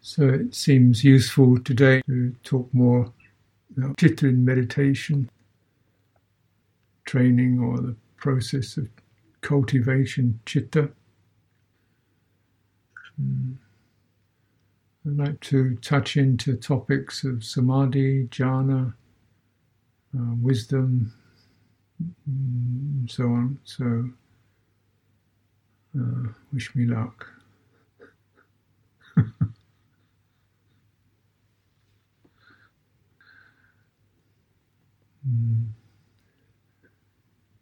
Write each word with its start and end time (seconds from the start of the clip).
So 0.00 0.28
it 0.28 0.54
seems 0.54 1.04
useful 1.04 1.58
today 1.60 2.02
to 2.06 2.34
talk 2.42 2.72
more 2.72 3.12
about 3.76 3.98
chitta 3.98 4.28
in 4.28 4.44
meditation, 4.44 5.30
training 7.04 7.60
or 7.60 7.78
the 7.78 7.96
process 8.16 8.76
of 8.76 8.88
cultivation 9.40 10.40
chitta. 10.46 10.90
Hmm. 13.16 13.52
I'd 15.06 15.16
like 15.16 15.40
to 15.40 15.76
touch 15.76 16.16
into 16.16 16.56
topics 16.56 17.22
of 17.22 17.44
samadhi, 17.44 18.26
jhana, 18.26 18.92
uh, 20.16 20.34
wisdom, 20.40 21.12
and 22.26 23.08
so 23.10 23.24
on. 23.24 23.58
So, 23.64 24.10
uh, 25.98 26.32
wish 26.52 26.74
me 26.74 26.86
luck. 26.86 27.35
Mm. 35.28 35.66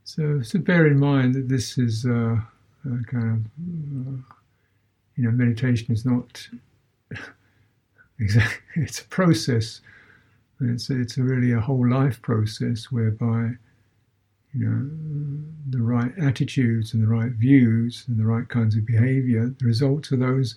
So, 0.04 0.42
so 0.42 0.58
bear 0.58 0.86
in 0.86 0.98
mind 0.98 1.34
that 1.34 1.48
this 1.48 1.78
is 1.78 2.06
uh, 2.06 2.36
kind 3.06 3.30
of, 3.30 3.46
uh, 4.06 4.18
you 5.16 5.24
know, 5.24 5.30
meditation 5.30 5.92
is 5.92 6.04
not 6.04 6.46
exactly, 8.18 8.82
it's 8.82 9.00
a 9.00 9.06
process. 9.06 9.80
It's, 10.60 10.88
it's 10.90 11.18
a 11.18 11.22
really 11.22 11.52
a 11.52 11.60
whole 11.60 11.88
life 11.88 12.22
process 12.22 12.92
whereby, 12.92 13.52
you 14.52 14.68
know, 14.68 14.90
the 15.70 15.82
right 15.82 16.12
attitudes 16.18 16.94
and 16.94 17.02
the 17.02 17.08
right 17.08 17.32
views 17.32 18.04
and 18.06 18.18
the 18.18 18.24
right 18.24 18.48
kinds 18.48 18.76
of 18.76 18.86
behavior, 18.86 19.52
the 19.58 19.66
results 19.66 20.12
of 20.12 20.20
those 20.20 20.54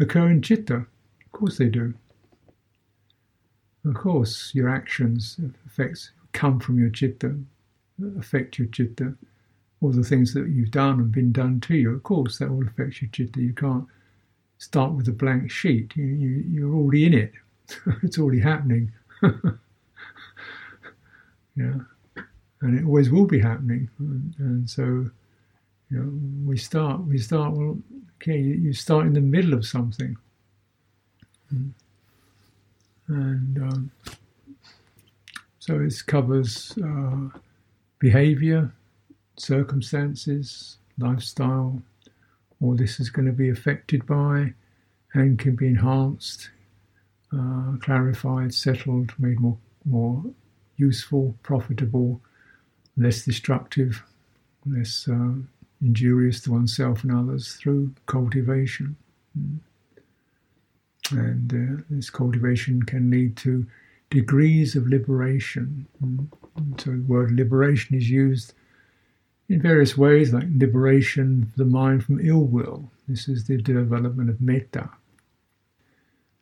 occur 0.00 0.30
in 0.30 0.42
chitta. 0.42 0.76
Of 0.76 1.32
course 1.32 1.58
they 1.58 1.68
do. 1.68 1.94
Of 3.84 3.94
course, 3.94 4.52
your 4.52 4.68
actions 4.68 5.38
affects 5.64 6.10
come 6.36 6.60
from 6.60 6.78
your 6.78 6.90
chitta, 6.90 7.34
affect 8.18 8.58
your 8.58 8.68
chitta, 8.68 9.14
all 9.80 9.90
the 9.90 10.04
things 10.04 10.34
that 10.34 10.48
you've 10.48 10.70
done 10.70 11.00
and 11.00 11.10
been 11.10 11.32
done 11.32 11.60
to 11.62 11.74
you. 11.74 11.94
Of 11.94 12.02
course, 12.02 12.38
that 12.38 12.50
all 12.50 12.66
affects 12.66 13.02
your 13.02 13.10
chitta. 13.10 13.40
You 13.40 13.54
can't 13.54 13.86
start 14.58 14.92
with 14.92 15.08
a 15.08 15.12
blank 15.12 15.50
sheet. 15.50 15.96
You, 15.96 16.04
you, 16.04 16.44
you're 16.48 16.74
already 16.74 17.06
in 17.06 17.14
it. 17.14 17.32
it's 18.02 18.18
already 18.18 18.40
happening. 18.40 18.92
yeah, 21.56 21.78
and 22.60 22.78
it 22.78 22.84
always 22.84 23.10
will 23.10 23.26
be 23.26 23.40
happening. 23.40 23.88
And, 23.98 24.34
and, 24.38 24.70
so, 24.70 24.82
you 25.90 25.98
know, 25.98 26.12
we 26.46 26.58
start. 26.58 27.00
We 27.00 27.18
start. 27.18 27.54
Well, 27.54 27.78
okay, 28.20 28.38
you, 28.38 28.54
you 28.54 28.72
start 28.72 29.06
in 29.06 29.14
the 29.14 29.20
middle 29.20 29.54
of 29.54 29.66
something, 29.66 30.16
and 31.50 31.74
um, 33.08 33.90
so 35.66 35.80
it 35.80 35.94
covers 36.06 36.78
uh, 36.78 37.28
behavior, 37.98 38.72
circumstances, 39.36 40.76
lifestyle. 40.96 41.82
All 42.62 42.76
this 42.76 43.00
is 43.00 43.10
going 43.10 43.26
to 43.26 43.32
be 43.32 43.48
affected 43.48 44.06
by 44.06 44.54
and 45.12 45.40
can 45.40 45.56
be 45.56 45.66
enhanced, 45.66 46.50
uh, 47.36 47.72
clarified, 47.80 48.54
settled, 48.54 49.12
made 49.18 49.40
more, 49.40 49.58
more 49.84 50.22
useful, 50.76 51.34
profitable, 51.42 52.20
less 52.96 53.24
destructive, 53.24 54.04
less 54.66 55.08
uh, 55.08 55.32
injurious 55.82 56.40
to 56.42 56.52
oneself 56.52 57.02
and 57.02 57.12
others 57.12 57.54
through 57.54 57.92
cultivation. 58.06 58.94
Mm. 59.36 59.58
And 61.10 61.52
uh, 61.52 61.82
this 61.90 62.08
cultivation 62.08 62.84
can 62.84 63.10
lead 63.10 63.36
to 63.38 63.66
degrees 64.10 64.76
of 64.76 64.86
liberation. 64.86 65.86
Mm. 66.02 66.28
So 66.80 66.90
the 66.90 67.02
word 67.02 67.32
liberation 67.32 67.96
is 67.96 68.08
used 68.08 68.54
in 69.48 69.60
various 69.60 69.96
ways, 69.96 70.32
like 70.32 70.46
liberation 70.48 71.42
of 71.44 71.54
the 71.56 71.64
mind 71.64 72.04
from 72.04 72.20
ill 72.20 72.44
will. 72.44 72.90
This 73.08 73.28
is 73.28 73.44
the 73.44 73.58
development 73.58 74.30
of 74.30 74.40
metta. 74.40 74.90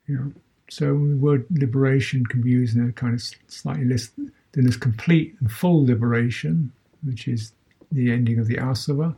You 0.07 0.17
know, 0.17 0.33
so 0.71 0.87
the 0.87 1.17
word 1.17 1.47
liberation 1.51 2.25
can 2.27 2.43
be 2.43 2.51
used 2.51 2.77
in 2.77 2.89
a 2.89 2.93
kind 2.93 3.15
of 3.15 3.23
slightly 3.49 3.85
less 3.85 4.11
than 4.53 4.67
as 4.67 4.77
complete 4.77 5.35
and 5.41 5.51
full 5.51 5.85
liberation, 5.85 6.73
which 7.03 7.29
is 7.29 7.53
the 7.93 8.11
ending 8.11 8.39
of 8.39 8.47
the 8.47 8.57
asava 8.57 9.15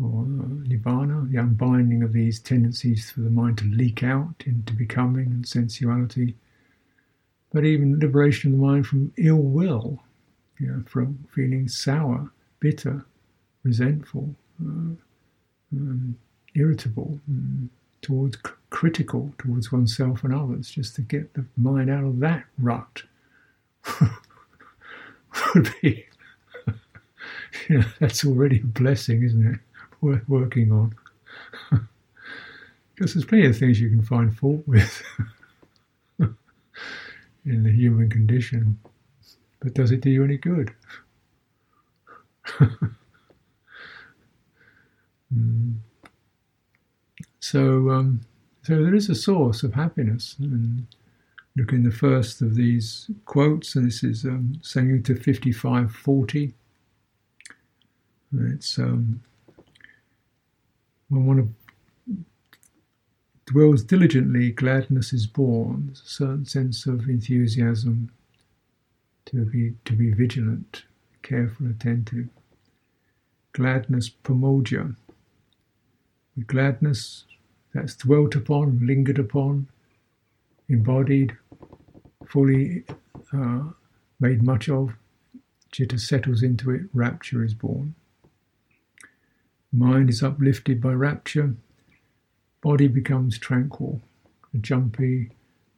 or 0.00 0.22
uh, 0.22 0.48
nibbana, 0.68 1.30
the 1.30 1.38
unbinding 1.38 2.02
of 2.02 2.12
these 2.12 2.38
tendencies 2.38 3.10
for 3.10 3.20
the 3.20 3.30
mind 3.30 3.58
to 3.58 3.64
leak 3.64 4.02
out 4.02 4.42
into 4.46 4.72
becoming 4.72 5.26
and 5.26 5.46
sensuality 5.46 6.36
but 7.52 7.64
even 7.64 7.98
liberation 7.98 8.52
of 8.52 8.58
the 8.58 8.64
mind 8.66 8.86
from 8.86 9.12
ill 9.16 9.36
will, 9.36 10.02
you 10.58 10.66
know, 10.66 10.82
from 10.86 11.26
feeling 11.34 11.68
sour, 11.68 12.30
bitter, 12.60 13.04
resentful, 13.62 14.34
uh, 14.62 14.94
um, 15.72 16.16
irritable, 16.54 17.18
um, 17.28 17.70
towards 18.02 18.36
c- 18.36 18.52
critical 18.70 19.32
towards 19.38 19.72
oneself 19.72 20.24
and 20.24 20.34
others, 20.34 20.70
just 20.70 20.94
to 20.96 21.02
get 21.02 21.34
the 21.34 21.44
mind 21.56 21.90
out 21.90 22.04
of 22.04 22.18
that 22.20 22.44
rut 22.58 23.02
would 25.54 25.74
be, 25.82 26.06
you 27.68 27.78
know, 27.78 27.84
that's 27.98 28.24
already 28.24 28.60
a 28.60 28.64
blessing, 28.64 29.22
isn't 29.22 29.46
it? 29.54 29.60
Worth 30.00 30.28
working 30.28 30.70
on. 30.70 30.94
because 32.94 33.14
there's 33.14 33.24
plenty 33.24 33.46
of 33.46 33.56
things 33.58 33.80
you 33.80 33.88
can 33.88 34.02
find 34.02 34.36
fault 34.36 34.62
with 34.66 35.02
in 37.48 37.62
the 37.62 37.72
human 37.72 38.10
condition. 38.10 38.78
But 39.60 39.74
does 39.74 39.90
it 39.90 40.00
do 40.00 40.10
you 40.10 40.24
any 40.24 40.36
good? 40.36 40.72
mm. 45.34 45.76
So, 47.40 47.90
um, 47.90 48.20
so 48.62 48.82
there 48.82 48.94
is 48.94 49.08
a 49.08 49.14
source 49.14 49.62
of 49.62 49.74
happiness. 49.74 50.36
And 50.38 50.86
look 51.56 51.72
in 51.72 51.82
the 51.82 51.90
first 51.90 52.42
of 52.42 52.54
these 52.54 53.10
quotes, 53.24 53.74
and 53.74 53.86
this 53.86 54.04
is 54.04 54.24
um, 54.24 54.52
Samyutta 54.62 55.16
5540. 55.16 56.54
It's 58.36 58.78
um, 58.78 59.22
one 61.08 61.38
of 61.38 61.48
dwells 63.48 63.82
diligently, 63.82 64.50
gladness 64.50 65.14
is 65.14 65.26
born, 65.26 65.92
a 65.94 65.96
certain 65.96 66.44
sense 66.44 66.84
of 66.84 67.08
enthusiasm 67.08 68.10
to 69.24 69.46
be, 69.46 69.72
to 69.86 69.94
be 69.94 70.10
vigilant, 70.12 70.84
careful, 71.22 71.66
attentive. 71.66 72.28
Gladness, 73.52 74.10
pramodya. 74.10 74.94
With 76.36 76.46
gladness 76.46 77.24
that's 77.72 77.96
dwelt 77.96 78.34
upon, 78.34 78.86
lingered 78.86 79.18
upon, 79.18 79.68
embodied, 80.68 81.34
fully 82.26 82.84
uh, 83.32 83.62
made 84.20 84.42
much 84.42 84.68
of, 84.68 84.92
chitta 85.72 85.98
settles 85.98 86.42
into 86.42 86.70
it, 86.70 86.82
rapture 86.92 87.42
is 87.42 87.54
born. 87.54 87.94
Mind 89.72 90.10
is 90.10 90.22
uplifted 90.22 90.82
by 90.82 90.92
rapture, 90.92 91.54
Body 92.60 92.88
becomes 92.88 93.38
tranquil. 93.38 94.00
The 94.52 94.58
jumpy, 94.58 95.30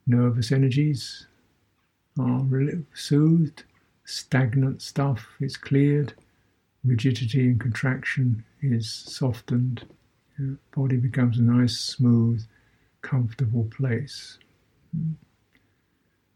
nervous 0.06 0.52
energies 0.52 1.26
are 2.18 2.44
soothed. 2.94 3.64
Stagnant 4.04 4.82
stuff 4.82 5.28
is 5.40 5.56
cleared. 5.56 6.14
Rigidity 6.84 7.46
and 7.48 7.60
contraction 7.60 8.44
is 8.62 8.90
softened. 8.90 9.86
Body 10.74 10.96
becomes 10.96 11.38
a 11.38 11.42
nice, 11.42 11.78
smooth, 11.78 12.44
comfortable 13.02 13.68
place. 13.76 14.38
Hmm. 14.96 15.12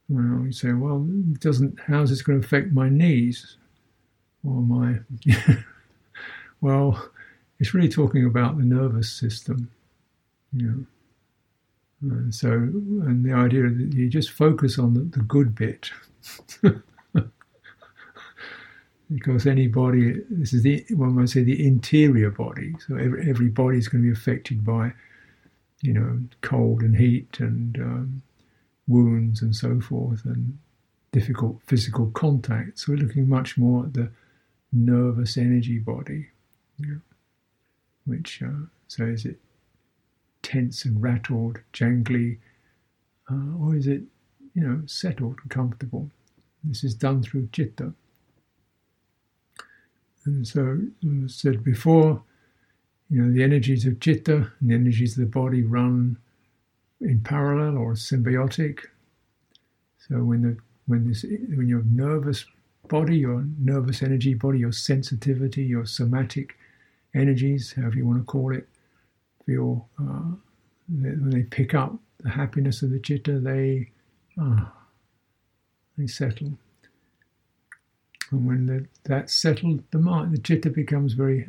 Well, 0.08 0.44
you 0.44 0.52
say, 0.52 0.72
well, 0.72 1.06
doesn't. 1.40 1.80
How's 1.86 2.10
this 2.10 2.20
going 2.20 2.40
to 2.40 2.46
affect 2.46 2.72
my 2.72 2.90
knees 2.90 3.56
or 4.44 4.60
my? 4.60 4.98
well, 6.60 7.08
it's 7.58 7.72
really 7.72 7.88
talking 7.88 8.26
about 8.26 8.58
the 8.58 8.64
nervous 8.64 9.10
system. 9.10 9.70
You 10.56 10.66
know. 10.66 10.86
And 12.02 12.34
so, 12.34 12.50
and 12.50 13.24
the 13.24 13.32
idea 13.32 13.62
that 13.62 13.94
you 13.94 14.10
just 14.10 14.30
focus 14.30 14.78
on 14.78 14.94
the, 14.94 15.00
the 15.00 15.22
good 15.22 15.54
bit. 15.54 15.90
because 19.14 19.46
any 19.46 19.68
body, 19.68 20.20
this 20.30 20.52
is 20.52 20.62
the, 20.62 20.84
one 20.90 21.14
might 21.14 21.28
say 21.28 21.42
the 21.42 21.66
interior 21.66 22.30
body. 22.30 22.74
So 22.86 22.96
every, 22.96 23.28
every 23.28 23.48
body 23.48 23.78
is 23.78 23.88
going 23.88 24.02
to 24.02 24.08
be 24.08 24.12
affected 24.12 24.64
by, 24.64 24.92
you 25.80 25.92
know, 25.92 26.20
cold 26.40 26.82
and 26.82 26.96
heat 26.96 27.38
and 27.40 27.78
um, 27.78 28.22
wounds 28.86 29.40
and 29.42 29.54
so 29.54 29.80
forth 29.80 30.24
and 30.24 30.58
difficult 31.12 31.60
physical 31.66 32.06
contact. 32.10 32.80
So 32.80 32.92
we're 32.92 32.98
looking 32.98 33.28
much 33.28 33.56
more 33.56 33.84
at 33.84 33.94
the 33.94 34.10
nervous 34.72 35.36
energy 35.36 35.78
body, 35.78 36.28
which, 38.04 38.42
uh, 38.42 38.66
it 38.98 39.38
tense 40.44 40.84
and 40.84 41.02
rattled, 41.02 41.58
jangly, 41.72 42.38
uh, 43.28 43.58
or 43.58 43.74
is 43.74 43.88
it, 43.88 44.02
you 44.54 44.62
know, 44.62 44.82
settled 44.86 45.38
and 45.42 45.50
comfortable? 45.50 46.08
This 46.62 46.84
is 46.84 46.94
done 46.94 47.22
through 47.22 47.48
citta. 47.52 47.92
And 50.26 50.46
so, 50.46 50.78
as 51.24 51.34
said 51.34 51.64
before, 51.64 52.22
you 53.10 53.22
know, 53.22 53.32
the 53.32 53.42
energies 53.42 53.84
of 53.84 53.98
citta 54.00 54.50
and 54.60 54.70
the 54.70 54.74
energies 54.74 55.18
of 55.18 55.20
the 55.20 55.30
body 55.30 55.62
run 55.62 56.16
in 57.00 57.20
parallel 57.20 57.76
or 57.76 57.94
symbiotic. 57.94 58.80
So 59.98 60.16
when 60.16 60.42
the 60.42 60.56
when 60.86 61.08
this 61.08 61.24
when 61.24 61.68
your 61.68 61.82
nervous 61.84 62.44
body, 62.88 63.18
your 63.18 63.44
nervous 63.58 64.02
energy 64.02 64.34
body, 64.34 64.58
your 64.58 64.72
sensitivity, 64.72 65.64
your 65.64 65.86
somatic 65.86 66.56
energies, 67.14 67.72
however 67.72 67.96
you 67.96 68.06
want 68.06 68.18
to 68.18 68.24
call 68.24 68.54
it, 68.54 68.68
feel 69.46 69.88
uh, 69.98 70.32
when 70.88 71.30
they 71.30 71.42
pick 71.42 71.74
up 71.74 71.94
the 72.20 72.30
happiness 72.30 72.82
of 72.82 72.90
the 72.90 73.00
citta, 73.04 73.38
they 73.38 73.90
uh, 74.40 74.64
they 75.96 76.06
settle. 76.06 76.58
And 78.30 78.46
when 78.46 78.66
the, 78.66 78.86
that's 79.04 79.32
settled, 79.32 79.84
the 79.90 79.98
mind, 79.98 80.32
the 80.36 80.40
citta 80.44 80.70
becomes 80.70 81.12
very 81.12 81.46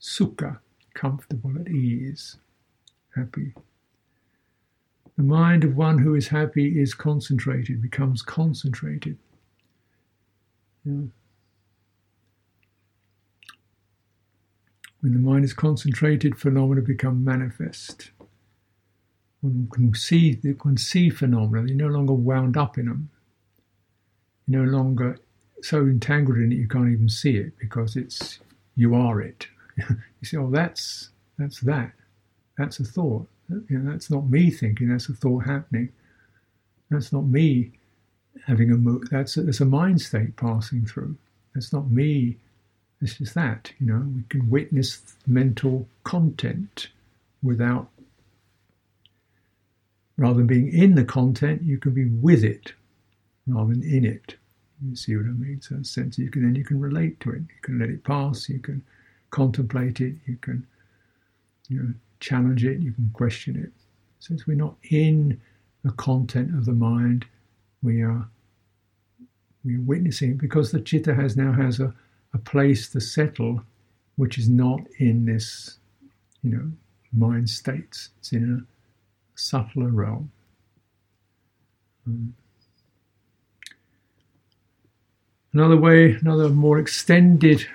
sukha, 0.00 0.58
comfortable, 0.94 1.58
at 1.58 1.68
ease, 1.68 2.36
happy. 3.16 3.54
The 5.16 5.22
mind 5.24 5.64
of 5.64 5.76
one 5.76 5.98
who 5.98 6.14
is 6.14 6.28
happy 6.28 6.80
is 6.80 6.94
concentrated, 6.94 7.82
becomes 7.82 8.22
concentrated. 8.22 9.18
When 15.00 15.14
the 15.14 15.18
mind 15.18 15.44
is 15.44 15.54
concentrated, 15.54 16.38
phenomena 16.38 16.82
become 16.82 17.24
manifest. 17.24 18.10
One 19.40 19.68
can 19.72 19.94
see, 19.94 20.38
you 20.42 20.54
can 20.54 20.76
see 20.76 21.08
phenomena, 21.08 21.66
you're 21.66 21.76
no 21.76 21.96
longer 21.96 22.12
wound 22.12 22.56
up 22.56 22.76
in 22.76 22.86
them. 22.86 23.10
You're 24.46 24.66
no 24.66 24.78
longer 24.78 25.18
so 25.62 25.80
entangled 25.82 26.38
in 26.38 26.52
it 26.52 26.56
you 26.56 26.68
can't 26.68 26.90
even 26.90 27.08
see 27.08 27.36
it 27.36 27.58
because 27.58 27.96
it's 27.96 28.40
you 28.76 28.94
are 28.94 29.20
it. 29.20 29.46
you 29.76 29.96
say, 30.22 30.36
oh, 30.36 30.50
that's 30.50 31.10
that's 31.38 31.60
that. 31.60 31.92
That's 32.58 32.80
a 32.80 32.84
thought. 32.84 33.28
You 33.48 33.78
know, 33.78 33.90
that's 33.90 34.10
not 34.10 34.28
me 34.28 34.50
thinking. 34.50 34.88
That's 34.88 35.08
a 35.08 35.14
thought 35.14 35.46
happening. 35.46 35.90
That's 36.90 37.12
not 37.12 37.26
me 37.26 37.72
having 38.46 38.70
a 38.70 38.76
mood. 38.76 39.08
That's 39.10 39.36
a, 39.36 39.42
that's 39.42 39.60
a 39.60 39.64
mind 39.64 40.00
state 40.00 40.36
passing 40.36 40.84
through. 40.86 41.16
That's 41.54 41.72
not 41.72 41.90
me. 41.90 42.36
It's 43.00 43.20
is 43.20 43.34
that. 43.34 43.72
You 43.78 43.86
know, 43.86 44.06
we 44.14 44.22
can 44.28 44.50
witness 44.50 45.02
mental 45.26 45.88
content 46.04 46.88
without. 47.42 47.88
Rather 50.16 50.38
than 50.38 50.46
being 50.46 50.70
in 50.70 50.96
the 50.96 51.04
content, 51.04 51.62
you 51.62 51.78
can 51.78 51.92
be 51.92 52.04
with 52.04 52.44
it 52.44 52.74
rather 53.46 53.70
than 53.70 53.82
in 53.82 54.04
it. 54.04 54.36
You 54.86 54.94
see 54.94 55.16
what 55.16 55.26
I 55.26 55.30
mean? 55.30 55.60
So, 55.62 55.82
sense, 55.82 56.18
you 56.18 56.30
can 56.30 56.42
then 56.42 56.54
you 56.54 56.64
can 56.64 56.78
relate 56.78 57.20
to 57.20 57.30
it. 57.30 57.40
You 57.40 57.60
can 57.62 57.78
let 57.78 57.88
it 57.88 58.04
pass. 58.04 58.48
You 58.48 58.58
can 58.58 58.82
contemplate 59.30 60.00
it. 60.00 60.16
You 60.26 60.36
can, 60.36 60.66
you 61.68 61.82
know, 61.82 61.94
challenge 62.20 62.64
it, 62.64 62.80
you 62.80 62.92
can 62.92 63.10
question 63.12 63.56
it. 63.56 63.72
Since 64.20 64.46
we're 64.46 64.56
not 64.56 64.76
in 64.90 65.40
the 65.82 65.92
content 65.92 66.54
of 66.54 66.66
the 66.66 66.72
mind, 66.72 67.24
we 67.82 68.02
are 68.02 68.28
we 69.64 69.76
are 69.76 69.80
witnessing 69.80 70.32
it 70.32 70.38
because 70.38 70.70
the 70.70 70.80
chitta 70.80 71.14
has 71.14 71.36
now 71.36 71.52
has 71.52 71.80
a, 71.80 71.92
a 72.32 72.38
place 72.38 72.88
to 72.90 73.00
settle 73.00 73.62
which 74.16 74.38
is 74.38 74.48
not 74.48 74.80
in 74.98 75.24
this, 75.24 75.78
you 76.42 76.50
know, 76.50 76.70
mind 77.12 77.48
states. 77.48 78.10
It's 78.18 78.32
in 78.32 78.60
a 78.60 78.66
subtler 79.34 79.88
realm. 79.88 80.30
Um, 82.06 82.34
another 85.52 85.76
way, 85.76 86.12
another 86.12 86.48
more 86.50 86.78
extended 86.78 87.66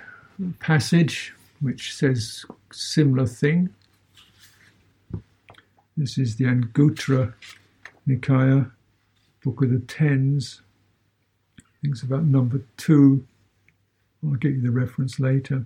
passage 0.60 1.34
which 1.62 1.96
says 1.96 2.46
similar 2.72 3.26
thing 3.26 3.70
this 5.98 6.18
is 6.18 6.36
the 6.36 6.46
Anguttara 6.46 7.34
Nikaya, 8.08 8.70
Book 9.44 9.64
of 9.64 9.70
the 9.70 9.80
Tens. 9.80 10.62
I 11.58 11.64
think 11.82 11.94
it's 11.94 12.04
about 12.04 12.26
number 12.26 12.62
two. 12.76 13.26
I'll 14.26 14.36
get 14.36 14.54
you 14.54 14.62
the 14.62 14.72
reference 14.72 15.20
later. 15.20 15.66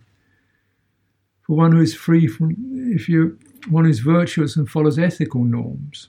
For 1.42 1.56
one 1.56 1.72
who 1.72 1.82
is 1.82 1.96
free 1.96 2.28
from, 2.28 2.56
if 2.94 3.10
you 3.10 3.38
one 3.70 3.86
who 3.86 3.90
is 3.90 4.00
virtuous 4.00 4.56
and 4.56 4.70
follows 4.70 5.00
ethical 5.00 5.44
norms, 5.44 6.08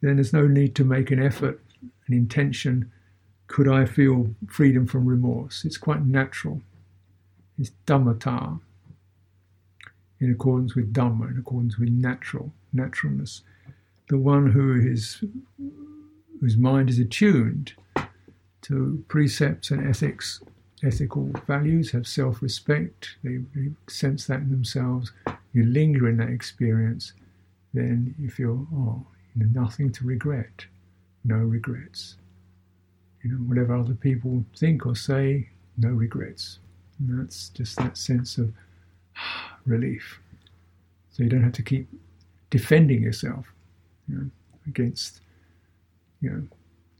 then 0.00 0.16
there's 0.16 0.32
no 0.32 0.46
need 0.46 0.74
to 0.76 0.84
make 0.84 1.10
an 1.10 1.22
effort, 1.22 1.60
an 2.06 2.14
intention. 2.14 2.90
Could 3.46 3.68
I 3.68 3.84
feel 3.84 4.34
freedom 4.48 4.86
from 4.86 5.06
remorse? 5.06 5.64
It's 5.64 5.78
quite 5.78 6.04
natural. 6.04 6.60
It's 7.58 7.70
dhammata, 7.86 8.60
in 10.20 10.30
accordance 10.32 10.74
with 10.74 10.92
Dhamma, 10.92 11.30
in 11.30 11.38
accordance 11.38 11.78
with 11.78 11.90
natural 11.90 12.52
naturalness. 12.72 13.42
The 14.08 14.18
one 14.18 14.50
who 14.50 14.80
is 14.80 15.22
whose 16.40 16.56
mind 16.56 16.90
is 16.90 16.98
attuned 16.98 17.74
to 18.62 19.04
precepts 19.08 19.70
and 19.70 19.86
ethics, 19.86 20.40
ethical 20.84 21.30
values, 21.46 21.90
have 21.92 22.06
self-respect, 22.06 23.16
they, 23.22 23.38
they 23.54 23.70
sense 23.88 24.26
that 24.26 24.40
in 24.40 24.50
themselves, 24.50 25.12
you 25.52 25.64
linger 25.64 26.08
in 26.08 26.16
that 26.18 26.28
experience, 26.28 27.12
then 27.72 28.14
you 28.18 28.30
feel, 28.30 28.66
oh, 28.74 29.04
you 29.34 29.44
know, 29.44 29.60
nothing 29.62 29.90
to 29.92 30.04
regret, 30.04 30.66
no 31.24 31.36
regrets. 31.36 32.16
You 33.22 33.30
know, 33.30 33.36
whatever 33.38 33.74
other 33.74 33.94
people 33.94 34.44
think 34.56 34.86
or 34.86 34.94
say, 34.94 35.48
no 35.78 35.88
regrets. 35.88 36.58
And 36.98 37.20
that's 37.20 37.48
just 37.50 37.76
that 37.78 37.96
sense 37.96 38.38
of 38.38 38.52
relief. 39.66 40.20
So 41.10 41.22
you 41.22 41.28
don't 41.28 41.42
have 41.42 41.52
to 41.52 41.62
keep 41.62 41.88
defending 42.50 43.02
yourself 43.02 43.46
you 44.08 44.16
know, 44.16 44.30
against 44.66 45.20
you 46.20 46.30
know, 46.30 46.42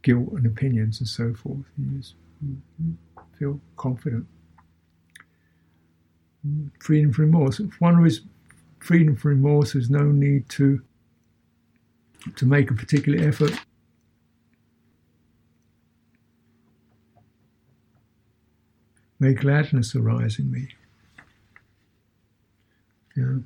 guilt 0.02 0.32
and 0.32 0.46
opinions 0.46 1.00
and 1.00 1.08
so 1.08 1.34
forth. 1.34 1.64
You 1.78 1.98
just 1.98 2.14
mm-hmm. 2.44 2.92
Feel 3.38 3.60
confident. 3.76 4.26
Freedom 6.81 7.12
from 7.12 7.25
remorse. 7.26 7.60
If 7.60 7.81
one 7.81 8.04
is 8.06 8.20
freedom 8.81 9.16
from 9.16 9.31
remorse, 9.31 9.72
there's 9.72 9.90
no 9.90 10.04
need 10.04 10.48
to 10.50 10.82
to 12.36 12.46
make 12.46 12.70
a 12.70 12.74
particular 12.74 13.26
effort. 13.26 13.53
May 19.20 19.34
gladness 19.34 19.94
arise 19.94 20.38
in 20.38 20.50
me. 20.50 20.69
Yeah. 23.17 23.36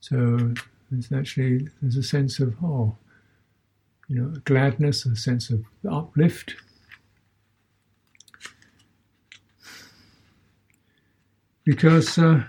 So 0.00 0.54
there's 0.90 1.12
actually 1.12 1.68
there's 1.82 1.96
a 1.96 2.02
sense 2.02 2.40
of 2.40 2.56
oh, 2.62 2.96
you 4.08 4.20
know, 4.20 4.40
gladness, 4.44 5.04
a 5.06 5.16
sense 5.16 5.50
of 5.50 5.64
uplift. 5.88 6.54
Because 11.66 12.16
uh, 12.16 12.44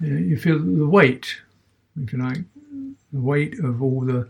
you, 0.00 0.36
feel 0.36 0.58
the 0.58 0.86
weight, 0.86 1.38
if 2.00 2.12
you 2.12 2.18
like, 2.18 2.42
the 3.12 3.20
weight 3.20 3.58
of 3.60 3.82
all 3.82 4.02
the 4.02 4.28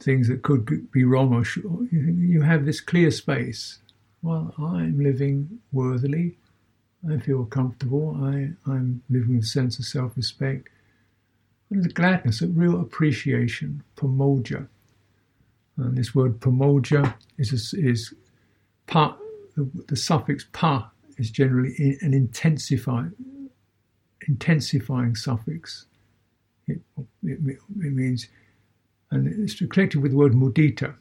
things 0.00 0.28
that 0.28 0.42
could 0.42 0.90
be 0.90 1.04
wrong, 1.04 1.32
or 1.34 1.44
you 1.92 2.42
have 2.42 2.66
this 2.66 2.80
clear 2.80 3.10
space. 3.10 3.78
Well, 4.22 4.52
I'm 4.58 5.00
living 5.00 5.60
worthily. 5.72 6.36
I 7.08 7.18
feel 7.18 7.44
comfortable. 7.44 8.18
I, 8.20 8.50
I'm 8.66 9.02
living 9.08 9.36
with 9.36 9.44
a 9.44 9.46
sense 9.46 9.78
of 9.78 9.84
self 9.84 10.16
respect. 10.16 10.68
There's 11.70 11.86
a 11.86 11.90
gladness, 11.90 12.42
a 12.42 12.48
real 12.48 12.80
appreciation, 12.80 13.84
pamojja. 13.96 14.66
And 15.76 15.96
this 15.96 16.14
word 16.14 16.40
pamojja 16.40 17.14
is, 17.36 17.72
is 17.74 18.12
pa, 18.86 19.16
the, 19.58 19.84
the, 19.88 19.96
suffix 19.96 20.46
pa 20.52 20.90
is 21.16 21.30
generally 21.30 21.74
an 22.00 22.14
intensifying, 22.14 23.12
intensifying 24.28 25.14
suffix. 25.16 25.86
It, 26.66 26.80
it, 27.24 27.38
it 27.42 27.92
means, 27.92 28.28
and 29.10 29.26
it's 29.26 29.54
connected 29.54 30.00
with 30.00 30.12
the 30.12 30.18
word 30.18 30.32
mudita. 30.32 30.94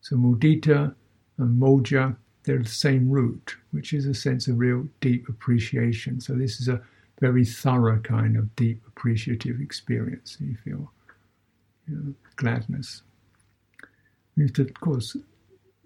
So 0.00 0.16
mudita 0.16 0.94
and 1.38 1.60
moja 1.60 2.16
they're 2.44 2.58
the 2.58 2.68
same 2.68 3.10
root, 3.10 3.56
which 3.70 3.92
is 3.92 4.06
a 4.06 4.14
sense 4.14 4.48
of 4.48 4.58
real 4.58 4.86
deep 5.00 5.28
appreciation. 5.28 6.20
So 6.20 6.34
this 6.34 6.60
is 6.60 6.68
a 6.68 6.80
very 7.20 7.44
thorough 7.44 7.98
kind 8.00 8.36
of 8.36 8.54
deep 8.54 8.82
appreciative 8.86 9.60
experience. 9.60 10.36
You 10.40 10.56
feel 10.62 10.92
you 11.88 11.94
know, 11.94 12.14
gladness. 12.36 13.02
You 14.36 14.44
have 14.44 14.52
to, 14.54 14.62
of 14.62 14.80
course, 14.80 15.16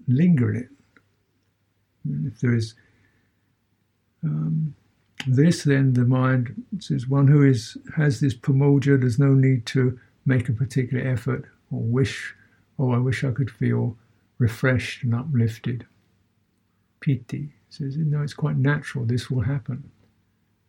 linger 0.09 0.51
in 0.51 0.57
it. 0.63 0.69
If 2.27 2.41
there 2.41 2.55
is, 2.55 2.75
um, 4.25 4.75
this, 5.27 5.65
then 5.65 5.95
the 5.95 6.05
mind 6.05 6.65
says 6.79 7.09
one 7.09 7.29
who 7.29 7.43
is 7.43 7.77
has 7.97 8.21
this 8.21 8.35
pramodya, 8.35 9.01
there's 9.01 9.19
no 9.19 9.35
need 9.35 9.67
to 9.67 9.99
make 10.25 10.49
a 10.49 10.53
particular 10.53 11.07
effort 11.07 11.45
or 11.71 11.81
wish, 11.81 12.35
oh, 12.79 12.93
I 12.93 12.99
wish 12.99 13.25
I 13.25 13.31
could 13.31 13.51
feel 13.51 13.97
refreshed 14.39 15.03
and 15.03 15.15
uplifted. 15.15 15.87
Piti 17.01 17.51
says, 17.71 17.97
no, 17.97 18.23
it's 18.23 18.35
quite 18.35 18.57
natural, 18.57 19.05
this 19.05 19.31
will 19.31 19.43
happen. 19.43 19.91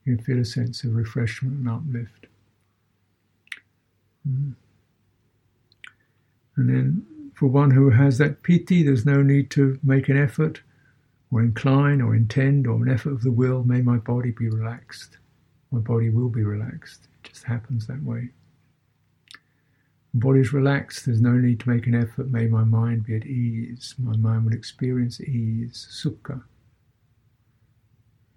You 0.05 0.17
feel 0.17 0.39
a 0.39 0.45
sense 0.45 0.83
of 0.83 0.95
refreshment 0.95 1.57
and 1.57 1.69
uplift. 1.69 2.27
Mm. 4.27 4.53
And 6.55 6.69
then 6.69 7.05
for 7.35 7.47
one 7.47 7.71
who 7.71 7.91
has 7.91 8.17
that 8.17 8.43
piti, 8.43 8.83
there's 8.83 9.05
no 9.05 9.21
need 9.21 9.49
to 9.51 9.79
make 9.83 10.09
an 10.09 10.17
effort 10.17 10.61
or 11.31 11.41
incline 11.41 12.01
or 12.01 12.15
intend 12.15 12.67
or 12.67 12.81
an 12.81 12.89
effort 12.89 13.11
of 13.13 13.21
the 13.21 13.31
will. 13.31 13.63
May 13.63 13.81
my 13.81 13.97
body 13.97 14.31
be 14.31 14.49
relaxed. 14.49 15.17
My 15.71 15.79
body 15.79 16.09
will 16.09 16.29
be 16.29 16.43
relaxed. 16.43 17.07
It 17.23 17.29
just 17.29 17.43
happens 17.43 17.85
that 17.87 18.03
way. 18.03 18.29
Body's 20.15 20.53
relaxed, 20.53 21.05
there's 21.05 21.21
no 21.21 21.33
need 21.33 21.59
to 21.59 21.69
make 21.69 21.85
an 21.85 21.93
effort. 21.93 22.31
May 22.31 22.47
my 22.47 22.63
mind 22.63 23.05
be 23.05 23.15
at 23.15 23.27
ease. 23.27 23.93
My 23.99 24.17
mind 24.17 24.45
will 24.45 24.53
experience 24.53 25.21
ease, 25.21 25.87
sukha. 25.91 26.41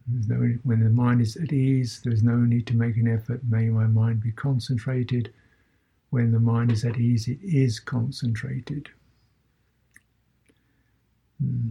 No, 0.06 0.58
when 0.64 0.84
the 0.84 0.90
mind 0.90 1.22
is 1.22 1.36
at 1.36 1.52
ease, 1.52 2.02
there's 2.04 2.22
no 2.22 2.36
need 2.36 2.66
to 2.66 2.76
make 2.76 2.96
an 2.96 3.08
effort. 3.08 3.40
May 3.48 3.70
my 3.70 3.86
mind 3.86 4.20
be 4.20 4.32
concentrated. 4.32 5.32
When 6.10 6.32
the 6.32 6.40
mind 6.40 6.72
is 6.72 6.84
at 6.84 6.98
ease, 6.98 7.26
it 7.26 7.38
is 7.42 7.80
concentrated. 7.80 8.90
Hmm. 11.40 11.70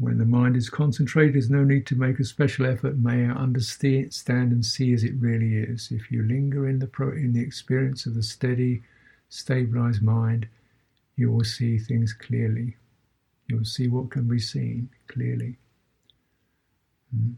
When 0.00 0.16
the 0.16 0.24
mind 0.24 0.56
is 0.56 0.70
concentrated, 0.70 1.34
there's 1.34 1.50
no 1.50 1.62
need 1.62 1.86
to 1.88 1.94
make 1.94 2.18
a 2.18 2.24
special 2.24 2.64
effort. 2.64 2.96
May 2.96 3.26
I 3.26 3.32
understand 3.32 4.14
and 4.24 4.64
see 4.64 4.94
as 4.94 5.04
it 5.04 5.12
really 5.18 5.56
is. 5.56 5.90
If 5.92 6.10
you 6.10 6.22
linger 6.22 6.66
in 6.66 6.78
the 6.78 6.86
pro, 6.86 7.10
in 7.12 7.34
the 7.34 7.42
experience 7.42 8.06
of 8.06 8.14
the 8.14 8.22
steady, 8.22 8.82
stabilized 9.28 10.00
mind, 10.00 10.48
you 11.16 11.30
will 11.30 11.44
see 11.44 11.78
things 11.78 12.14
clearly. 12.14 12.76
You 13.48 13.58
will 13.58 13.66
see 13.66 13.88
what 13.88 14.10
can 14.10 14.26
be 14.26 14.38
seen 14.38 14.88
clearly. 15.06 15.56
Mm. 17.14 17.34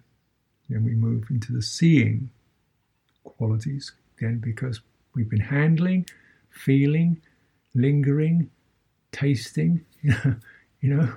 Then 0.69 0.85
we 0.85 0.95
move 0.95 1.27
into 1.31 1.53
the 1.53 1.63
seeing 1.63 2.31
qualities 3.25 3.91
again 4.17 4.39
because 4.39 4.81
we've 5.17 5.29
been 5.29 5.41
handling, 5.41 6.07
feeling, 6.49 7.21
lingering, 7.75 8.51
tasting, 9.11 9.85
you 10.03 10.95
know, 10.95 11.13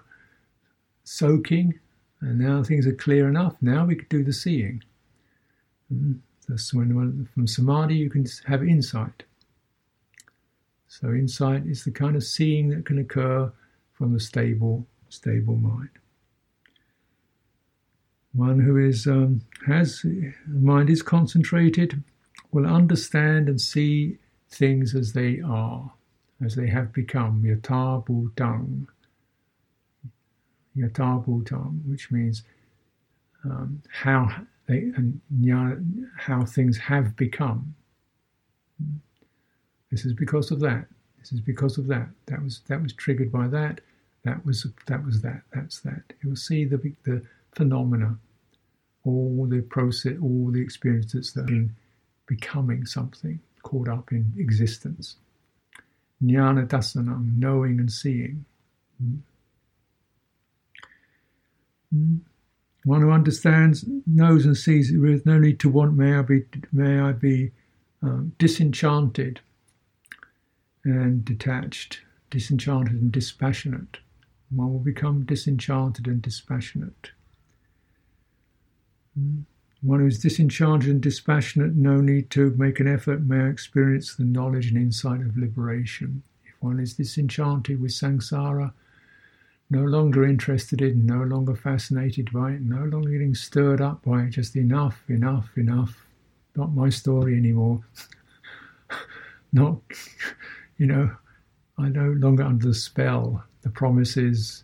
soaking, 1.06 1.80
and 2.20 2.38
now 2.38 2.62
things 2.62 2.86
are 2.86 2.94
clear 2.94 3.30
enough. 3.30 3.56
Now 3.62 3.86
we 3.86 3.96
can 3.96 4.08
do 4.10 4.24
the 4.24 4.34
seeing. 4.34 4.84
Mm. 5.94 6.20
So 6.58 6.78
when, 6.78 7.28
from 7.34 7.48
samadhi, 7.48 7.96
you 7.96 8.10
can 8.10 8.26
have 8.46 8.64
insight. 8.64 9.24
So 10.88 11.10
insight 11.10 11.66
is 11.66 11.84
the 11.84 11.92
kind 11.92 12.16
of 12.16 12.24
seeing 12.24 12.70
that 12.70 12.86
can 12.86 13.00
occur 13.00 13.52
from 13.94 14.16
a 14.16 14.20
stable, 14.20 14.86
stable 15.10 15.56
mind. 15.56 15.90
One 18.34 18.60
who 18.60 18.78
is 18.78 19.08
um, 19.08 19.42
has 19.66 20.06
mind 20.48 20.90
is 20.90 21.02
concentrated 21.02 22.04
will 22.52 22.68
understand 22.68 23.50
and 23.50 23.60
see 23.60 24.18
things 24.50 24.94
as 24.94 25.14
they 25.14 25.42
are, 25.42 25.92
as 26.44 26.56
they 26.56 26.68
have 26.68 26.94
become. 26.94 27.44
Yatha 27.44 28.06
bhutang. 28.06 28.88
Yatha 30.78 31.26
bhutang, 31.26 31.86
which 31.86 32.12
means 32.12 32.44
um, 33.44 33.82
how 33.92 34.30
they 34.68 34.92
and 34.96 35.22
how 36.18 36.44
things 36.46 36.78
have 36.78 37.16
become. 37.16 37.76
This 39.92 40.06
is 40.06 40.14
because 40.14 40.52
of 40.52 40.60
that. 40.62 40.86
This 41.20 41.32
is 41.32 41.40
because 41.40 41.78
of 41.78 41.88
that. 41.88 42.10
That 42.26 42.44
was 42.44 42.62
that 42.68 42.82
was 42.82 42.94
triggered 42.94 43.32
by 43.32 43.48
that. 43.48 43.82
That 44.24 44.46
was 44.46 44.66
that 44.88 45.06
was 45.06 45.22
that. 45.22 45.42
That's 45.54 45.80
that. 45.82 46.02
You 46.22 46.30
will 46.30 46.36
see 46.36 46.66
the 46.66 46.78
the 47.04 47.22
phenomena, 47.54 48.18
all 49.04 49.48
the 49.50 49.62
process, 49.62 50.18
all 50.22 50.52
the 50.52 50.62
experiences 50.62 51.34
that 51.34 51.50
are 51.50 51.70
becoming 52.28 52.86
something 52.86 53.40
caught 53.64 53.88
up 53.88 54.12
in 54.12 54.34
existence. 54.38 55.16
Jnana 56.24 56.68
dasanam, 56.68 57.38
knowing 57.38 57.80
and 57.80 57.92
seeing. 57.92 58.46
Mm. 59.04 59.20
One 61.92 63.02
who 63.02 63.12
understands, 63.12 63.84
knows 64.06 64.46
and 64.46 64.56
sees, 64.56 64.92
with 64.96 65.26
no 65.26 65.40
need 65.40 65.60
to 65.62 65.70
want. 65.70 65.96
May 65.96 66.16
I 66.16 66.22
be, 66.22 66.46
may 66.72 67.00
I 67.00 67.14
be 67.14 67.52
um, 68.02 68.34
disenchanted 68.38 69.40
and 70.84 71.26
detached, 71.26 72.02
disenchanted 72.30 72.94
and 72.94 73.12
dispassionate. 73.12 73.98
One 74.52 74.72
will 74.72 74.80
become 74.80 75.26
disenchanted 75.26 76.06
and 76.08 76.22
dispassionate. 76.22 77.12
Hmm. 79.18 79.42
One 79.82 80.00
who 80.00 80.08
is 80.08 80.20
disenchanted 80.20 80.90
and 80.90 81.02
dispassionate, 81.02 81.76
no 81.76 82.02
need 82.02 82.30
to 82.32 82.52
make 82.58 82.80
an 82.80 82.88
effort, 82.88 83.22
may 83.22 83.50
experience 83.50 84.16
the 84.16 84.24
knowledge 84.24 84.68
and 84.68 84.78
insight 84.78 85.22
of 85.22 85.38
liberation. 85.38 86.24
If 86.46 86.54
one 86.60 86.80
is 86.80 86.94
disenchanted 86.94 87.80
with 87.82 87.92
samsara, 87.92 88.74
no 89.70 89.82
longer 89.84 90.26
interested 90.26 90.82
in, 90.82 91.06
no 91.06 91.24
longer 91.24 91.56
fascinated 91.56 92.32
by 92.32 92.52
it, 92.52 92.62
no 92.62 92.84
longer 92.84 93.10
getting 93.10 93.36
stirred 93.36 93.82
up 93.82 94.04
by 94.04 94.24
it, 94.24 94.30
just 94.30 94.56
enough, 94.56 95.02
enough, 95.10 95.50
enough, 95.58 96.06
not 96.56 96.74
my 96.74 96.90
story 96.90 97.36
anymore. 97.36 97.82
not 99.54 99.78
you 100.78 100.86
know, 100.86 101.10
I 101.78 101.90
no 101.90 102.12
longer 102.12 102.44
under 102.44 102.68
the 102.68 102.74
spell, 102.74 103.44
the 103.62 103.70
promises, 103.70 104.64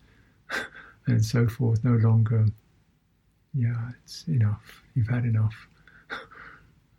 and 1.08 1.24
so 1.24 1.48
forth. 1.48 1.84
No 1.84 1.96
longer, 1.96 2.46
yeah, 3.53 3.89
it's 4.03 4.27
enough. 4.27 4.84
You've 4.96 5.10
had 5.10 5.25
enough. 5.25 5.55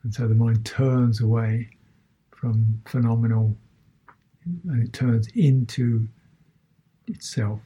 and 0.03 0.13
so 0.13 0.27
the 0.27 0.35
mind 0.35 0.65
turns 0.67 1.21
away 1.21 1.71
from 2.31 2.83
phenomenal 2.87 3.57
and 4.65 4.83
it 4.83 4.93
turns 4.93 5.29
into 5.37 6.09
itself. 7.07 7.61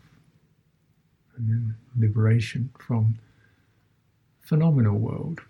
And 1.37 1.49
then 1.49 1.75
liberation 1.99 2.71
from 2.79 3.19
phenomenal 4.43 4.99
world, 4.99 5.41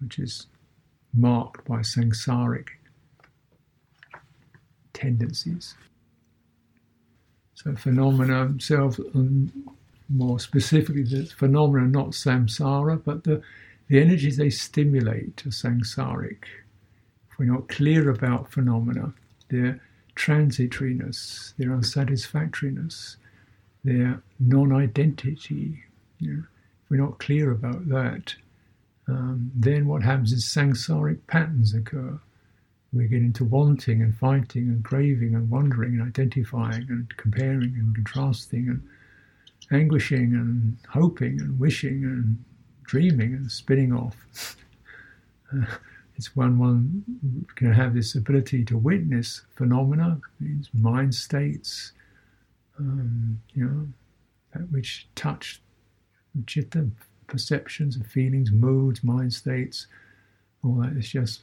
which 0.00 0.18
is 0.18 0.46
marked 1.12 1.64
by 1.66 1.78
samsaric 1.78 2.68
tendencies. 4.92 5.74
So 7.54 7.74
phenomena 7.74 8.46
themselves, 8.46 8.98
um, 9.14 9.52
more 10.08 10.38
specifically, 10.38 11.02
the 11.02 11.26
phenomena 11.26 11.86
not 11.86 12.10
samsara, 12.10 13.02
but 13.02 13.24
the, 13.24 13.42
the 13.88 14.00
energies 14.00 14.36
they 14.36 14.50
stimulate 14.50 15.44
are 15.46 15.50
samsaric. 15.50 16.44
If 17.30 17.38
we're 17.38 17.52
not 17.52 17.68
clear 17.68 18.10
about 18.10 18.50
phenomena, 18.50 19.12
their 19.50 19.80
transitoriness, 20.16 21.54
their 21.56 21.70
unsatisfactoriness, 21.70 23.16
their 23.84 24.22
non-identity, 24.40 25.82
you 26.18 26.32
know, 26.32 26.42
if 26.84 26.90
we're 26.90 27.00
not 27.00 27.18
clear 27.18 27.50
about 27.50 27.88
that, 27.88 28.34
um, 29.06 29.50
then 29.54 29.86
what 29.86 30.02
happens 30.02 30.32
is 30.32 30.44
samsaric 30.44 31.18
patterns 31.26 31.74
occur 31.74 32.18
we 32.94 33.08
get 33.08 33.22
into 33.22 33.44
wanting 33.44 34.02
and 34.02 34.16
fighting 34.16 34.68
and 34.68 34.84
craving 34.84 35.34
and 35.34 35.50
wondering 35.50 35.94
and 35.94 36.02
identifying 36.02 36.86
and 36.88 37.14
comparing 37.16 37.74
and 37.74 37.94
contrasting 37.94 38.68
and 38.68 38.82
anguishing 39.72 40.32
and 40.32 40.76
hoping 40.88 41.40
and 41.40 41.58
wishing 41.58 42.04
and 42.04 42.42
dreaming 42.84 43.34
and 43.34 43.50
spinning 43.50 43.92
off. 43.92 44.56
Uh, 45.52 45.64
it's 46.16 46.36
when 46.36 46.58
one 46.58 47.04
can 47.56 47.72
have 47.72 47.94
this 47.94 48.14
ability 48.14 48.64
to 48.64 48.78
witness 48.78 49.42
phenomena, 49.56 50.20
mind 50.72 51.12
states, 51.12 51.92
um, 52.78 53.40
you 53.54 53.64
know, 53.64 53.86
that 54.52 54.70
which 54.70 55.08
touch 55.14 55.60
chitta, 56.46 56.88
perceptions 57.26 57.96
and 57.96 58.06
feelings, 58.06 58.50
moods, 58.50 59.04
mind 59.04 59.32
states, 59.32 59.86
all 60.62 60.74
that 60.74 60.96
is 60.96 61.08
just 61.08 61.42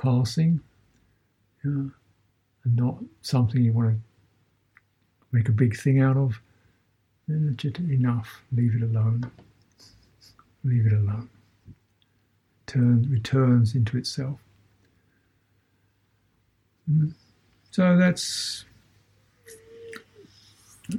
passing, 0.00 0.60
yeah, 1.64 1.70
and 1.70 2.76
not 2.76 2.96
something 3.22 3.62
you 3.62 3.72
want 3.72 3.90
to 3.90 4.00
make 5.32 5.48
a 5.48 5.52
big 5.52 5.76
thing 5.76 6.00
out 6.00 6.16
of. 6.16 6.40
Then 7.26 7.54
just 7.56 7.78
enough. 7.78 8.42
Leave 8.52 8.74
it 8.74 8.82
alone. 8.82 9.30
Leave 10.62 10.86
it 10.86 10.92
alone. 10.92 11.28
Turns 12.66 13.08
returns 13.08 13.74
into 13.74 13.96
itself. 13.96 14.38
Mm. 16.90 17.14
So 17.70 17.96
that's 17.96 18.64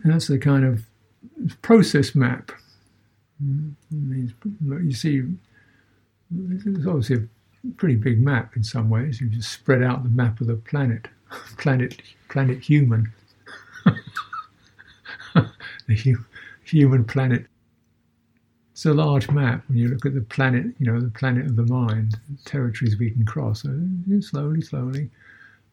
that's 0.04 0.28
the 0.28 0.38
kind 0.38 0.66
of 0.66 0.86
process 1.62 2.16
map. 2.16 2.52
Mm. 3.44 3.74
You 3.92 4.92
see, 4.92 5.24
it's 6.34 6.88
obviously 6.88 7.16
a 7.18 7.72
pretty 7.78 7.96
big 7.96 8.22
map 8.22 8.56
in 8.56 8.64
some 8.64 8.90
ways. 8.90 9.22
You 9.22 9.30
just 9.30 9.52
spread 9.52 9.84
out 9.84 10.04
the 10.04 10.10
map 10.10 10.42
of 10.42 10.48
the 10.48 10.56
planet, 10.56 11.08
planet, 11.58 12.02
planet 12.30 12.60
human, 12.60 13.12
the 15.36 15.96
hu- 15.96 16.26
human 16.64 17.04
planet. 17.06 17.46
It's 18.72 18.86
a 18.86 18.94
large 18.94 19.32
map 19.32 19.64
when 19.68 19.78
you 19.78 19.88
look 19.88 20.06
at 20.06 20.14
the 20.14 20.22
planet, 20.22 20.66
you 20.80 20.86
know, 20.92 21.00
the 21.00 21.10
planet 21.10 21.46
of 21.46 21.56
the 21.56 21.64
mind, 21.64 22.20
territories 22.44 22.98
we 22.98 23.10
can 23.10 23.26
cross. 23.26 23.62
So 23.64 23.80
slowly, 24.20 24.62
slowly. 24.62 25.10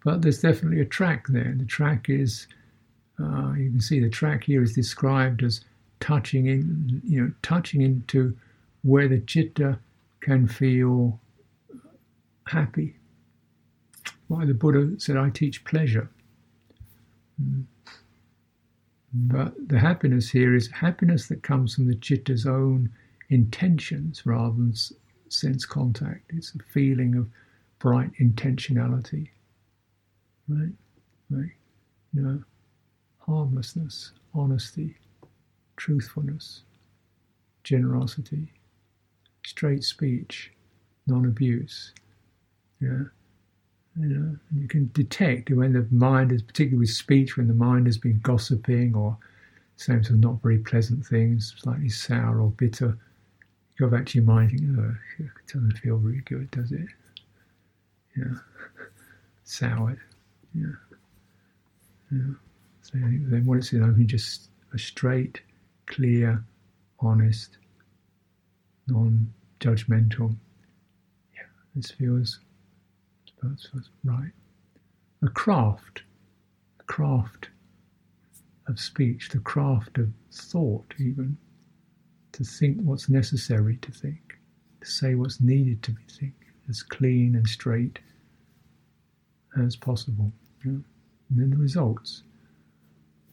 But 0.04 0.22
there's 0.22 0.40
definitely 0.40 0.80
a 0.80 0.84
track 0.84 1.26
there. 1.28 1.52
The 1.56 1.64
track 1.64 2.08
is, 2.08 2.46
uh, 3.20 3.52
you 3.52 3.70
can 3.70 3.80
see 3.80 4.00
the 4.00 4.08
track 4.08 4.44
here 4.44 4.62
is 4.62 4.74
described 4.74 5.42
as 5.42 5.60
touching 6.00 6.46
in, 6.46 7.00
you 7.04 7.20
know, 7.20 7.32
touching 7.42 7.80
into 7.80 8.36
where 8.82 9.08
the 9.08 9.20
chitta 9.20 9.78
can 10.20 10.48
feel 10.48 11.18
happy. 12.46 12.96
Why 14.28 14.44
the 14.44 14.54
Buddha 14.54 14.98
said, 14.98 15.16
I 15.16 15.30
teach 15.30 15.64
pleasure. 15.64 16.08
Mm. 17.40 17.64
But 19.14 19.68
the 19.68 19.78
happiness 19.78 20.30
here 20.30 20.54
is 20.54 20.68
happiness 20.68 21.28
that 21.28 21.42
comes 21.42 21.74
from 21.74 21.86
the 21.86 21.94
chitta's 21.96 22.46
own 22.46 22.90
intentions 23.28 24.24
rather 24.24 24.56
than 24.56 24.74
sense 25.28 25.66
contact. 25.66 26.30
It's 26.30 26.54
a 26.54 26.58
feeling 26.72 27.16
of 27.16 27.28
bright 27.78 28.10
intentionality. 28.20 29.28
Right? 30.48 30.72
Right? 31.30 31.52
You 32.14 32.22
know, 32.22 32.42
harmlessness, 33.32 34.12
honesty, 34.34 34.94
truthfulness, 35.76 36.62
generosity, 37.64 38.52
straight 39.44 39.82
speech, 39.84 40.52
non-abuse. 41.06 41.92
Yeah. 42.80 43.04
You 43.98 44.06
know, 44.06 44.36
and 44.50 44.62
you 44.62 44.68
can 44.68 44.90
detect 44.94 45.50
when 45.50 45.72
the 45.72 45.86
mind 45.90 46.32
is, 46.32 46.42
particularly 46.42 46.80
with 46.80 46.90
speech, 46.90 47.36
when 47.36 47.48
the 47.48 47.54
mind 47.54 47.86
has 47.86 47.98
been 47.98 48.20
gossiping 48.22 48.94
or 48.94 49.16
saying 49.76 50.04
some 50.04 50.20
not 50.20 50.42
very 50.42 50.58
pleasant 50.58 51.04
things, 51.04 51.54
slightly 51.58 51.88
sour 51.88 52.40
or 52.40 52.50
bitter. 52.50 52.98
You 53.76 53.88
go 53.88 53.96
back 53.96 54.06
to 54.06 54.18
your 54.18 54.26
mind, 54.26 54.50
think, 54.50 54.62
oh, 54.78 54.94
it 55.18 55.30
doesn't 55.46 55.78
feel 55.78 55.96
really 55.96 56.22
good, 56.24 56.50
does 56.50 56.72
it? 56.72 56.86
Yeah. 58.16 58.34
Soured. 59.44 60.00
Yeah. 60.54 60.76
Yeah. 62.10 62.34
So 62.82 62.98
then 62.98 63.42
what 63.46 63.58
it's 63.58 63.72
in, 63.72 64.06
just 64.06 64.50
a 64.74 64.78
straight, 64.78 65.40
clear, 65.86 66.44
honest, 66.98 67.58
non-judgmental. 68.88 70.36
Yeah, 71.34 71.42
this 71.76 71.92
feels, 71.92 72.40
feels 73.40 73.68
right. 74.04 74.32
A 75.22 75.28
craft, 75.28 76.02
a 76.80 76.82
craft 76.84 77.50
of 78.66 78.80
speech, 78.80 79.28
the 79.28 79.38
craft 79.38 79.98
of 79.98 80.12
thought, 80.32 80.92
even 80.98 81.36
to 82.32 82.42
think 82.44 82.78
what's 82.80 83.08
necessary 83.08 83.76
to 83.82 83.92
think, 83.92 84.38
to 84.80 84.86
say 84.88 85.14
what's 85.14 85.40
needed 85.40 85.82
to 85.84 85.92
be 85.92 86.02
think, 86.10 86.34
as 86.68 86.82
clean 86.82 87.36
and 87.36 87.46
straight 87.46 88.00
as 89.62 89.76
possible. 89.76 90.32
Yeah? 90.64 90.72
And 90.72 90.84
then 91.30 91.50
the 91.50 91.56
results. 91.56 92.24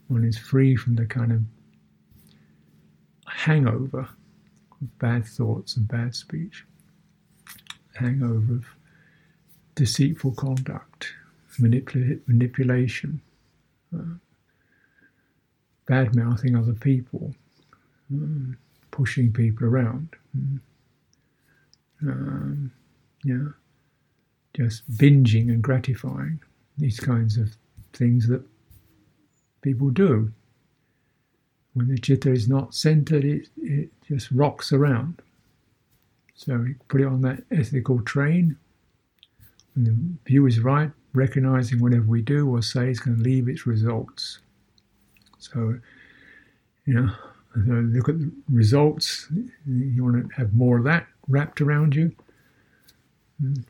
One 0.10 0.26
is 0.26 0.38
free 0.38 0.76
from 0.76 0.96
the 0.96 1.06
kind 1.06 1.32
of 1.32 1.42
hangover 3.28 4.10
of 4.82 5.00
bad 5.00 5.26
thoughts 5.26 5.78
and 5.78 5.88
bad 5.88 6.16
speech, 6.16 6.66
hangover 7.96 8.56
of 8.56 8.66
deceitful 9.76 10.32
conduct, 10.32 11.14
manipula- 11.60 12.20
manipulation, 12.26 13.22
uh, 13.96 14.16
bad 15.86 16.16
mouthing 16.16 16.56
other 16.56 16.74
people, 16.74 17.36
um, 18.12 18.58
pushing 18.90 19.32
people 19.32 19.68
around. 19.68 20.10
Mm. 20.36 20.60
Um, 22.02 22.72
yeah, 23.24 23.50
just 24.56 24.90
binging 24.92 25.50
and 25.50 25.62
gratifying 25.62 26.40
these 26.80 27.00
kinds 27.00 27.38
of 27.38 27.56
things 27.94 28.28
that 28.28 28.42
people 29.62 29.90
do. 29.90 30.32
When 31.74 31.88
the 31.88 31.98
chitta 31.98 32.32
is 32.32 32.50
not 32.50 32.74
centered, 32.74 33.24
it, 33.24 33.48
it 33.58 33.90
just 34.08 34.32
rocks 34.32 34.74
around. 34.74 35.22
So 36.36 36.58
we 36.58 36.76
put 36.88 37.02
it 37.02 37.08
on 37.08 37.22
that 37.22 37.44
ethical 37.52 38.02
train. 38.02 38.58
When 39.76 39.86
the 39.86 39.96
view 40.30 40.46
is 40.46 40.60
right, 40.60 40.92
recognizing 41.14 41.80
whatever 41.80 42.06
we 42.06 42.22
do 42.22 42.50
or 42.50 42.62
say 42.62 42.90
is 42.90 43.00
going 43.00 43.18
to 43.18 43.24
leave 43.24 43.48
its 43.48 43.66
results. 43.68 44.40
So, 45.38 45.80
you 46.86 46.94
know, 46.94 47.12
look 47.56 48.10
at 48.10 48.20
the 48.20 48.32
results. 48.50 49.28
You 49.66 50.04
want 50.04 50.30
to 50.30 50.36
have 50.36 50.54
more 50.54 50.78
of 50.78 50.84
that 50.86 51.08
wrapped 51.28 51.62
around 51.62 51.96
you. 51.96 52.14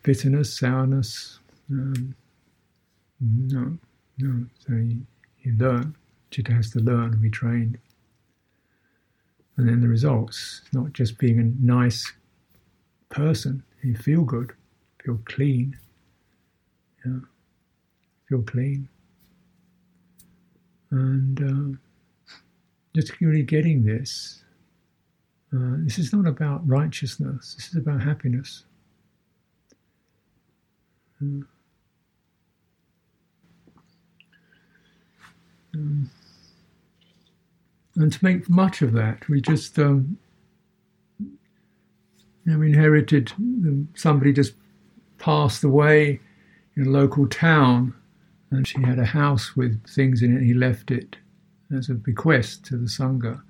Bitterness, 0.04 0.54
sourness. 0.58 1.40
Um, 1.70 2.16
no, 3.20 3.78
no. 4.18 4.46
So 4.66 4.74
you, 4.74 5.06
you 5.50 5.58
learn. 5.58 5.96
Chitta 6.32 6.54
has 6.54 6.70
to 6.72 6.80
learn 6.80 7.14
and 7.14 7.22
be 7.22 7.30
trained 7.30 7.80
and 9.60 9.68
then 9.68 9.82
the 9.82 9.90
results, 9.90 10.62
not 10.72 10.94
just 10.94 11.18
being 11.18 11.38
a 11.38 11.66
nice 11.66 12.10
person, 13.10 13.62
you 13.84 13.94
feel 13.94 14.24
good, 14.24 14.54
feel 15.04 15.20
clean, 15.26 15.78
yeah, 17.06 17.20
feel 18.30 18.42
clean, 18.44 18.88
and 20.92 21.42
uh, 21.44 22.34
just 22.96 23.20
really 23.20 23.44
getting 23.44 23.84
this. 23.84 24.46
Uh, 25.54 25.76
this 25.80 26.00
is 26.00 26.14
not 26.14 26.26
about 26.26 26.66
righteousness. 26.66 27.56
This 27.56 27.68
is 27.68 27.76
about 27.76 28.02
happiness. 28.02 28.64
Uh, 31.22 31.44
um, 35.74 36.10
and 37.96 38.14
to 38.14 38.24
make 38.24 38.50
much 38.50 38.82
of 38.82 38.94
that, 38.94 39.28
we 39.28 39.42
just 39.42 39.78
um, 39.78 40.18
you 41.20 41.38
know, 42.46 42.62
inherited 42.62 43.32
um, 43.38 43.90
somebody 43.96 44.34
just 44.34 44.54
passed 45.18 45.64
away 45.64 46.20
in 46.76 46.88
a 46.88 46.90
local 46.90 47.28
town, 47.28 47.94
and 48.52 48.68
she 48.68 48.82
had 48.82 49.00
a 49.00 49.06
house 49.06 49.56
with 49.56 49.86
things 49.88 50.22
in 50.22 50.36
it. 50.36 50.44
He 50.44 50.54
left 50.54 50.92
it 50.92 51.18
as 51.76 51.90
a 51.90 51.94
bequest 51.94 52.66
to 52.66 52.78
the 52.78 52.88
sangha. 52.88 53.42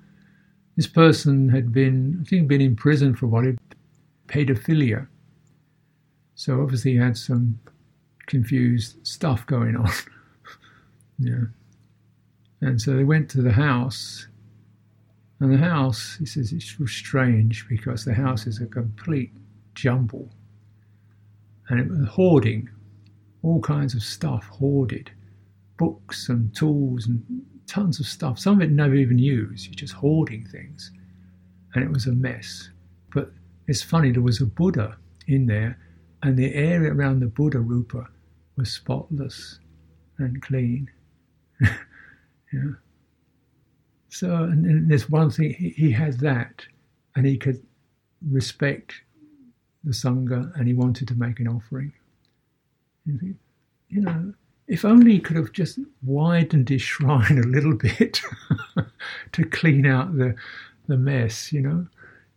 This 0.76 0.86
person 0.86 1.48
had 1.48 1.72
been, 1.72 2.18
I 2.20 2.28
think, 2.28 2.48
been 2.48 2.60
in 2.60 2.76
prison 2.76 3.14
for 3.14 3.26
what? 3.26 3.44
Pedophilia. 4.26 5.06
So 6.34 6.60
obviously, 6.62 6.92
he 6.92 6.96
had 6.96 7.16
some 7.16 7.60
confused 8.26 9.06
stuff 9.06 9.46
going 9.46 9.76
on. 9.76 9.90
yeah. 11.18 11.44
And 12.60 12.80
so 12.80 12.94
they 12.94 13.04
went 13.04 13.30
to 13.30 13.42
the 13.42 13.52
house 13.52 14.26
and 15.40 15.52
the 15.52 15.58
house, 15.58 16.16
he 16.18 16.26
says, 16.26 16.52
it's 16.52 16.76
strange 16.86 17.66
because 17.66 18.04
the 18.04 18.12
house 18.12 18.46
is 18.46 18.60
a 18.60 18.66
complete 18.66 19.32
jumble. 19.74 20.28
And 21.68 21.80
it 21.80 21.88
was 21.88 22.06
hoarding, 22.08 22.68
all 23.42 23.60
kinds 23.60 23.94
of 23.94 24.02
stuff 24.02 24.44
hoarded, 24.48 25.10
books 25.78 26.28
and 26.28 26.54
tools 26.54 27.06
and 27.06 27.24
tons 27.66 28.00
of 28.00 28.06
stuff. 28.06 28.38
Some 28.38 28.60
of 28.60 28.62
it 28.68 28.70
never 28.70 28.94
even 28.94 29.18
used, 29.18 29.66
you're 29.66 29.74
just 29.74 29.94
hoarding 29.94 30.44
things. 30.44 30.92
And 31.74 31.82
it 31.82 31.90
was 31.90 32.06
a 32.06 32.12
mess. 32.12 32.68
But 33.14 33.30
it's 33.66 33.82
funny, 33.82 34.12
there 34.12 34.20
was 34.20 34.42
a 34.42 34.46
Buddha 34.46 34.98
in 35.26 35.46
there, 35.46 35.78
and 36.22 36.36
the 36.36 36.54
area 36.54 36.92
around 36.92 37.20
the 37.20 37.28
Buddha 37.28 37.60
Rupa 37.60 38.08
was 38.56 38.70
spotless 38.70 39.58
and 40.18 40.42
clean. 40.42 40.90
yeah. 42.52 42.72
So, 44.08 44.34
and, 44.34 44.90
there's 44.90 45.08
one 45.08 45.30
thing, 45.30 45.54
he, 45.54 45.70
he 45.70 45.90
had 45.92 46.18
that, 46.20 46.66
and 47.14 47.24
he 47.24 47.36
could 47.36 47.62
respect 48.28 48.94
the 49.84 49.92
Sangha 49.92 50.54
and 50.56 50.66
he 50.66 50.74
wanted 50.74 51.08
to 51.08 51.14
make 51.14 51.40
an 51.40 51.48
offering. 51.48 51.92
You, 53.06 53.34
you 53.88 54.00
know, 54.02 54.34
if 54.68 54.84
only 54.84 55.12
he 55.12 55.20
could 55.20 55.36
have 55.36 55.52
just 55.52 55.78
widened 56.02 56.68
his 56.68 56.82
shrine 56.90 57.38
a 57.38 57.46
little 57.46 57.74
bit 57.74 58.20
to 59.32 59.44
clean 59.44 59.86
out 59.86 60.16
the, 60.16 60.34
the 60.86 60.96
mess, 60.96 61.52
you 61.52 61.62
know. 61.62 61.86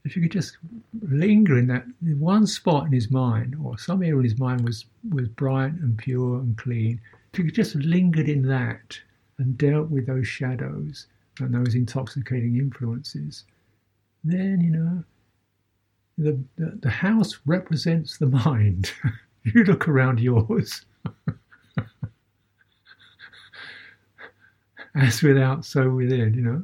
If 0.06 0.17
you 0.17 0.21
could 0.21 0.32
just 0.32 0.58
linger 1.02 1.58
in 1.58 1.67
that 1.67 1.86
one 2.02 2.45
spot 2.45 2.88
in 2.88 2.91
his 2.91 3.10
mind, 3.10 3.56
or 3.63 3.78
some 3.78 4.04
area 4.04 4.17
in 4.17 4.23
his 4.26 4.38
mind 4.38 4.65
was, 4.65 4.86
was 5.10 5.30
bright 5.30 5.71
and 5.71 5.97
pure 5.97 6.39
and 6.39 6.58
clean, 6.58 6.99
if 7.32 7.39
you 7.39 7.45
could 7.45 7.56
just 7.56 7.76
lingered 7.76 8.28
in 8.28 8.45
that 8.47 8.99
and 9.38 9.58
dealt 9.58 9.89
with 9.89 10.06
those 10.08 10.28
shadows, 10.28 11.08
and 11.39 11.54
those 11.54 11.76
intoxicating 11.76 12.58
influences, 12.58 13.46
then, 14.24 14.62
you 14.62 14.72
know, 14.72 15.04
the, 16.17 16.39
the, 16.58 16.78
the 16.82 16.89
house 16.89 17.39
represents 17.46 18.17
the 18.17 18.28
mind. 18.28 18.91
you 19.43 19.63
look 19.63 19.88
around 19.88 20.19
yours. 20.19 20.86
As 24.96 25.24
without, 25.24 25.65
so 25.65 25.89
within, 25.89 26.36
you 26.36 26.41
know. 26.41 26.63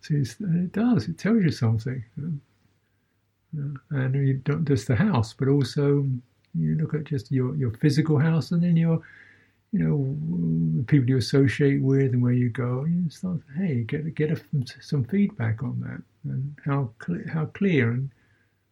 So 0.00 0.14
it 0.14 0.72
does, 0.72 1.08
it 1.08 1.18
tells 1.18 1.42
you 1.42 1.50
something. 1.50 2.02
And 3.90 4.14
you 4.14 4.40
don't 4.44 4.66
just 4.66 4.86
the 4.88 4.96
house, 4.96 5.34
but 5.34 5.48
also 5.48 6.08
you 6.54 6.76
look 6.76 6.94
at 6.94 7.04
just 7.04 7.30
your, 7.30 7.54
your 7.54 7.72
physical 7.72 8.18
house 8.18 8.50
and 8.50 8.62
then 8.62 8.76
your, 8.76 9.02
you 9.72 9.80
know, 9.80 10.78
the 10.78 10.84
people 10.84 11.08
you 11.08 11.16
associate 11.16 11.82
with 11.82 12.12
and 12.12 12.22
where 12.22 12.32
you 12.32 12.48
go. 12.48 12.84
You 12.84 13.10
start, 13.10 13.40
hey, 13.56 13.82
get 13.82 14.14
get 14.14 14.30
a, 14.30 14.40
some 14.80 15.04
feedback 15.04 15.62
on 15.62 15.80
that 15.80 16.02
and 16.30 16.56
how 16.64 16.90
cl- 17.04 17.28
how 17.32 17.46
clear 17.46 17.90
and 17.90 18.10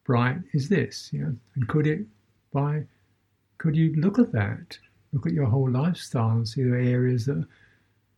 bright 0.05 0.39
is 0.53 0.69
this? 0.69 1.11
You 1.13 1.21
know, 1.21 1.37
and 1.57 1.69
could 1.69 1.87
it 1.87 2.07
by 2.53 2.85
could 3.59 3.77
you 3.77 3.95
look 3.97 4.19
at 4.19 4.33
that? 4.33 4.79
Look 5.13 5.27
at 5.27 5.33
your 5.33 5.47
whole 5.47 5.71
lifestyle 5.71 6.31
and 6.31 6.49
see 6.49 6.63
the 6.63 6.77
areas 6.77 7.27
that 7.27 7.47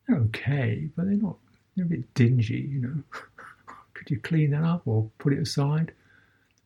are 0.09 0.17
okay, 0.17 0.89
but 0.97 1.07
they're 1.07 1.15
not. 1.15 1.37
They're 1.77 1.85
a 1.85 1.89
bit 1.89 2.15
dingy, 2.15 2.69
you 2.73 2.81
know. 2.81 3.03
could 3.95 4.11
you 4.11 4.19
clean 4.21 4.51
that 4.51 4.65
up 4.65 4.83
or 4.87 5.11
put 5.19 5.33
it 5.33 5.41
aside? 5.41 5.93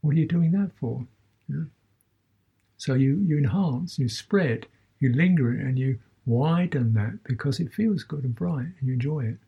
What 0.02 0.14
are 0.14 0.18
you 0.18 0.26
doing 0.26 0.52
that 0.52 0.70
for? 0.78 1.04
You 1.48 1.54
know? 1.54 1.66
So 2.78 2.94
you, 2.94 3.22
you 3.26 3.38
enhance, 3.38 3.98
you 3.98 4.08
spread, 4.08 4.66
you 5.00 5.12
linger 5.12 5.52
it, 5.52 5.60
and 5.60 5.78
you 5.78 5.98
widen 6.26 6.92
that 6.94 7.18
because 7.24 7.58
it 7.60 7.72
feels 7.72 8.04
good 8.04 8.22
and 8.22 8.34
bright 8.34 8.66
and 8.78 8.82
you 8.88 8.92
enjoy 8.92 9.20
it. 9.24 9.38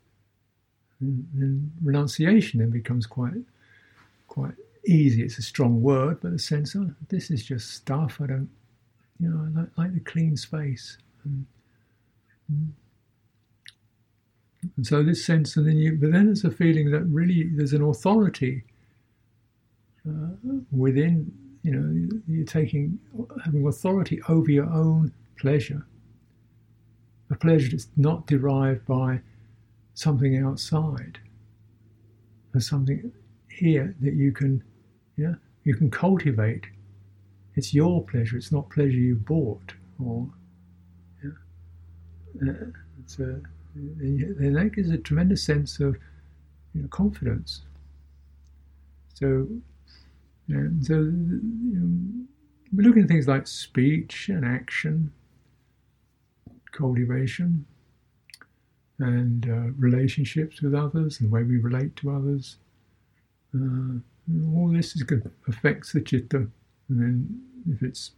And, 0.99 1.27
and 1.39 1.71
renunciation 1.83 2.59
then 2.59 2.71
becomes 2.71 3.05
quite 3.05 3.33
quite 4.27 4.55
easy. 4.85 5.21
It's 5.23 5.37
a 5.37 5.43
strong 5.43 5.81
word, 5.81 6.19
but 6.21 6.31
the 6.31 6.39
sense 6.39 6.75
of 6.75 6.93
this 7.09 7.29
is 7.29 7.45
just 7.45 7.71
stuff. 7.71 8.19
I 8.21 8.25
don't, 8.27 8.49
you 9.19 9.29
know, 9.29 9.39
I 9.45 9.59
like, 9.59 9.69
like 9.77 9.93
the 9.93 9.99
clean 9.99 10.35
space. 10.35 10.97
And, 11.23 11.45
and 14.75 14.85
so 14.87 15.03
this 15.03 15.23
sense, 15.23 15.55
and 15.55 15.67
then 15.67 15.77
you, 15.77 15.97
but 15.99 16.11
then 16.11 16.25
there's 16.25 16.43
a 16.43 16.51
feeling 16.51 16.91
that 16.91 17.03
really 17.03 17.49
there's 17.53 17.73
an 17.73 17.83
authority 17.83 18.63
uh, 20.09 20.29
within. 20.71 21.31
You 21.63 21.71
know, 21.71 22.19
you're 22.27 22.45
taking 22.45 22.99
having 23.45 23.65
authority 23.65 24.21
over 24.27 24.51
your 24.51 24.65
own 24.65 25.13
pleasure. 25.37 25.85
A 27.29 27.35
pleasure 27.35 27.69
that's 27.71 27.87
not 27.97 28.27
derived 28.27 28.85
by 28.85 29.21
something 29.93 30.37
outside. 30.37 31.19
There's 32.51 32.69
something 32.69 33.11
here 33.49 33.95
that 34.01 34.13
you 34.13 34.31
can 34.31 34.63
yeah, 35.17 35.35
you 35.63 35.75
can 35.75 35.91
cultivate. 35.91 36.65
It's 37.55 37.73
your 37.73 38.03
pleasure. 38.03 38.37
It's 38.37 38.51
not 38.51 38.69
pleasure 38.69 38.97
you 38.97 39.15
bought. 39.15 39.73
Or 40.03 40.27
yeah, 41.23 41.31
uh, 42.41 43.25
that 43.75 44.71
gives 44.75 44.89
a 44.89 44.97
tremendous 44.97 45.43
sense 45.43 45.79
of 45.79 45.97
you 46.73 46.81
know, 46.81 46.87
confidence. 46.89 47.61
So, 49.13 49.47
so 50.49 50.93
you 50.93 51.75
know, 51.75 52.25
we're 52.73 52.87
looking 52.87 53.03
at 53.03 53.07
things 53.07 53.27
like 53.27 53.45
speech 53.47 54.29
and 54.29 54.43
action, 54.43 55.11
cultivation, 56.73 57.65
and 58.99 59.49
uh, 59.49 59.71
relationships 59.77 60.61
with 60.61 60.75
others, 60.75 61.19
and 61.19 61.29
the 61.29 61.33
way 61.33 61.43
we 61.43 61.57
relate 61.57 61.95
to 61.97 62.11
others. 62.11 62.57
Uh, 63.55 63.99
all 64.55 64.69
this 64.69 64.95
is 64.95 65.03
good, 65.03 65.31
affects 65.47 65.93
the 65.93 66.01
chitta. 66.01 66.47
And 66.89 67.01
then 67.01 67.41
if 67.69 67.81
it's 67.81 68.11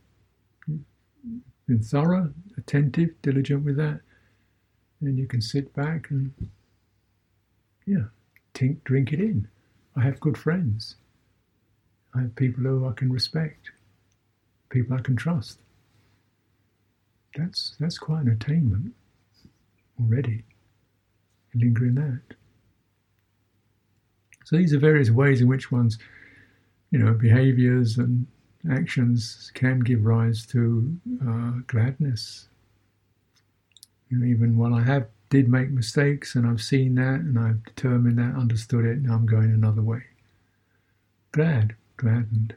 been 1.67 1.81
thorough, 1.81 2.33
attentive, 2.57 3.09
diligent 3.21 3.63
with 3.63 3.77
that, 3.77 4.01
then 5.01 5.17
you 5.17 5.27
can 5.27 5.41
sit 5.41 5.73
back 5.73 6.09
and, 6.09 6.33
yeah, 7.85 8.05
tink, 8.53 8.83
drink 8.83 9.13
it 9.13 9.19
in. 9.19 9.47
I 9.95 10.01
have 10.01 10.19
good 10.19 10.37
friends. 10.37 10.95
I 12.13 12.21
have 12.21 12.35
people 12.35 12.63
who 12.63 12.87
I 12.87 12.93
can 12.93 13.11
respect, 13.11 13.71
people 14.69 14.95
I 14.95 15.01
can 15.01 15.15
trust. 15.15 15.59
That's, 17.35 17.75
that's 17.79 17.97
quite 17.97 18.21
an 18.21 18.29
attainment 18.29 18.93
already. 19.99 20.43
Linger 21.53 21.85
in 21.85 21.95
that. 21.95 22.35
So 24.45 24.57
these 24.57 24.73
are 24.73 24.79
various 24.79 25.09
ways 25.09 25.41
in 25.41 25.47
which 25.47 25.71
one's, 25.71 25.97
you 26.91 26.99
know, 26.99 27.13
behaviors 27.13 27.97
and 27.97 28.27
actions 28.71 29.51
can 29.53 29.79
give 29.79 30.05
rise 30.05 30.45
to 30.47 30.95
uh, 31.27 31.51
gladness. 31.67 32.47
You 34.09 34.19
know, 34.19 34.25
even 34.25 34.57
when 34.57 34.73
I 34.73 34.83
have 34.83 35.07
did 35.29 35.49
make 35.49 35.71
mistakes 35.71 36.35
and 36.35 36.47
I've 36.47 36.61
seen 36.61 36.95
that 36.95 37.21
and 37.21 37.39
I've 37.39 37.63
determined 37.65 38.19
that, 38.19 38.39
understood 38.39 38.85
it, 38.85 39.01
now 39.01 39.15
I'm 39.15 39.25
going 39.25 39.51
another 39.51 39.81
way. 39.81 40.03
Glad, 41.31 41.75
gladdened. 41.97 42.55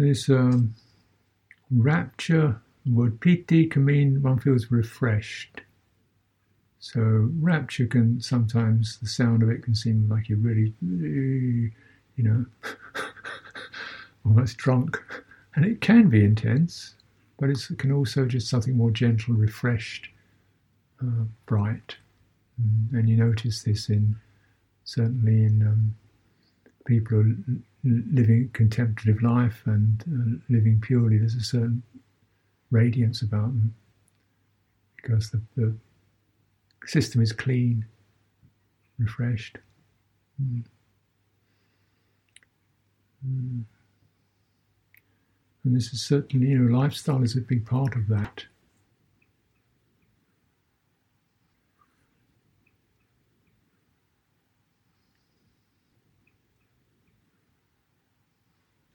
This 0.00 0.30
um, 0.30 0.74
rapture, 1.70 2.58
word 2.86 3.20
piti 3.20 3.66
can 3.66 3.84
mean 3.84 4.22
one 4.22 4.38
feels 4.38 4.70
refreshed. 4.70 5.60
So 6.78 7.28
rapture 7.38 7.84
can 7.84 8.22
sometimes 8.22 8.96
the 8.96 9.06
sound 9.06 9.42
of 9.42 9.50
it 9.50 9.62
can 9.62 9.74
seem 9.74 10.08
like 10.08 10.30
you're 10.30 10.38
really, 10.38 10.72
you 10.80 11.70
know, 12.16 12.46
almost 14.24 14.56
drunk, 14.56 14.98
and 15.54 15.66
it 15.66 15.82
can 15.82 16.08
be 16.08 16.24
intense, 16.24 16.94
but 17.38 17.50
it 17.50 17.60
can 17.76 17.92
also 17.92 18.24
just 18.24 18.48
something 18.48 18.78
more 18.78 18.90
gentle, 18.90 19.34
refreshed, 19.34 20.08
uh, 21.02 21.24
bright, 21.44 21.96
mm, 22.58 22.98
and 22.98 23.06
you 23.06 23.18
notice 23.18 23.64
this 23.64 23.90
in 23.90 24.16
certainly 24.84 25.44
in 25.44 25.60
um, 25.60 25.94
people 26.86 27.22
who 27.22 27.34
living 27.84 28.50
contemplative 28.52 29.22
life 29.22 29.62
and 29.64 30.04
uh, 30.06 30.52
living 30.52 30.80
purely. 30.80 31.18
There's 31.18 31.34
a 31.34 31.40
certain 31.40 31.82
radiance 32.70 33.22
about 33.22 33.46
them 33.46 33.74
because 34.96 35.30
the, 35.30 35.40
the 35.56 35.74
system 36.86 37.22
is 37.22 37.32
clean, 37.32 37.86
refreshed. 38.98 39.58
Mm. 40.42 40.64
Mm. 43.26 43.64
And 45.64 45.76
this 45.76 45.92
is 45.92 46.00
certainly, 46.00 46.48
you 46.48 46.58
know, 46.58 46.78
lifestyle 46.78 47.22
is 47.22 47.36
a 47.36 47.40
big 47.40 47.66
part 47.66 47.94
of 47.94 48.08
that. 48.08 48.44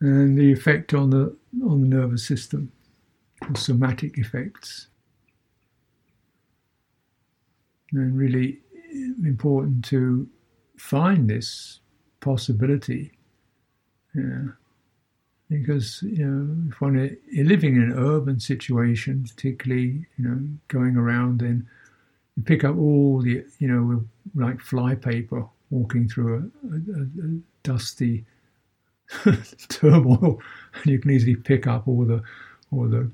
And 0.06 0.38
the 0.38 0.52
effect 0.52 0.94
on 0.94 1.10
the 1.10 1.36
on 1.63 1.82
the 1.82 1.88
nervous 1.88 2.24
system, 2.28 2.72
the 3.50 3.60
somatic 3.60 4.20
effects 4.20 4.88
and 7.91 8.15
really 8.15 8.60
important 9.24 9.84
to 9.86 10.30
find 10.78 11.28
this 11.28 11.80
possibility. 12.20 13.13
Yeah. 14.13 14.50
Because 15.50 16.04
you 16.04 16.24
know, 16.24 16.70
if 16.70 16.80
one 16.80 16.98
is 16.98 17.48
living 17.48 17.76
in 17.76 17.82
an 17.82 17.94
urban 17.98 18.39
situation, 18.39 19.24
particularly 19.24 20.06
you 20.20 20.28
know 20.28 20.39
going 20.68 20.98
around, 20.98 21.39
then 21.39 21.68
you 22.38 22.44
pick 22.44 22.63
up 22.63 22.78
all 22.78 23.22
the 23.22 23.44
you 23.58 23.68
know 23.68 24.06
like 24.36 24.60
flypaper 24.60 25.50
walking 25.72 26.08
through 26.08 26.52
a, 26.63 26.76
a, 26.76 27.02
a 27.02 27.39
dusty 27.63 28.24
turmoil, 29.70 30.39
and 30.74 30.86
you 30.86 31.00
can 31.00 31.12
easily 31.12 31.36
pick 31.36 31.68
up 31.68 31.88
all 31.88 32.06
the 32.06 32.22
all 32.72 32.88
the 32.88 33.10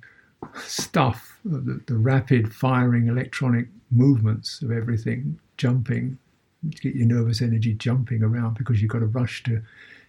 stuff, 0.64 1.40
the, 1.46 1.82
the 1.86 1.96
rapid 1.96 2.54
firing 2.54 3.08
electronic 3.08 3.68
movements 3.92 4.62
of 4.62 4.72
everything, 4.72 5.40
jumping, 5.58 6.18
get 6.70 6.96
your 6.96 7.08
nervous 7.08 7.42
energy 7.42 7.74
jumping 7.74 8.24
around 8.24 8.58
because 8.58 8.82
you've 8.82 8.92
got 8.92 9.00
to 9.00 9.06
rush 9.06 9.44
to 9.44 9.62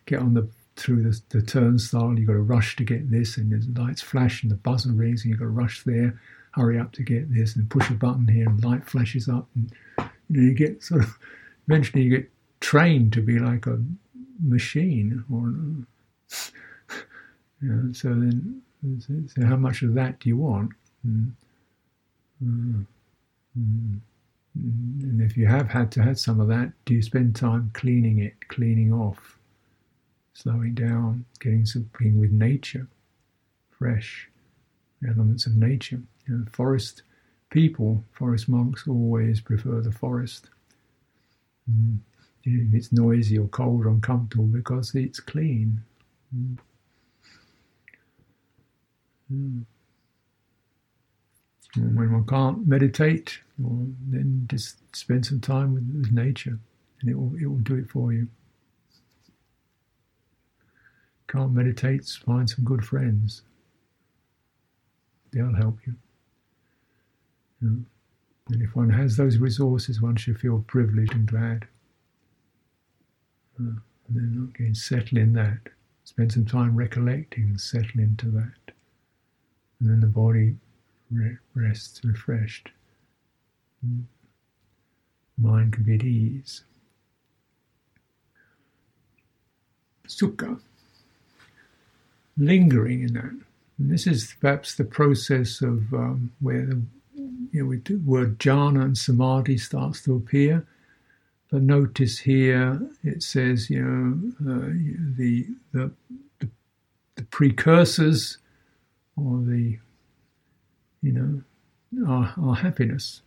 get 0.06 0.20
on 0.20 0.34
the 0.34 0.48
through 0.76 1.02
the, 1.02 1.20
the 1.30 1.42
turnstile. 1.42 2.18
You've 2.18 2.28
got 2.28 2.34
to 2.34 2.40
rush 2.40 2.76
to 2.76 2.84
get 2.84 3.10
this, 3.10 3.36
and 3.36 3.50
the 3.52 3.80
lights 3.80 4.02
flash 4.02 4.42
and 4.42 4.50
the 4.50 4.56
buzzer 4.56 4.92
rings, 4.92 5.22
and 5.22 5.30
you've 5.30 5.38
got 5.38 5.46
to 5.46 5.50
rush 5.50 5.82
there, 5.84 6.18
hurry 6.52 6.78
up 6.78 6.92
to 6.92 7.02
get 7.02 7.32
this, 7.32 7.56
and 7.56 7.68
push 7.68 7.90
a 7.90 7.94
button 7.94 8.28
here, 8.28 8.48
and 8.48 8.64
light 8.64 8.84
flashes 8.84 9.28
up, 9.28 9.48
and 9.54 9.72
you 10.28 10.40
know 10.40 10.42
you 10.42 10.54
get 10.54 10.82
sort 10.82 11.02
of 11.02 11.18
eventually 11.68 12.02
you 12.02 12.10
get 12.10 12.30
trained 12.60 13.12
to 13.12 13.20
be 13.20 13.38
like 13.38 13.66
a 13.66 13.82
machine, 14.42 15.24
or 15.32 15.54
you 17.60 17.68
know, 17.68 17.92
so 17.92 18.08
then 18.08 18.62
so 19.28 19.46
how 19.46 19.56
much 19.56 19.82
of 19.82 19.94
that 19.94 20.18
do 20.20 20.28
you 20.28 20.36
want? 20.36 20.72
Mm. 21.06 21.32
Mm. 22.42 22.84
Mm. 23.58 24.00
And 24.54 25.22
if 25.22 25.36
you 25.36 25.46
have 25.46 25.68
had 25.70 25.90
to 25.92 26.02
have 26.02 26.18
some 26.18 26.40
of 26.40 26.48
that, 26.48 26.72
do 26.84 26.94
you 26.94 27.02
spend 27.02 27.36
time 27.36 27.70
cleaning 27.74 28.18
it, 28.18 28.48
cleaning 28.48 28.92
off, 28.92 29.38
slowing 30.34 30.74
down, 30.74 31.24
getting 31.40 31.64
something 31.64 32.18
with 32.18 32.32
nature, 32.32 32.88
fresh 33.70 34.28
elements 35.06 35.46
of 35.46 35.56
nature? 35.56 36.02
You 36.26 36.38
know, 36.38 36.44
forest 36.52 37.02
people, 37.50 38.04
forest 38.12 38.48
monks 38.48 38.86
always 38.86 39.40
prefer 39.40 39.80
the 39.80 39.92
forest. 39.92 40.50
Mm. 41.70 41.98
If 42.44 42.74
it's 42.74 42.92
noisy 42.92 43.38
or 43.38 43.46
cold 43.48 43.86
or 43.86 43.90
uncomfortable 43.90 44.46
because 44.46 44.94
it's 44.94 45.20
clean. 45.20 45.80
Mm. 46.34 46.56
Mm. 49.32 49.64
When 51.76 52.12
one 52.12 52.26
can't 52.26 52.66
meditate, 52.66 53.38
well, 53.58 53.86
then 54.08 54.46
just 54.50 54.76
spend 54.94 55.24
some 55.24 55.40
time 55.40 55.72
with, 55.72 55.88
with 55.94 56.12
nature, 56.12 56.58
and 57.00 57.10
it 57.10 57.14
will 57.14 57.32
it 57.40 57.46
will 57.46 57.58
do 57.58 57.76
it 57.76 57.88
for 57.88 58.12
you. 58.12 58.28
Can't 61.28 61.52
meditate? 61.52 62.06
Find 62.26 62.48
some 62.50 62.64
good 62.64 62.84
friends. 62.84 63.42
They'll 65.32 65.54
help 65.54 65.78
you. 65.86 65.94
And 67.62 67.86
if 68.50 68.76
one 68.76 68.90
has 68.90 69.16
those 69.16 69.38
resources, 69.38 70.02
one 70.02 70.16
should 70.16 70.38
feel 70.38 70.64
privileged 70.66 71.14
and 71.14 71.26
glad. 71.26 71.66
Uh, 73.62 73.80
and 74.08 74.16
then 74.16 74.52
again, 74.54 74.74
settle 74.74 75.18
in 75.18 75.32
that. 75.34 75.58
Spend 76.04 76.32
some 76.32 76.44
time 76.44 76.74
recollecting 76.76 77.44
and 77.44 77.60
settle 77.60 78.00
into 78.00 78.26
that. 78.30 78.74
And 79.80 79.90
then 79.90 80.00
the 80.00 80.06
body 80.06 80.56
rests 81.54 82.00
refreshed. 82.04 82.70
Mm. 83.86 84.04
Mind 85.38 85.72
can 85.72 85.84
be 85.84 85.94
at 85.94 86.04
ease. 86.04 86.64
Sukha, 90.06 90.60
lingering 92.36 93.02
in 93.02 93.14
that. 93.14 93.32
And 93.78 93.90
this 93.90 94.06
is 94.06 94.34
perhaps 94.40 94.74
the 94.74 94.84
process 94.84 95.62
of 95.62 95.92
um, 95.94 96.32
where 96.40 96.66
the, 96.66 96.82
you 97.50 97.64
know, 97.64 97.80
the 97.84 97.96
word 97.96 98.38
jhana 98.38 98.82
and 98.82 98.98
samadhi 98.98 99.56
starts 99.58 100.02
to 100.02 100.16
appear. 100.16 100.66
But 101.52 101.62
notice 101.62 102.18
here 102.18 102.80
it 103.04 103.22
says, 103.22 103.70
you 103.70 103.82
know, 103.84 104.52
uh, 104.52 104.66
the, 105.16 105.46
the, 105.72 105.90
the, 106.40 106.48
the 107.14 107.22
precursors 107.24 108.38
or 109.16 109.38
the 109.38 109.78
you 111.02 111.12
know, 111.12 112.08
our, 112.08 112.32
our 112.40 112.54
happiness. 112.54 113.22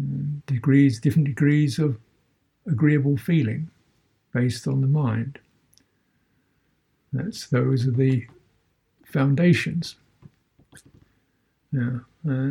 Mm, 0.00 0.44
degrees, 0.46 1.00
different 1.00 1.28
degrees 1.28 1.78
of 1.78 1.96
agreeable 2.66 3.16
feeling 3.16 3.70
based 4.32 4.66
on 4.66 4.80
the 4.80 4.88
mind. 4.88 5.38
That's 7.12 7.46
those 7.46 7.86
are 7.86 7.92
the 7.92 8.26
foundations. 9.06 9.94
Yeah. 11.74 11.98
Uh, 12.26 12.50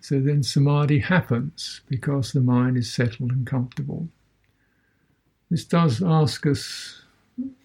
so 0.00 0.20
then 0.20 0.42
samadhi 0.42 1.00
happens 1.00 1.82
because 1.86 2.32
the 2.32 2.40
mind 2.40 2.78
is 2.78 2.90
settled 2.90 3.30
and 3.30 3.46
comfortable. 3.46 4.08
This 5.50 5.64
does 5.64 6.02
ask 6.02 6.46
us 6.46 7.02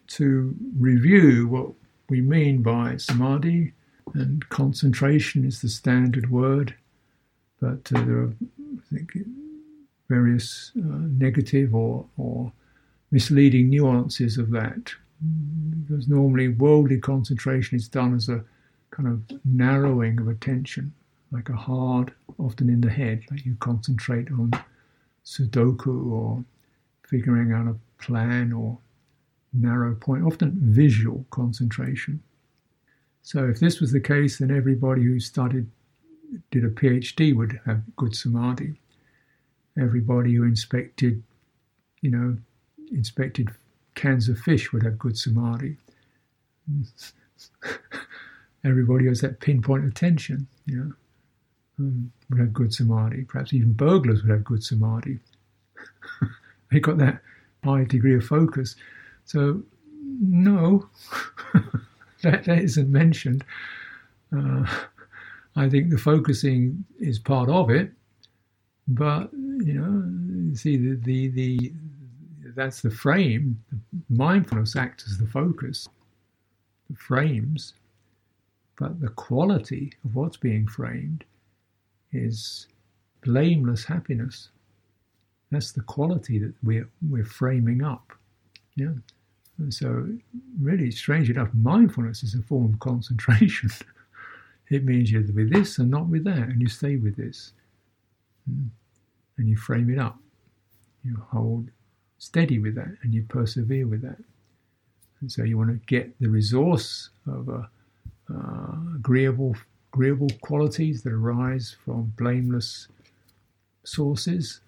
to 0.07 0.53
review 0.77 1.47
what 1.47 1.71
we 2.09 2.19
mean 2.19 2.61
by 2.61 2.97
samadhi 2.97 3.71
and 4.13 4.47
concentration 4.49 5.45
is 5.45 5.61
the 5.61 5.69
standard 5.69 6.29
word, 6.29 6.75
but 7.61 7.89
uh, 7.95 8.03
there 8.03 8.17
are, 8.17 8.33
I 8.59 8.93
think, 8.93 9.17
various 10.09 10.73
uh, 10.77 11.07
negative 11.17 11.73
or, 11.73 12.05
or 12.17 12.51
misleading 13.09 13.69
nuances 13.69 14.37
of 14.37 14.51
that. 14.51 14.93
Because 15.87 16.09
normally 16.09 16.49
worldly 16.49 16.99
concentration 16.99 17.77
is 17.77 17.87
done 17.87 18.13
as 18.13 18.27
a 18.27 18.43
kind 18.93 19.09
of 19.09 19.23
narrowing 19.43 20.19
of 20.19 20.27
attention, 20.27 20.93
like 21.31 21.49
a 21.49 21.55
hard, 21.55 22.13
often 22.37 22.69
in 22.69 22.81
the 22.81 22.91
head, 22.91 23.23
like 23.31 23.43
you 23.43 23.55
concentrate 23.59 24.29
on 24.31 24.51
Sudoku 25.25 26.11
or 26.11 26.43
figuring 27.07 27.51
out 27.51 27.67
a 27.67 27.75
plan 28.03 28.53
or 28.53 28.77
narrow 29.51 29.95
point, 29.95 30.23
often 30.23 30.53
visual 30.61 31.25
concentration. 31.31 32.21
So 33.23 33.47
if 33.47 33.59
this 33.59 33.79
was 33.79 33.91
the 33.91 33.99
case, 33.99 34.37
then 34.37 34.51
everybody 34.51 35.03
who 35.03 35.19
studied, 35.19 35.65
did 36.51 36.63
a 36.63 36.69
PhD 36.69 37.35
would 37.35 37.59
have 37.65 37.81
good 37.95 38.15
samadhi. 38.15 38.75
Everybody 39.79 40.35
who 40.35 40.43
inspected, 40.43 41.23
you 42.01 42.11
know, 42.11 42.37
inspected 42.91 43.49
cans 43.95 44.29
of 44.29 44.37
fish 44.37 44.71
would 44.71 44.83
have 44.83 44.99
good 44.99 45.17
samadhi. 45.17 45.77
everybody 48.63 49.07
has 49.07 49.21
that 49.21 49.39
pinpoint 49.39 49.85
attention, 49.85 50.47
you 50.65 50.77
know, 50.77 50.93
um, 51.79 52.11
would 52.29 52.39
have 52.39 52.53
good 52.53 52.73
samadhi. 52.73 53.23
Perhaps 53.23 53.53
even 53.53 53.73
burglars 53.73 54.21
would 54.21 54.31
have 54.31 54.43
good 54.43 54.63
samadhi. 54.63 55.19
they 56.71 56.79
got 56.79 56.97
that 56.97 57.21
high 57.63 57.83
degree 57.83 58.15
of 58.15 58.23
focus. 58.23 58.75
So, 59.25 59.63
no. 60.19 60.87
that, 62.23 62.45
that 62.45 62.59
isn't 62.59 62.91
mentioned. 62.91 63.43
Uh, 64.35 64.65
I 65.55 65.69
think 65.69 65.89
the 65.89 65.97
focusing 65.97 66.83
is 66.99 67.19
part 67.19 67.49
of 67.49 67.69
it, 67.69 67.91
but 68.87 69.31
you 69.33 69.73
know, 69.73 70.55
see 70.55 70.77
the 70.77 70.95
the, 70.95 71.27
the 71.29 71.73
that's 72.55 72.81
the 72.81 72.89
frame. 72.89 73.61
Mindfulness 74.09 74.75
acts 74.75 75.05
as 75.07 75.17
the 75.17 75.27
focus, 75.27 75.87
the 76.89 76.95
frames, 76.95 77.73
but 78.77 78.99
the 78.99 79.09
quality 79.09 79.93
of 80.03 80.15
what's 80.15 80.37
being 80.37 80.67
framed 80.67 81.23
is 82.11 82.67
blameless 83.23 83.85
happiness. 83.85 84.49
That's 85.51 85.71
the 85.71 85.81
quality 85.81 86.39
that 86.39 86.53
we're 86.63 86.89
we're 87.09 87.25
framing 87.25 87.83
up. 87.83 88.13
Yeah. 88.75 88.93
And 89.59 89.73
so, 89.73 90.07
really, 90.59 90.89
strange 90.89 91.29
enough, 91.29 91.49
mindfulness 91.53 92.23
is 92.23 92.33
a 92.33 92.41
form 92.41 92.73
of 92.73 92.79
concentration. 92.79 93.69
it 94.69 94.83
means 94.83 95.11
you're 95.11 95.21
with 95.21 95.53
this 95.53 95.77
and 95.77 95.91
not 95.91 96.07
with 96.07 96.23
that, 96.23 96.39
and 96.49 96.61
you 96.61 96.67
stay 96.67 96.95
with 96.95 97.15
this. 97.15 97.53
Hmm. 98.49 98.67
And 99.37 99.47
you 99.47 99.55
frame 99.55 99.89
it 99.89 99.99
up. 99.99 100.17
You 101.03 101.17
hold 101.29 101.69
steady 102.17 102.59
with 102.59 102.75
that, 102.75 102.95
and 103.03 103.13
you 103.13 103.23
persevere 103.23 103.87
with 103.87 104.01
that. 104.01 104.17
And 105.21 105.31
so, 105.31 105.43
you 105.43 105.57
want 105.57 105.69
to 105.69 105.85
get 105.85 106.19
the 106.19 106.29
resource 106.29 107.11
of 107.27 107.47
uh, 107.47 107.61
uh, 108.29 108.95
agreeable, 108.95 109.55
agreeable 109.93 110.29
qualities 110.41 111.03
that 111.03 111.13
arise 111.13 111.75
from 111.83 112.13
blameless 112.17 112.87
sources, 113.83 114.61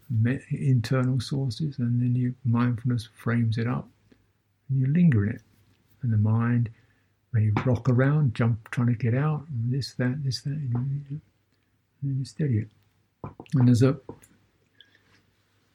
internal 0.52 1.20
sources, 1.20 1.80
and 1.80 2.02
then 2.02 2.16
your 2.16 2.34
mindfulness 2.44 3.08
frames 3.16 3.58
it 3.58 3.68
up 3.68 3.88
and 4.70 4.80
you 4.80 4.88
linger 4.88 5.26
in 5.26 5.36
it. 5.36 5.42
And 6.02 6.12
the 6.12 6.18
mind 6.18 6.70
may 7.34 7.50
rock 7.66 7.90
around, 7.90 8.34
jump, 8.34 8.70
trying 8.72 8.88
to 8.88 8.94
get 8.94 9.14
out, 9.14 9.46
this, 9.50 9.94
that, 9.96 10.24
this, 10.24 10.42
that, 10.42 10.52
and 10.52 11.22
then 12.02 12.18
you 12.20 12.26
steady 12.26 12.60
it. 12.60 12.70
And 13.56 13.68
there's 13.68 13.82
a 13.82 13.98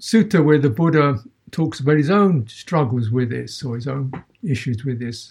sutta 0.01 0.45
where 0.45 0.59
the 0.59 0.71
Buddha 0.71 1.19
talks 1.51 1.81
about 1.81 1.97
his 1.97 2.11
own 2.11 2.47
struggles 2.47 3.11
with 3.11 3.31
this 3.31 3.63
or 3.63 3.75
his 3.75 3.89
own 3.89 4.13
issues 4.43 4.85
with 4.85 5.01
this. 5.01 5.31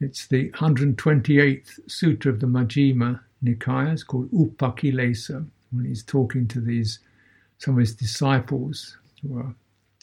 It's 0.00 0.26
the 0.28 0.50
128th 0.50 1.80
sutta 1.88 2.26
of 2.26 2.40
the 2.40 2.46
Majjhima 2.46 3.20
Nikaya. 3.42 3.92
It's 3.92 4.04
called 4.04 4.30
Upakilesa. 4.30 5.46
When 5.70 5.84
he's 5.84 6.02
talking 6.02 6.46
to 6.48 6.60
these 6.60 7.00
some 7.58 7.74
of 7.74 7.80
his 7.80 7.94
disciples, 7.94 8.96
who 9.22 9.38
are, 9.38 9.54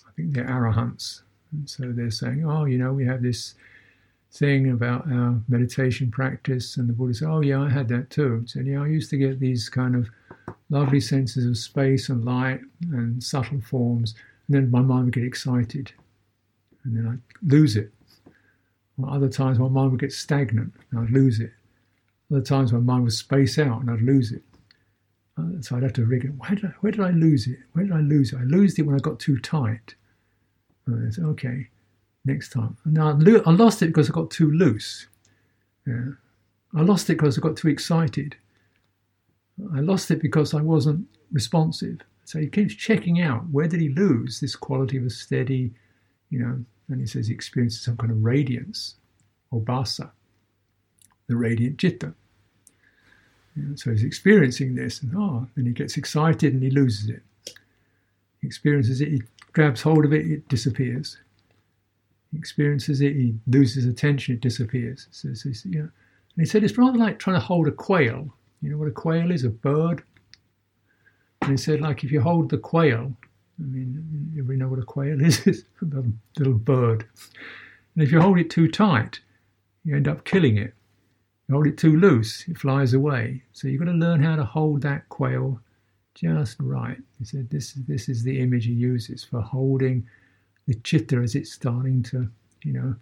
I 0.06 0.12
think 0.16 0.34
they're 0.34 0.46
arahants, 0.46 1.22
and 1.52 1.70
so 1.70 1.92
they're 1.92 2.12
saying, 2.12 2.46
oh, 2.46 2.66
you 2.66 2.78
know, 2.78 2.92
we 2.92 3.06
have 3.06 3.22
this 3.22 3.56
thing 4.32 4.70
about 4.70 5.10
our 5.10 5.40
meditation 5.48 6.12
practice. 6.12 6.76
And 6.76 6.90
the 6.90 6.94
Buddha 6.94 7.14
said, 7.14 7.30
oh, 7.30 7.42
yeah, 7.42 7.62
I 7.62 7.70
had 7.70 7.88
that 7.88 8.10
too. 8.10 8.42
He 8.42 8.48
said, 8.48 8.68
yeah, 8.68 8.82
I 8.82 8.88
used 8.88 9.10
to 9.12 9.18
get 9.18 9.40
these 9.40 9.70
kind 9.70 9.96
of 9.96 10.10
lovely 10.70 11.00
senses 11.00 11.46
of 11.46 11.58
space 11.58 12.10
and 12.10 12.26
light 12.26 12.60
and 12.92 13.24
subtle 13.24 13.62
forms. 13.62 14.16
And 14.48 14.58
then 14.58 14.72
my 14.72 14.82
mind 14.82 15.06
would 15.06 15.14
get 15.14 15.24
excited. 15.24 15.94
And 16.84 16.98
then 16.98 17.08
I'd 17.08 17.50
lose 17.50 17.78
it. 17.78 17.92
Other 19.04 19.30
times 19.30 19.60
my 19.60 19.68
mind 19.68 19.92
would 19.92 20.00
get 20.00 20.14
stagnant 20.14 20.74
and 20.92 21.00
I'd 21.00 21.12
lose 21.12 21.40
it. 21.40 21.52
Other 22.32 22.42
times 22.42 22.72
my 22.72 22.80
mind 22.80 23.04
would 23.04 23.14
space 23.14 23.60
out 23.60 23.82
and 23.82 23.92
I'd 23.92 24.02
lose 24.02 24.32
it. 24.32 24.42
Uh, 25.38 25.62
so 25.62 25.76
I'd 25.76 25.84
have 25.84 25.94
to 25.94 26.06
rig 26.06 26.24
it. 26.24 26.32
Where 26.38 26.52
did, 26.52 26.66
I, 26.66 26.74
where 26.80 26.92
did 26.92 27.02
I 27.02 27.12
lose 27.12 27.46
it? 27.48 27.60
Where 27.74 27.84
did 27.84 27.94
I 27.94 28.00
lose 28.00 28.32
it? 28.32 28.40
I 28.40 28.44
lost 28.44 28.80
it 28.80 28.84
when 28.84 28.96
I 28.96 29.00
got 29.00 29.20
too 29.20 29.38
tight. 29.40 29.96
And 30.86 31.08
I 31.08 31.12
said, 31.12 31.26
okay, 31.26 31.68
next 32.24 32.54
time. 32.54 32.78
Now 32.86 33.10
I 33.10 33.52
lost 33.52 33.82
it 33.82 33.88
because 33.88 34.10
I 34.10 34.14
got 34.14 34.32
too 34.32 34.50
loose. 34.52 35.08
Yeah. 35.86 36.12
I 36.74 36.82
lost 36.82 37.10
it 37.10 37.18
because 37.18 37.38
I 37.38 37.42
got 37.42 37.58
too 37.58 37.68
excited. 37.68 38.38
I 39.74 39.80
lost 39.82 40.10
it 40.12 40.22
because 40.22 40.54
I 40.54 40.62
wasn't 40.62 41.08
responsive. 41.32 42.00
So 42.24 42.40
he 42.40 42.48
keeps 42.48 42.74
checking 42.74 43.22
out 43.22 43.50
where 43.50 43.68
did 43.68 43.82
he 43.82 43.90
lose 43.90 44.40
this 44.40 44.56
quality 44.56 44.98
of 44.98 45.06
a 45.06 45.10
steady, 45.10 45.74
you 46.30 46.40
know, 46.40 46.66
and 46.90 47.00
he 47.00 47.08
says 47.08 47.28
he 47.28 47.34
experiences 47.34 47.82
some 47.82 47.98
kind 47.98 48.12
of 48.12 48.24
radiance 48.24 48.96
or 49.52 49.60
basa, 49.62 50.12
the 51.28 51.36
radiant. 51.36 51.82
You 51.84 52.14
know, 53.56 53.76
so 53.76 53.92
he's 53.92 54.04
experiencing 54.04 54.76
this, 54.76 55.02
and 55.02 55.14
ah, 55.16 55.20
oh, 55.20 55.48
then 55.56 55.66
he 55.66 55.72
gets 55.72 55.98
excited 55.98 56.54
and 56.54 56.62
he 56.62 56.70
loses 56.70 57.10
it. 57.10 57.24
He 58.42 58.48
experiences 58.48 59.02
it, 59.02 59.08
he 59.10 59.24
grabs 59.54 59.82
hold 59.82 60.06
of 60.06 60.14
it, 60.14 60.28
it 60.28 60.48
disappears. 60.50 61.18
He 62.32 62.38
experiences 62.38 63.02
it, 63.02 63.14
he 63.14 63.36
loses 63.48 63.86
attention, 63.86 64.36
it 64.36 64.42
disappears. 64.42 65.08
So, 65.12 65.34
so, 65.34 65.50
you 65.64 65.80
know, 65.80 65.90
and 66.36 66.46
he 66.46 66.46
said 66.46 66.64
it's 66.64 66.78
rather 66.78 66.98
like 66.98 67.18
trying 67.18 67.40
to 67.40 67.46
hold 67.46 67.68
a 67.68 67.72
quail. 67.72 68.34
You 68.62 68.72
know 68.72 68.78
what 68.78 68.90
a 68.90 68.92
quail 68.92 69.32
is? 69.32 69.46
A 69.46 69.50
bird. 69.50 70.04
And 71.42 71.52
he 71.52 71.58
said, 71.58 71.80
like 71.80 72.04
if 72.04 72.12
you 72.12 72.20
hold 72.20 72.50
the 72.50 72.58
quail, 72.58 73.16
I 73.60 73.64
mean, 73.64 74.32
everybody 74.34 74.58
know 74.58 74.68
what 74.68 74.80
a 74.80 74.84
quail 74.84 75.22
is? 75.22 75.40
It's 75.48 75.64
a 75.82 76.04
little 76.38 76.54
bird. 76.54 77.06
And 77.96 78.04
if 78.04 78.12
you 78.12 78.20
hold 78.20 78.40
it 78.40 78.50
too 78.50 78.68
tight, 78.70 79.22
you 79.84 79.96
end 79.96 80.08
up 80.08 80.26
killing 80.26 80.58
it. 80.58 80.74
You 81.48 81.56
hold 81.56 81.68
it 81.68 81.78
too 81.78 81.98
loose, 81.98 82.48
it 82.48 82.58
flies 82.58 82.94
away. 82.94 83.44
So 83.54 83.68
you've 83.68 83.80
got 83.80 83.92
to 83.92 83.98
learn 83.98 84.22
how 84.22 84.36
to 84.36 84.44
hold 84.44 84.82
that 84.82 85.08
quail 85.10 85.62
just 86.16 86.58
right. 86.60 86.98
He 87.20 87.26
said 87.26 87.50
this, 87.50 87.74
this 87.88 88.10
is 88.10 88.24
the 88.24 88.40
image 88.40 88.66
he 88.66 88.74
uses 88.74 89.24
for 89.24 89.42
holding 89.42 90.08
the 90.68 90.74
chitta 90.76 91.18
as 91.18 91.36
it's 91.36 91.54
starting 91.54 92.02
to, 92.04 92.30
you 92.64 92.74
know, 92.74 92.96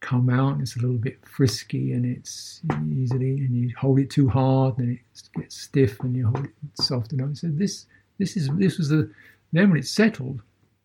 come 0.00 0.28
out. 0.28 0.60
It's 0.60 0.76
a 0.76 0.80
little 0.80 0.98
bit 0.98 1.18
frisky 1.26 1.92
and 1.92 2.04
it's 2.04 2.60
easily, 2.92 3.38
and 3.38 3.54
you 3.54 3.72
hold 3.78 4.00
it 4.00 4.10
too 4.10 4.28
hard 4.28 4.78
and 4.78 4.98
it 4.98 5.22
gets 5.36 5.56
stiff 5.56 6.00
and 6.00 6.16
you 6.16 6.26
hold 6.26 6.46
it 6.46 6.52
soft 6.74 7.12
enough. 7.12 7.30
He 7.30 7.34
said 7.36 7.58
this, 7.58 7.86
this 8.18 8.36
is, 8.36 8.48
this 8.54 8.76
was 8.78 8.88
the, 8.88 9.10
then 9.54 9.70
when 9.70 9.78
it's 9.78 9.90
settled, 9.90 10.42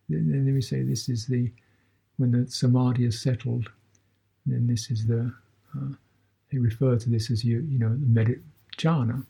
then, 0.08 0.48
we 0.54 0.62
say 0.62 0.82
this 0.82 1.08
is 1.08 1.26
the, 1.26 1.50
when 2.18 2.30
the 2.30 2.48
samadhi 2.48 3.04
is 3.04 3.20
settled, 3.20 3.68
then 4.46 4.68
this 4.68 4.90
is 4.92 5.06
the, 5.06 5.32
uh, 5.76 5.94
they 6.52 6.58
refer 6.58 6.96
to 6.96 7.10
this 7.10 7.32
as 7.32 7.44
you, 7.44 7.66
you 7.68 7.80
know, 7.80 7.88
the 7.88 8.06
medit 8.06 8.40
jhana. 8.78 9.24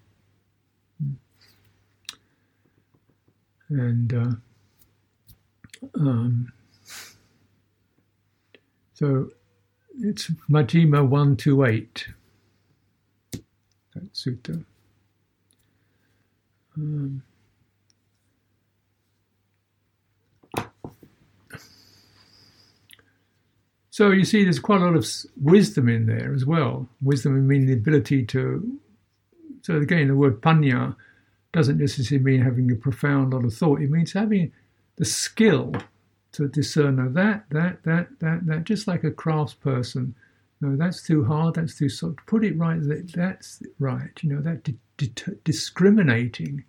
And 3.70 4.12
uh, 4.12 4.30
um, 5.98 6.52
so 8.92 9.30
it's 9.98 10.30
Majjhima 10.50 11.08
128, 11.08 12.08
that 13.94 14.12
sutta. 14.12 14.62
Um, 16.76 17.22
So 23.90 24.10
you 24.10 24.24
see, 24.24 24.44
there's 24.44 24.60
quite 24.60 24.80
a 24.80 24.84
lot 24.84 24.94
of 24.94 25.06
wisdom 25.40 25.88
in 25.88 26.06
there 26.06 26.32
as 26.32 26.46
well. 26.46 26.88
Wisdom 27.02 27.46
meaning 27.46 27.66
the 27.66 27.72
ability 27.74 28.24
to. 28.26 28.78
So 29.62 29.76
again, 29.76 30.08
the 30.08 30.14
word 30.14 30.40
paññā 30.40 30.94
doesn't 31.52 31.78
necessarily 31.78 32.24
mean 32.24 32.40
having 32.40 32.70
a 32.70 32.76
profound 32.76 33.32
lot 33.34 33.44
of 33.44 33.52
thought. 33.52 33.82
It 33.82 33.90
means 33.90 34.12
having 34.12 34.52
the 34.96 35.04
skill 35.04 35.74
to 36.32 36.46
discern 36.46 36.96
no, 36.96 37.08
that, 37.10 37.44
that, 37.50 37.82
that, 37.82 38.08
that, 38.20 38.46
that, 38.46 38.64
just 38.64 38.86
like 38.86 39.02
a 39.02 39.10
craftsperson. 39.10 40.14
No, 40.60 40.76
that's 40.76 41.02
too 41.02 41.24
hard. 41.24 41.56
That's 41.56 41.76
too 41.76 41.88
soft. 41.88 42.24
Put 42.26 42.44
it 42.44 42.56
right. 42.56 42.80
That, 42.80 43.12
that's 43.12 43.62
right. 43.80 44.10
You 44.22 44.34
know 44.34 44.42
that 44.42 44.62
di- 44.62 44.78
di- 44.98 45.32
discriminating, 45.42 46.64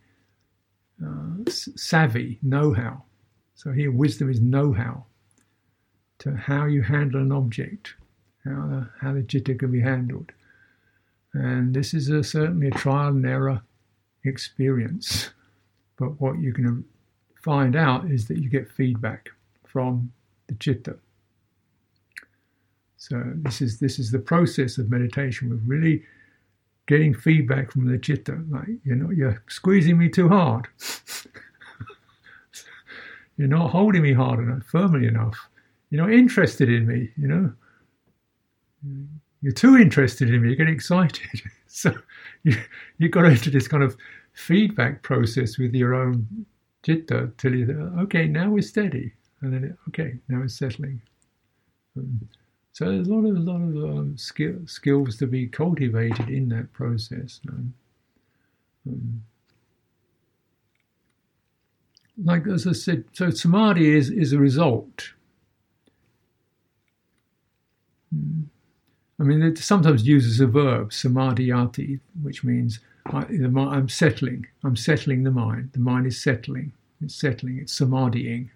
uh, 1.06 1.44
savvy, 1.48 2.40
know-how. 2.42 3.04
So 3.54 3.72
here, 3.72 3.92
wisdom 3.92 4.32
is 4.32 4.42
know-how 4.42 5.06
to 6.22 6.36
how 6.36 6.66
you 6.66 6.84
handle 6.84 7.20
an 7.20 7.32
object, 7.32 7.96
how 8.46 8.68
the, 8.68 8.88
how 9.02 9.14
the 9.14 9.26
citta 9.28 9.56
can 9.56 9.72
be 9.72 9.82
handled. 9.82 10.32
And 11.34 11.74
this 11.74 11.96
is 11.96 12.10
a, 12.10 12.24
certainly 12.24 12.68
a 12.68 12.72
trial 12.72 13.10
and 13.10 13.26
error 13.26 13.64
experience. 14.24 15.32
But 15.98 16.22
what 16.22 16.40
you 16.40 16.54
can 16.54 16.86
find 17.42 17.76
out 17.76 18.06
is 18.06 18.28
that 18.28 18.38
you 18.38 18.50
get 18.50 18.70
feedback 18.70 19.30
from 19.66 20.12
the 20.48 20.54
chitta. 20.56 20.98
So 22.98 23.24
this 23.38 23.62
is 23.62 23.80
this 23.80 23.98
is 23.98 24.12
the 24.12 24.20
process 24.20 24.78
of 24.78 24.92
meditation. 24.92 25.50
We're 25.50 25.76
really 25.76 26.04
getting 26.86 27.16
feedback 27.16 27.72
from 27.72 27.92
the 27.92 27.98
chitta. 27.98 28.44
Like 28.50 28.68
you 28.84 28.94
know, 28.94 29.10
you're 29.10 29.42
squeezing 29.50 29.98
me 29.98 30.08
too 30.08 30.30
hard. 30.30 30.68
you're 33.38 33.48
not 33.48 33.72
holding 33.72 34.04
me 34.04 34.14
hard 34.14 34.40
enough, 34.40 34.66
firmly 34.66 35.08
enough. 35.08 35.50
You're 35.92 36.08
not 36.08 36.14
interested 36.14 36.70
in 36.70 36.88
me, 36.88 37.10
you 37.18 37.28
know. 37.28 37.54
You're 39.42 39.54
too 39.54 39.78
interested 39.78 40.34
in 40.34 40.42
me, 40.42 40.50
you 40.50 40.56
get 40.56 40.70
excited. 40.70 41.42
so 41.68 41.94
you, 42.44 42.56
you 42.98 43.10
got 43.10 43.26
into 43.26 43.52
this 43.52 43.68
kind 43.68 43.84
of 43.84 43.96
feedback 44.34 45.04
process 45.04 45.58
with 45.58 45.76
your 45.76 45.94
own 45.94 46.46
citta 46.84 47.32
till 47.38 47.54
you, 47.54 47.94
okay, 48.00 48.26
now 48.26 48.50
we're 48.50 48.62
steady. 48.62 49.14
And 49.42 49.54
then, 49.54 49.78
okay, 49.90 50.16
now 50.30 50.42
it's 50.44 50.58
settling. 50.58 51.02
Um, 51.98 52.28
so 52.72 52.86
there's 52.86 53.08
a 53.08 53.14
lot 53.14 53.28
of, 53.30 53.36
a 53.36 53.40
lot 53.40 53.56
of 53.56 53.98
um, 53.98 54.18
skill, 54.18 54.56
skills 54.66 55.18
to 55.18 55.28
be 55.28 55.48
cultivated 55.48 56.30
in 56.30 56.48
that 56.50 56.72
process. 56.72 57.42
Um 58.88 59.24
like 62.24 62.48
as 62.48 62.68
I 62.68 62.74
said, 62.74 63.06
so 63.14 63.30
samadhi 63.30 63.96
is, 63.96 64.10
is 64.10 64.34
a 64.34 64.40
result 64.40 65.14
I 68.14 69.24
mean, 69.24 69.42
it 69.42 69.58
sometimes 69.60 70.08
uses 70.08 70.40
a 70.40 70.48
verb, 70.48 70.92
samadhiyati, 70.92 72.00
which 72.22 72.44
means 72.44 72.80
I, 73.06 73.26
am 73.30 73.90
settling. 73.90 74.48
I'm 74.64 74.76
settling 74.76 75.24
the 75.24 75.32
mind. 75.32 75.72
The 75.74 75.80
mind 75.80 76.08
is 76.08 76.22
settling. 76.22 76.74
It's 77.02 77.16
settling. 77.16 77.60
It's 77.60 77.80
samadhiing. 77.80 78.50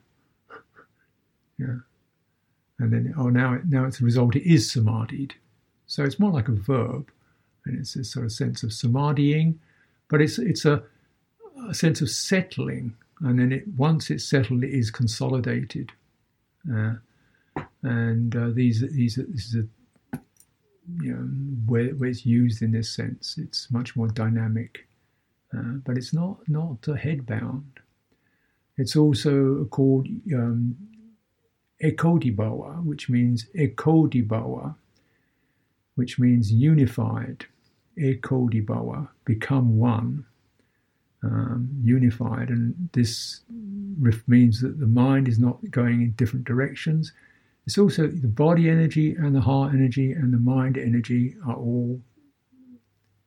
yeah. 1.59 1.77
And 2.79 2.91
then, 2.91 3.13
oh, 3.17 3.29
now, 3.29 3.53
it, 3.53 3.65
now 3.67 3.85
it's 3.85 4.01
a 4.01 4.03
result. 4.03 4.35
It 4.35 4.51
is 4.51 4.71
samadhied. 4.71 5.33
So 5.87 6.03
it's 6.03 6.19
more 6.19 6.31
like 6.31 6.47
a 6.47 6.53
verb, 6.53 7.11
and 7.65 7.79
it's 7.79 7.93
this 7.93 8.11
sort 8.11 8.25
of 8.25 8.31
sense 8.31 8.63
of 8.63 8.71
samadhiing, 8.71 9.55
but 10.09 10.21
it's 10.21 10.39
it's 10.39 10.65
a, 10.65 10.83
a 11.69 11.73
sense 11.73 12.01
of 12.01 12.09
settling. 12.09 12.95
And 13.21 13.39
then 13.39 13.51
it 13.51 13.67
once 13.77 14.09
it's 14.09 14.25
settled, 14.25 14.63
it 14.63 14.71
is 14.71 14.91
consolidated. 14.91 15.91
Uh, 16.71 16.95
and 17.83 18.35
uh, 18.35 18.49
these 18.53 18.81
these 18.91 19.15
this 19.15 19.45
is 19.45 19.55
a 19.55 19.67
you 21.01 21.13
know 21.13 21.27
where, 21.65 21.89
where 21.95 22.09
it's 22.09 22.25
used 22.25 22.61
in 22.61 22.71
this 22.71 22.89
sense. 22.89 23.37
It's 23.37 23.71
much 23.71 23.95
more 23.95 24.07
dynamic, 24.07 24.87
uh, 25.55 25.79
but 25.85 25.97
it's 25.97 26.13
not 26.13 26.37
not 26.47 26.85
headbound. 26.85 27.79
It's 28.77 28.95
also 28.95 29.65
called 29.65 30.07
um, 30.33 30.75
ekodibhava, 31.81 32.83
which 32.83 33.09
means 33.09 33.45
ekodibhava, 33.55 34.75
which 35.95 36.19
means 36.19 36.51
unified. 36.51 37.45
Ekodibhava, 37.97 39.07
become 39.23 39.77
one, 39.77 40.25
um, 41.23 41.69
unified, 41.81 42.49
and 42.49 42.89
this 42.91 43.39
means 44.27 44.59
that 44.59 44.81
the 44.81 44.87
mind 44.87 45.29
is 45.29 45.39
not 45.39 45.57
going 45.71 46.01
in 46.01 46.11
different 46.11 46.43
directions 46.45 47.13
it's 47.65 47.77
also 47.79 48.07
the 48.07 48.27
body 48.27 48.69
energy 48.69 49.15
and 49.15 49.35
the 49.35 49.41
heart 49.41 49.73
energy 49.73 50.11
and 50.11 50.31
the 50.31 50.37
mind 50.37 50.77
energy 50.77 51.35
are 51.47 51.55
all 51.55 51.99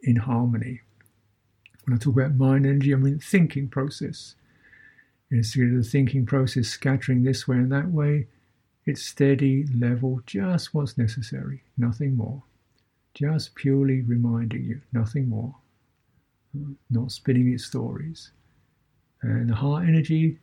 in 0.03 0.17
harmony. 0.17 0.81
When 1.85 1.97
I 1.97 1.99
talk 1.99 2.15
about 2.15 2.37
mind 2.37 2.65
energy, 2.65 2.95
I 2.95 2.97
mean 2.97 3.19
thinking 3.19 3.69
process. 3.69 4.37
Of 5.31 5.45
the 5.53 5.83
thinking 5.83 6.25
process 6.25 6.69
scattering 6.69 7.23
this 7.23 7.47
way 7.47 7.57
and 7.57 7.71
that 7.73 7.91
way, 7.91 8.29
it's 8.87 9.03
steady, 9.03 9.67
level, 9.75 10.23
just 10.25 10.73
what's 10.73 10.97
necessary, 10.97 11.65
nothing 11.77 12.17
more. 12.17 12.43
Just 13.13 13.55
purely 13.55 14.01
reminding 14.01 14.65
you, 14.65 14.81
nothing 14.93 15.29
more. 15.29 15.57
Not 16.89 17.13
spinning 17.13 17.53
its 17.53 17.67
stories. 17.67 18.31
And 19.21 19.51
the 19.51 19.57
heart 19.57 19.87
energy 19.87 20.39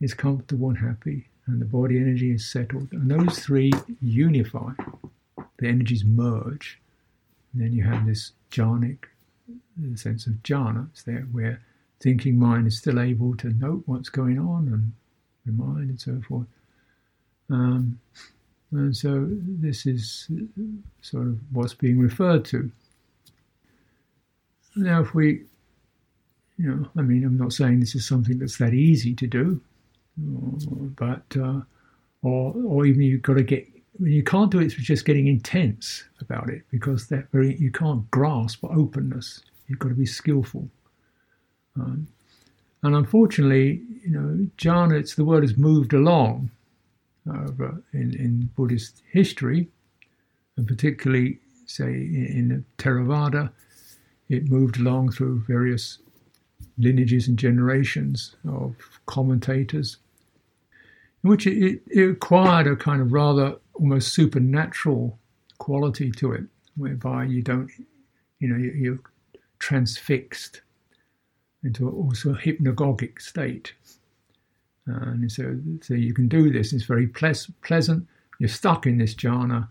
is 0.00 0.14
comfortable 0.14 0.68
and 0.68 0.78
happy 0.78 1.29
and 1.50 1.60
the 1.60 1.66
body 1.66 1.96
energy 1.96 2.32
is 2.32 2.50
settled. 2.50 2.88
And 2.92 3.10
those 3.10 3.38
three 3.38 3.72
unify, 4.00 4.72
the 5.58 5.68
energies 5.68 6.04
merge. 6.04 6.80
And 7.52 7.62
then 7.62 7.72
you 7.72 7.82
have 7.82 8.06
this 8.06 8.32
jhanic 8.50 9.04
sense 9.96 10.26
of 10.26 10.34
jhana. 10.42 10.88
It's 10.90 11.02
there 11.02 11.26
where 11.32 11.60
thinking 12.00 12.38
mind 12.38 12.66
is 12.66 12.78
still 12.78 13.00
able 13.00 13.36
to 13.36 13.48
note 13.50 13.82
what's 13.86 14.08
going 14.08 14.38
on 14.38 14.68
and 14.68 14.92
remind 15.46 15.90
and 15.90 16.00
so 16.00 16.20
forth. 16.28 16.46
Um, 17.50 17.98
and 18.72 18.96
so 18.96 19.26
this 19.28 19.86
is 19.86 20.28
sort 21.02 21.26
of 21.26 21.38
what's 21.52 21.74
being 21.74 21.98
referred 21.98 22.44
to. 22.46 22.70
Now, 24.76 25.00
if 25.00 25.14
we 25.14 25.44
you 26.60 26.68
know, 26.68 26.86
I 26.96 27.00
mean, 27.00 27.24
I'm 27.24 27.38
not 27.38 27.54
saying 27.54 27.80
this 27.80 27.94
is 27.94 28.06
something 28.06 28.38
that's 28.38 28.58
that 28.58 28.74
easy 28.74 29.14
to 29.14 29.26
do, 29.26 29.62
but 30.96 31.24
uh, 31.36 31.60
or 32.22 32.54
or 32.64 32.86
even 32.86 33.02
you've 33.02 33.22
got 33.22 33.34
to 33.34 33.42
get 33.42 33.66
when 33.98 34.12
you 34.12 34.22
can't 34.22 34.50
do 34.50 34.60
it 34.60 34.72
through 34.72 34.84
just 34.84 35.04
getting 35.04 35.26
intense 35.26 36.04
about 36.20 36.48
it 36.48 36.62
because 36.70 37.08
that 37.08 37.30
very 37.32 37.56
you 37.56 37.70
can't 37.70 38.10
grasp 38.10 38.64
openness. 38.64 39.42
You've 39.66 39.78
got 39.78 39.88
to 39.88 39.94
be 39.94 40.06
skillful. 40.06 40.68
Um, 41.76 42.08
and 42.82 42.94
unfortunately, 42.96 43.82
you 44.04 44.10
know, 44.10 44.46
jhana, 44.56 44.98
it's 44.98 45.14
the 45.14 45.24
word 45.24 45.42
has 45.42 45.56
moved 45.56 45.92
along 45.92 46.50
in, 47.92 48.14
in 48.14 48.50
Buddhist 48.56 49.02
history, 49.10 49.68
and 50.56 50.66
particularly, 50.66 51.38
say, 51.66 51.84
in, 51.84 52.50
in 52.52 52.64
Theravada, 52.78 53.50
it 54.28 54.50
moved 54.50 54.78
along 54.78 55.12
through 55.12 55.44
various 55.46 55.98
lineages 56.78 57.28
and 57.28 57.38
generations 57.38 58.36
of 58.48 58.74
commentators, 59.06 59.98
in 61.22 61.30
which 61.30 61.46
it, 61.46 61.82
it, 61.86 62.10
acquired 62.10 62.66
a 62.66 62.76
kind 62.76 63.00
of 63.02 63.12
rather 63.12 63.56
almost 63.74 64.14
supernatural 64.14 65.18
quality 65.58 66.10
to 66.10 66.32
it, 66.32 66.44
whereby 66.76 67.24
you 67.24 67.42
don't, 67.42 67.70
you 68.38 68.48
know, 68.48 68.56
you, 68.56 68.94
are 68.94 69.00
transfixed 69.58 70.62
into 71.62 71.90
also 71.90 72.30
a 72.30 72.36
hypnagogic 72.36 73.20
state. 73.20 73.74
Uh, 74.88 75.10
and 75.10 75.30
so, 75.30 75.58
so 75.82 75.94
you 75.94 76.14
can 76.14 76.26
do 76.28 76.50
this. 76.50 76.72
It's 76.72 76.84
very 76.84 77.06
ple- 77.06 77.34
pleasant. 77.62 78.06
You're 78.38 78.48
stuck 78.48 78.86
in 78.86 78.96
this 78.96 79.14
jhana, 79.14 79.68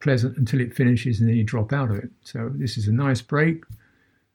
pleasant 0.00 0.36
until 0.36 0.60
it 0.60 0.74
finishes, 0.74 1.18
and 1.18 1.28
then 1.28 1.36
you 1.36 1.42
drop 1.42 1.72
out 1.72 1.90
of 1.90 1.96
it. 1.96 2.10
So 2.22 2.52
this 2.54 2.78
is 2.78 2.86
a 2.86 2.92
nice 2.92 3.20
break, 3.20 3.64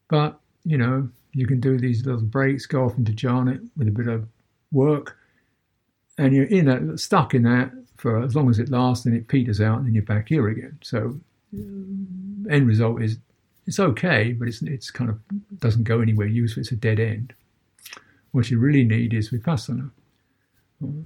but 0.10 0.40
you 0.66 0.78
know 0.78 1.08
you 1.34 1.48
can 1.48 1.60
do 1.60 1.78
these 1.78 2.06
little 2.06 2.22
breaks, 2.22 2.66
go 2.66 2.84
off 2.84 2.98
into 2.98 3.12
jhana 3.12 3.66
with 3.78 3.88
a 3.88 3.92
bit 3.92 4.08
of 4.08 4.28
work, 4.72 5.16
and 6.20 6.36
you're 6.36 6.46
in 6.46 6.66
that, 6.66 7.00
stuck 7.00 7.34
in 7.34 7.44
that 7.44 7.72
for 7.96 8.22
as 8.22 8.36
long 8.36 8.50
as 8.50 8.60
it 8.60 8.70
lasts, 8.70 9.06
and 9.06 9.16
it 9.16 9.28
peters 9.28 9.62
out, 9.62 9.78
and 9.78 9.88
then 9.88 9.94
you're 9.94 10.04
back 10.04 10.28
here 10.30 10.48
again. 10.50 10.78
So 10.82 11.20
end 11.54 12.68
result 12.68 13.02
is 13.02 13.18
it's 13.66 13.80
okay, 13.80 14.34
but 14.34 14.48
it's 14.48 14.62
it's 14.62 14.92
kind 14.92 15.10
of 15.10 15.20
doesn't 15.60 15.86
go 15.86 16.02
anywhere 16.02 16.28
useful. 16.28 16.62
It's 16.62 16.72
a 16.72 16.76
dead 16.76 17.00
end. 17.00 17.34
What 18.32 18.52
you 18.52 18.60
really 18.60 18.84
need 18.84 19.14
is 19.14 19.32
vipassana. 19.32 19.90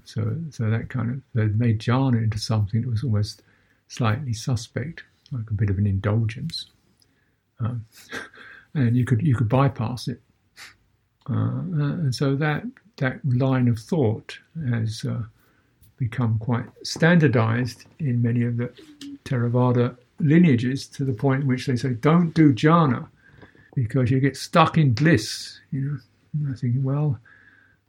So 0.03 0.36
so 0.49 0.70
that 0.70 0.89
kind 0.89 1.11
of 1.11 1.22
they 1.34 1.45
made 1.45 1.80
jhana 1.80 2.24
into 2.24 2.39
something 2.39 2.82
that 2.82 2.89
was 2.89 3.03
almost 3.03 3.43
slightly 3.88 4.34
suspect, 4.34 5.03
like 5.32 5.49
a 5.49 5.53
bit 5.53 5.70
of 5.70 5.78
an 5.78 5.86
indulgence. 5.86 6.68
Um, 7.59 7.86
and 8.74 8.97
you 8.97 9.05
could 9.05 9.22
you 9.22 9.36
could 9.36 9.49
bypass 9.49 10.07
it. 10.07 10.22
Uh, 11.30 11.61
and 12.03 12.13
so 12.13 12.36
that 12.36 12.63
that 12.97 13.19
line 13.26 13.67
of 13.67 13.80
thought 13.80 14.38
has 14.69 15.05
uh, 15.05 15.21
become 15.97 16.38
quite 16.39 16.65
standardized 16.84 17.86
in 17.99 18.21
many 18.21 18.43
of 18.43 18.57
the 18.57 18.71
Theravada 19.26 19.95
lineages 20.19 20.88
to 20.88 21.05
the 21.05 21.13
point 21.13 21.41
in 21.41 21.47
which 21.47 21.65
they 21.65 21.76
say, 21.76 21.93
"Don't 21.93 22.34
do 22.34 22.53
jhana 22.53 23.07
because 23.76 24.11
you 24.11 24.19
get 24.19 24.38
stuck 24.38 24.78
in 24.78 24.93
bliss." 24.93 25.59
You 25.71 25.82
know, 25.82 25.97
and 26.34 26.53
I 26.53 26.57
think, 26.57 26.76
well, 26.80 27.19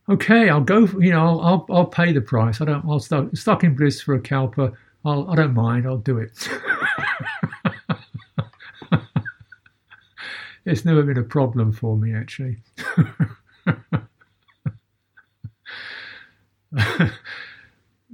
okay, 0.09 0.49
I'll 0.49 0.61
go. 0.61 0.87
You 0.87 1.11
know, 1.11 1.27
I'll, 1.27 1.41
I'll, 1.41 1.67
I'll 1.71 1.87
pay 1.87 2.13
the 2.13 2.21
price. 2.21 2.61
I 2.61 2.67
don't. 2.67 2.85
I'll 2.87 3.01
stuck 3.01 3.37
stuck 3.37 3.65
in 3.65 3.75
bliss 3.75 4.01
for 4.01 4.15
a 4.15 4.21
kalpa. 4.21 4.73
I'll 5.05 5.29
I 5.31 5.35
don't 5.35 5.55
mind. 5.55 5.87
I'll 5.87 5.99
do 5.99 6.19
it. 6.19 6.49
it's 10.65 10.85
never 10.85 11.03
been 11.03 11.19
a 11.19 11.23
problem 11.23 11.73
for 11.73 11.97
me 11.97 12.15
actually. 12.15 12.59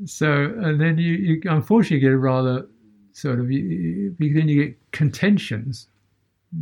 so 0.06 0.32
and 0.32 0.80
then 0.80 0.98
you, 0.98 1.12
you 1.14 1.40
unfortunately 1.44 2.00
get 2.00 2.12
a 2.12 2.18
rather 2.18 2.66
sort 3.12 3.40
of 3.40 3.50
you, 3.50 4.14
you, 4.18 4.34
then 4.34 4.48
you 4.48 4.64
get 4.64 4.92
contentions 4.92 5.88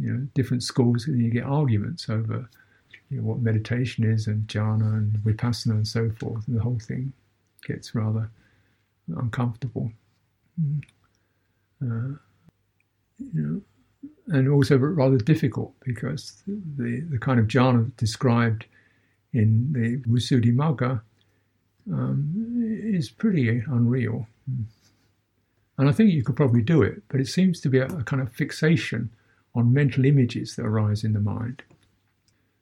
you 0.00 0.12
know 0.12 0.26
different 0.34 0.62
schools 0.62 1.06
and 1.06 1.22
you 1.22 1.30
get 1.30 1.44
arguments 1.44 2.08
over 2.08 2.48
you 3.10 3.16
know, 3.16 3.22
what 3.22 3.40
meditation 3.40 4.04
is 4.04 4.26
and 4.26 4.46
jhana 4.48 4.92
and 4.94 5.12
vipassana 5.18 5.72
and 5.72 5.88
so 5.88 6.10
forth 6.10 6.46
and 6.46 6.56
the 6.56 6.62
whole 6.62 6.78
thing 6.78 7.12
gets 7.66 7.94
rather 7.94 8.30
uncomfortable 9.16 9.90
mm. 10.60 10.82
uh, 11.82 12.16
you 13.18 13.42
know 13.42 13.60
and 14.28 14.48
also 14.48 14.76
rather 14.76 15.16
difficult 15.16 15.72
because 15.80 16.42
the, 16.46 17.00
the 17.10 17.18
kind 17.18 17.40
of 17.40 17.46
jhana 17.46 17.94
described 17.96 18.66
in 19.32 19.72
the 19.72 19.98
Visuddhimagga 20.08 21.00
um, 21.92 22.80
is 22.84 23.10
pretty 23.10 23.62
unreal. 23.66 24.26
And 25.78 25.88
I 25.88 25.92
think 25.92 26.12
you 26.12 26.22
could 26.22 26.36
probably 26.36 26.62
do 26.62 26.82
it, 26.82 27.02
but 27.08 27.20
it 27.20 27.28
seems 27.28 27.60
to 27.60 27.68
be 27.68 27.78
a, 27.78 27.86
a, 27.86 28.02
kind 28.02 28.20
of 28.20 28.32
fixation 28.32 29.10
on 29.54 29.72
mental 29.72 30.04
images 30.04 30.56
that 30.56 30.66
arise 30.66 31.04
in 31.04 31.12
the 31.12 31.20
mind. 31.20 31.62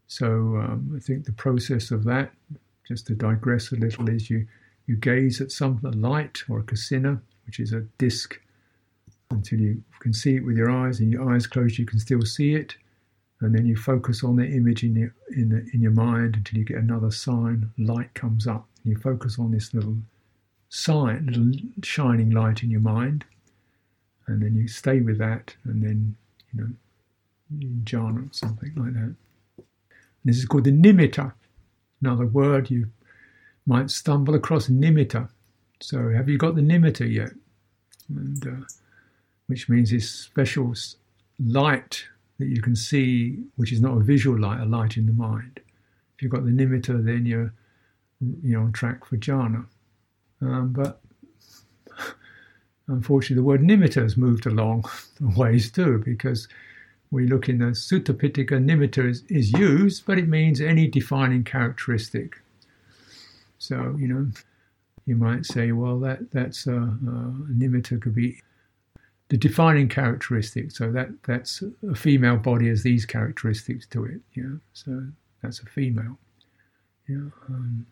So 0.06 0.26
um, 0.26 0.92
I 0.96 1.00
think 1.00 1.24
the 1.24 1.32
process 1.32 1.90
of 1.90 2.04
that, 2.04 2.30
just 2.86 3.06
to 3.08 3.14
digress 3.14 3.72
a 3.72 3.76
little, 3.76 4.08
is 4.08 4.30
you, 4.30 4.46
you 4.86 4.96
gaze 4.96 5.40
at 5.40 5.50
some 5.50 5.80
light 5.82 6.42
or 6.48 6.60
a 6.60 6.62
kasina, 6.62 7.20
which 7.46 7.58
is 7.58 7.72
a 7.72 7.80
disc 7.98 8.38
until 9.30 9.60
you 9.60 9.82
can 10.00 10.12
see 10.12 10.36
it 10.36 10.44
with 10.44 10.56
your 10.56 10.70
eyes 10.70 11.00
and 11.00 11.10
your 11.10 11.30
eyes 11.30 11.46
closed 11.46 11.78
you 11.78 11.86
can 11.86 11.98
still 11.98 12.22
see 12.22 12.54
it. 12.54 12.76
And 13.40 13.54
then 13.54 13.66
you 13.66 13.76
focus 13.76 14.24
on 14.24 14.36
the 14.36 14.46
image 14.46 14.82
in 14.82 14.96
your 14.96 15.14
in, 15.30 15.50
the, 15.50 15.66
in 15.74 15.82
your 15.82 15.92
mind 15.92 16.36
until 16.36 16.58
you 16.58 16.64
get 16.64 16.78
another 16.78 17.10
sign 17.10 17.70
light 17.78 18.14
comes 18.14 18.46
up. 18.46 18.66
And 18.82 18.92
you 18.92 18.98
focus 18.98 19.38
on 19.38 19.50
this 19.50 19.74
little 19.74 19.98
sign 20.68 21.26
little 21.26 21.52
shining 21.82 22.30
light 22.30 22.62
in 22.62 22.70
your 22.70 22.80
mind. 22.80 23.24
And 24.26 24.42
then 24.42 24.54
you 24.54 24.68
stay 24.68 25.00
with 25.00 25.18
that 25.18 25.54
and 25.64 25.82
then 25.82 26.16
you 26.52 26.60
know 26.60 26.68
jhana 27.84 28.30
or 28.30 28.32
something 28.32 28.72
like 28.76 28.94
that. 28.94 29.14
And 29.58 30.24
this 30.24 30.38
is 30.38 30.46
called 30.46 30.64
the 30.64 30.72
nimitta. 30.72 31.32
Another 32.00 32.26
word 32.26 32.70
you 32.70 32.90
might 33.66 33.90
stumble 33.90 34.34
across 34.34 34.68
nimitta. 34.68 35.28
So 35.80 36.10
have 36.10 36.28
you 36.28 36.38
got 36.38 36.54
the 36.54 36.62
nimitta 36.62 37.12
yet? 37.12 37.32
And 38.08 38.46
uh, 38.46 38.66
which 39.46 39.68
means 39.68 39.90
this 39.90 40.10
special 40.10 40.74
light 41.38 42.04
that 42.38 42.46
you 42.46 42.60
can 42.60 42.76
see, 42.76 43.38
which 43.56 43.72
is 43.72 43.80
not 43.80 43.96
a 43.96 44.00
visual 44.00 44.38
light, 44.38 44.60
a 44.60 44.64
light 44.64 44.96
in 44.96 45.06
the 45.06 45.12
mind. 45.12 45.60
If 46.16 46.22
you've 46.22 46.32
got 46.32 46.44
the 46.44 46.50
nimitta, 46.50 47.04
then 47.04 47.26
you're 47.26 47.52
you're 48.42 48.62
on 48.62 48.72
track 48.72 49.04
for 49.04 49.16
jhana. 49.18 49.66
Um, 50.40 50.72
but 50.72 51.00
unfortunately, 52.88 53.36
the 53.36 53.42
word 53.42 53.60
nimitta 53.60 54.02
has 54.02 54.16
moved 54.16 54.46
along 54.46 54.84
ways 55.20 55.70
too, 55.70 56.02
because 56.04 56.48
we 57.10 57.26
look 57.26 57.48
in 57.48 57.58
the 57.58 57.66
Sutta 57.66 58.14
Pitaka, 58.14 58.58
nimitta 58.62 59.08
is, 59.08 59.22
is 59.28 59.52
used, 59.52 60.06
but 60.06 60.18
it 60.18 60.28
means 60.28 60.60
any 60.60 60.88
defining 60.88 61.44
characteristic. 61.44 62.40
So, 63.58 63.96
you 63.98 64.08
know, 64.08 64.28
you 65.06 65.16
might 65.16 65.46
say, 65.46 65.72
well, 65.72 66.00
that 66.00 66.30
that's 66.32 66.66
a, 66.66 66.76
a 66.76 67.32
nimitta 67.52 68.00
could 68.02 68.14
be 68.14 68.40
the 69.28 69.36
defining 69.36 69.88
characteristic. 69.88 70.70
So 70.70 70.90
that 70.92 71.08
that's 71.26 71.62
a 71.88 71.94
female 71.94 72.36
body 72.36 72.68
has 72.68 72.82
these 72.82 73.04
characteristics 73.04 73.86
to 73.88 74.04
it. 74.04 74.20
Yeah, 74.34 74.56
so 74.72 75.06
that's 75.42 75.60
a 75.60 75.66
female. 75.66 76.18
Yeah, 77.08 77.28
um, 77.48 77.86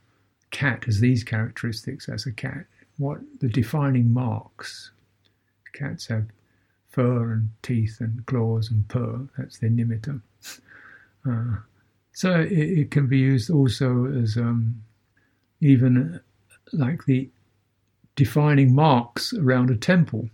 cat 0.50 0.84
has 0.84 1.00
these 1.00 1.24
characteristics. 1.24 2.06
That's 2.06 2.26
a 2.26 2.32
cat. 2.32 2.66
What 2.98 3.18
the 3.40 3.48
defining 3.48 4.12
marks? 4.12 4.90
Cats 5.72 6.06
have 6.06 6.26
fur 6.88 7.32
and 7.32 7.50
teeth 7.62 7.96
and 8.00 8.24
claws 8.26 8.70
and 8.70 8.86
purr. 8.88 9.28
That's 9.36 9.58
their 9.58 9.70
nimitta. 9.70 10.20
Uh, 11.26 11.56
so 12.12 12.38
it, 12.38 12.52
it, 12.52 12.90
can 12.90 13.06
be 13.06 13.16
used 13.16 13.48
also 13.48 14.04
as 14.22 14.36
um, 14.36 14.82
even 15.62 16.20
like 16.74 17.02
the 17.06 17.30
defining 18.14 18.74
marks 18.74 19.32
around 19.32 19.70
a 19.70 19.76
temple 19.76 20.28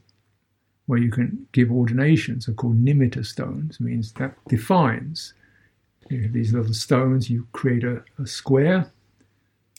where 0.91 0.99
you 0.99 1.09
can 1.09 1.47
give 1.53 1.71
ordinations 1.71 2.49
are 2.49 2.53
called 2.53 2.85
nimitta 2.85 3.25
stones, 3.25 3.77
It 3.77 3.85
means 3.85 4.11
that 4.15 4.35
defines 4.49 5.35
you 6.09 6.19
know, 6.19 6.29
these 6.33 6.53
little 6.53 6.75
stones. 6.75 7.31
You 7.31 7.47
create 7.53 7.85
a, 7.85 8.03
a, 8.19 8.27
square 8.27 8.91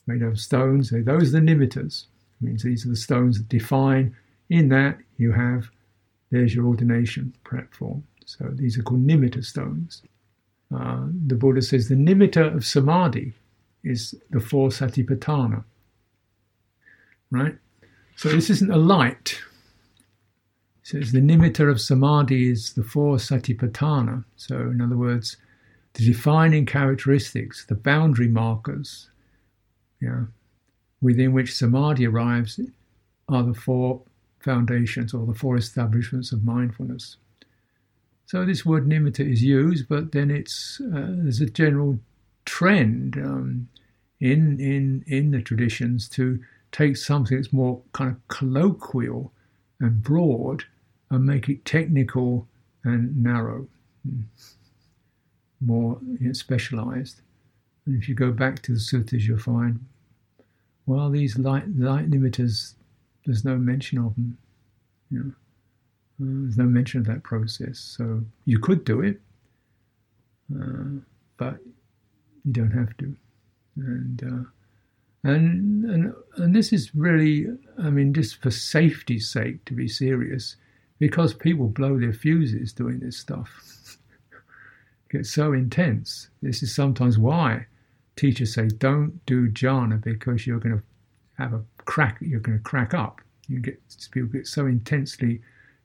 made 0.07 0.21
of 0.21 0.39
stones. 0.39 0.89
So 0.89 1.01
those 1.01 1.35
are 1.35 1.41
the 1.41 1.45
nimittas. 1.45 2.05
It 2.39 2.45
means 2.45 2.63
these 2.63 2.85
are 2.85 2.89
the 2.89 2.95
stones 2.95 3.37
that 3.37 3.49
define. 3.49 4.15
In 4.49 4.69
that 4.69 4.99
you 5.17 5.33
have 5.33 5.69
there's 6.29 6.55
your 6.55 6.65
ordination 6.65 7.33
platform. 7.43 8.07
So 8.25 8.45
these 8.53 8.79
are 8.79 8.83
called 8.83 9.05
nimitta 9.05 9.43
stones. 9.43 10.03
Uh, 10.73 11.07
the 11.27 11.35
Buddha 11.35 11.61
says 11.61 11.89
the 11.89 11.95
nimitta 11.95 12.55
of 12.55 12.65
samadhi 12.65 13.33
is 13.83 14.15
the 14.29 14.39
four 14.39 14.69
satipatthana. 14.69 15.65
Right? 17.31 17.57
So 18.15 18.29
this 18.29 18.49
isn't 18.49 18.71
a 18.71 18.77
light 18.77 19.41
says 20.83 21.11
the 21.11 21.19
nimitta 21.19 21.69
of 21.69 21.79
samadhi 21.79 22.49
is 22.49 22.73
the 22.73 22.83
four 22.83 23.17
satipatthana. 23.17 24.23
So, 24.35 24.55
in 24.55 24.81
other 24.81 24.97
words, 24.97 25.37
the 25.93 26.05
defining 26.05 26.65
characteristics, 26.65 27.65
the 27.65 27.75
boundary 27.75 28.27
markers, 28.27 29.09
yeah, 30.01 30.25
within 31.01 31.33
which 31.33 31.53
samadhi 31.53 32.07
arrives 32.07 32.59
are 33.29 33.43
the 33.43 33.53
four 33.53 34.01
foundations 34.39 35.13
or 35.13 35.25
the 35.25 35.33
four 35.33 35.55
establishments 35.55 36.31
of 36.31 36.43
mindfulness. 36.43 37.17
So 38.25 38.45
this 38.45 38.65
word 38.65 38.87
nimitta 38.87 39.29
is 39.29 39.43
used, 39.43 39.89
but 39.89 40.13
then 40.13 40.31
it's 40.31 40.79
uh, 40.81 41.07
there's 41.09 41.41
a 41.41 41.49
general 41.49 41.99
trend 42.45 43.17
um, 43.17 43.67
in 44.19 44.59
in 44.59 45.03
in 45.05 45.31
the 45.31 45.41
traditions 45.41 46.07
to 46.09 46.39
take 46.71 46.95
something 46.95 47.37
that's 47.37 47.51
more 47.51 47.81
kind 47.91 48.11
of 48.11 48.27
colloquial 48.29 49.33
and 49.81 50.01
broad 50.01 50.63
and 51.11 51.25
make 51.25 51.47
it 51.49 51.63
technical 51.65 52.47
and 52.83 53.21
narrow, 53.21 53.67
hmm. 54.03 54.21
more 55.59 55.99
you 56.19 56.27
know, 56.27 56.33
specialized. 56.33 57.21
And 57.85 58.01
if 58.01 58.09
you 58.09 58.15
go 58.15 58.31
back 58.31 58.63
to 58.63 58.71
the 58.73 58.79
suttas, 58.79 59.27
you'll 59.27 59.37
find, 59.37 59.85
well, 60.87 61.11
these 61.11 61.37
light, 61.37 61.67
light 61.77 62.09
nimittas, 62.09 62.73
there's 63.25 63.45
no 63.45 63.57
mention 63.57 63.99
of 63.99 64.15
them. 64.15 64.37
You 65.11 65.19
know. 65.19 65.31
Uh, 66.21 66.41
there's 66.43 66.57
no 66.57 66.65
mention 66.65 67.01
of 67.01 67.07
that 67.07 67.23
process. 67.23 67.79
So 67.79 68.21
you 68.45 68.59
could 68.59 68.83
do 68.85 69.01
it, 69.01 69.19
uh, 70.55 71.01
but 71.37 71.57
you 72.45 72.53
don't 72.53 72.71
have 72.71 72.95
to. 72.97 73.15
And, 73.77 74.23
uh, 74.23 74.49
and 75.23 75.85
and 75.85 76.13
and 76.37 76.55
this 76.55 76.73
is 76.73 76.93
really, 76.93 77.47
I 77.77 77.89
mean, 77.89 78.13
just 78.13 78.41
for 78.41 78.51
safety's 78.51 79.29
sake, 79.29 79.63
to 79.65 79.73
be 79.73 79.87
serious, 79.87 80.55
because 81.01 81.33
people 81.33 81.67
blow 81.67 81.99
their 81.99 82.13
fuses 82.13 82.71
doing 82.71 82.99
this 82.99 83.17
stuff. 83.17 83.97
it 85.09 85.11
gets 85.11 85.33
so 85.33 85.51
intense. 85.51 86.29
This 86.43 86.61
is 86.61 86.75
sometimes 86.75 87.17
why 87.17 87.65
teachers 88.15 88.53
say 88.53 88.67
don't 88.67 89.25
do 89.25 89.49
jhana 89.49 89.99
because 89.99 90.45
you're 90.45 90.59
going 90.59 90.77
to 90.77 90.83
have 91.41 91.53
a 91.53 91.63
crack. 91.85 92.19
You're 92.21 92.39
going 92.39 92.59
to 92.59 92.63
crack 92.63 92.93
up. 92.93 93.19
You 93.47 93.59
get 93.61 93.81
people 94.11 94.29
get 94.29 94.45
so 94.45 94.67
intensely 94.67 95.41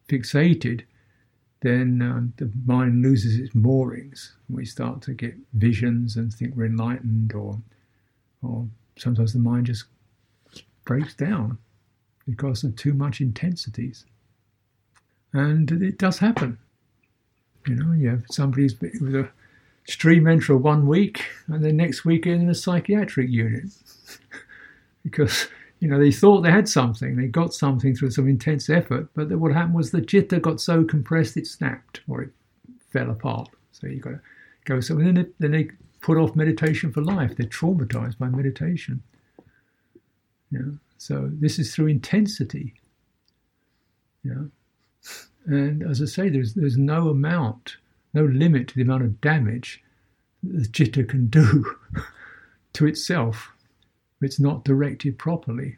fixated, 0.07 0.83
then 1.63 2.03
um, 2.03 2.35
the 2.37 2.53
mind 2.67 3.01
loses 3.01 3.39
its 3.39 3.55
moorings. 3.55 4.37
We 4.51 4.67
start 4.67 5.01
to 5.03 5.15
get 5.15 5.35
visions 5.55 6.17
and 6.17 6.31
think 6.31 6.55
we're 6.55 6.67
enlightened, 6.67 7.33
or, 7.33 7.59
or 8.43 8.69
sometimes 8.99 9.33
the 9.33 9.39
mind 9.39 9.65
just 9.65 9.87
breaks 10.85 11.15
down 11.15 11.57
because 12.27 12.65
of 12.65 12.77
too 12.77 12.93
much 12.93 13.23
intensities. 13.23 14.05
And 15.37 15.71
it 15.71 15.99
does 15.99 16.19
happen. 16.19 16.59
You 17.67 17.75
know, 17.75 17.93
you 17.93 18.09
have 18.09 18.25
somebody's 18.31 18.81
with 18.81 19.15
a 19.15 19.29
stream 19.87 20.25
enterer 20.25 20.59
one 20.59 20.87
week, 20.87 21.25
and 21.49 21.65
then 21.65 21.77
next 21.77 22.05
week 22.05 22.27
in 22.27 22.49
a 22.49 22.55
psychiatric 22.55 23.29
unit 23.29 23.67
because 25.03 25.49
you 25.81 25.89
know, 25.89 25.99
they 25.99 26.11
thought 26.11 26.41
they 26.41 26.51
had 26.51 26.69
something, 26.69 27.17
they 27.17 27.27
got 27.27 27.53
something 27.53 27.95
through 27.95 28.11
some 28.11 28.29
intense 28.29 28.71
effort, 28.71 29.09
but 29.15 29.31
what 29.33 29.53
happened 29.53 29.75
was 29.75 29.91
the 29.91 30.01
chitta 30.01 30.41
got 30.41 30.61
so 30.61 30.85
compressed 30.85 31.37
it 31.37 31.47
snapped 31.47 32.01
or 32.09 32.23
it 32.23 32.31
fell 32.91 33.11
apart. 33.11 33.51
So 33.73 33.87
you 33.87 34.01
got 34.01 34.11
to 34.13 34.21
go. 34.65 34.81
So 34.81 34.95
then 34.95 35.15
they, 35.15 35.27
then 35.39 35.51
they 35.51 35.69
put 36.01 36.17
off 36.17 36.35
meditation 36.35 36.93
for 36.93 37.03
life. 37.03 37.37
They're 37.37 37.47
traumatized 37.47 38.17
by 38.17 38.29
meditation. 38.29 39.03
You 40.51 40.59
know? 40.59 40.79
So 40.97 41.29
this 41.31 41.59
is 41.59 41.75
through 41.75 41.89
intensity. 41.89 42.73
You 44.25 44.35
know? 44.35 44.51
And 45.47 45.83
as 45.83 46.03
I 46.03 46.07
say, 46.07 46.29
there's 46.29 46.55
there's 46.55 46.77
no 46.77 47.09
amount, 47.09 47.77
no 48.13 48.25
limit 48.25 48.69
to 48.69 48.75
the 48.75 48.83
amount 48.83 49.05
of 49.05 49.21
damage 49.21 49.83
the 50.43 50.67
chitta 50.67 51.05
can 51.05 51.27
do 51.27 51.77
to 52.75 52.87
itself 52.87 53.53
if 54.21 54.27
it's 54.27 54.41
not 54.41 54.65
directed 54.65 55.19
properly. 55.19 55.77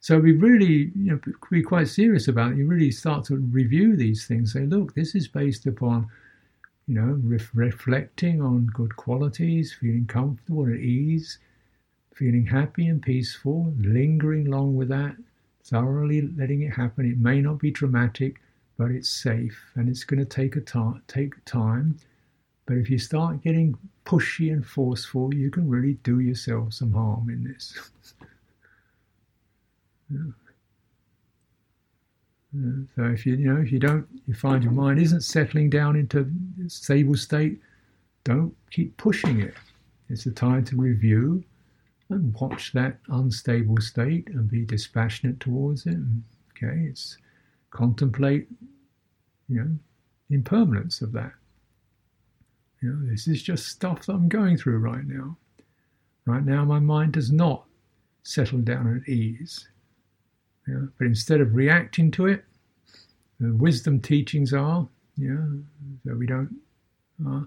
So 0.00 0.18
we 0.18 0.32
really 0.32 0.92
you 0.94 1.12
know, 1.12 1.20
be 1.50 1.62
quite 1.62 1.88
serious 1.88 2.26
about 2.26 2.52
it. 2.52 2.58
You 2.58 2.66
really 2.66 2.90
start 2.90 3.24
to 3.26 3.36
review 3.36 3.96
these 3.96 4.26
things. 4.26 4.52
Say, 4.52 4.60
look, 4.60 4.94
this 4.94 5.14
is 5.14 5.28
based 5.28 5.66
upon, 5.66 6.08
you 6.86 6.94
know, 6.94 7.20
ref- 7.22 7.50
reflecting 7.54 8.40
on 8.40 8.66
good 8.66 8.96
qualities, 8.96 9.76
feeling 9.78 10.06
comfortable 10.06 10.64
and 10.64 10.74
at 10.74 10.80
ease, 10.80 11.38
feeling 12.14 12.46
happy 12.46 12.86
and 12.86 13.02
peaceful, 13.02 13.74
lingering 13.78 14.46
long 14.46 14.74
with 14.74 14.88
that, 14.88 15.16
thoroughly 15.70 16.22
letting 16.22 16.62
it 16.62 16.70
happen. 16.74 17.10
It 17.10 17.18
may 17.18 17.40
not 17.40 17.58
be 17.58 17.70
dramatic, 17.70 18.40
but 18.76 18.90
it's 18.90 19.08
safe, 19.08 19.58
and 19.74 19.88
it's 19.88 20.04
going 20.04 20.20
to 20.20 20.26
take 20.26 20.56
a 20.56 20.60
ta- 20.60 21.00
take 21.08 21.42
time. 21.44 21.98
But 22.66 22.76
if 22.76 22.90
you 22.90 22.98
start 22.98 23.42
getting 23.42 23.76
pushy 24.04 24.52
and 24.52 24.66
forceful, 24.66 25.34
you 25.34 25.50
can 25.50 25.68
really 25.68 25.94
do 26.02 26.20
yourself 26.20 26.74
some 26.74 26.92
harm 26.92 27.28
in 27.30 27.44
this. 27.44 27.90
yeah. 30.10 30.32
Yeah. 32.52 32.82
So 32.96 33.04
if 33.04 33.26
you 33.26 33.36
you 33.36 33.52
know 33.52 33.60
if 33.60 33.70
you 33.70 33.78
don't 33.78 34.06
you 34.26 34.34
find 34.34 34.62
your 34.64 34.72
mind 34.72 35.00
isn't 35.00 35.20
settling 35.22 35.70
down 35.70 35.94
into 35.96 36.30
stable 36.66 37.16
state, 37.16 37.60
don't 38.24 38.54
keep 38.70 38.96
pushing 38.96 39.40
it. 39.40 39.54
It's 40.08 40.24
the 40.24 40.32
time 40.32 40.64
to 40.66 40.76
review 40.76 41.44
and 42.10 42.34
watch 42.34 42.72
that 42.72 42.98
unstable 43.08 43.80
state 43.80 44.28
and 44.28 44.48
be 44.48 44.64
dispassionate 44.64 45.40
towards 45.40 45.86
it. 45.86 45.96
Okay, 46.50 46.86
it's 46.88 47.16
contemplate, 47.70 48.48
you 49.48 49.60
know, 49.60 49.70
impermanence 50.30 51.00
of 51.00 51.12
that. 51.12 51.32
You 52.82 52.92
know, 52.92 53.10
this 53.10 53.28
is 53.28 53.42
just 53.42 53.68
stuff 53.68 54.06
that 54.06 54.12
I'm 54.12 54.28
going 54.28 54.56
through 54.56 54.78
right 54.78 55.06
now. 55.06 55.36
Right 56.26 56.44
now, 56.44 56.64
my 56.64 56.78
mind 56.78 57.12
does 57.12 57.30
not 57.30 57.64
settle 58.22 58.60
down 58.60 59.02
at 59.02 59.08
ease. 59.08 59.68
You 60.66 60.74
know, 60.74 60.88
but 60.98 61.06
instead 61.06 61.40
of 61.40 61.54
reacting 61.54 62.10
to 62.12 62.26
it, 62.26 62.44
the 63.38 63.54
wisdom 63.54 64.00
teachings 64.00 64.52
are, 64.52 64.86
you 65.16 65.34
know, 65.34 65.62
that 66.04 66.16
we 66.16 66.26
don't, 66.26 66.54
uh, 67.26 67.42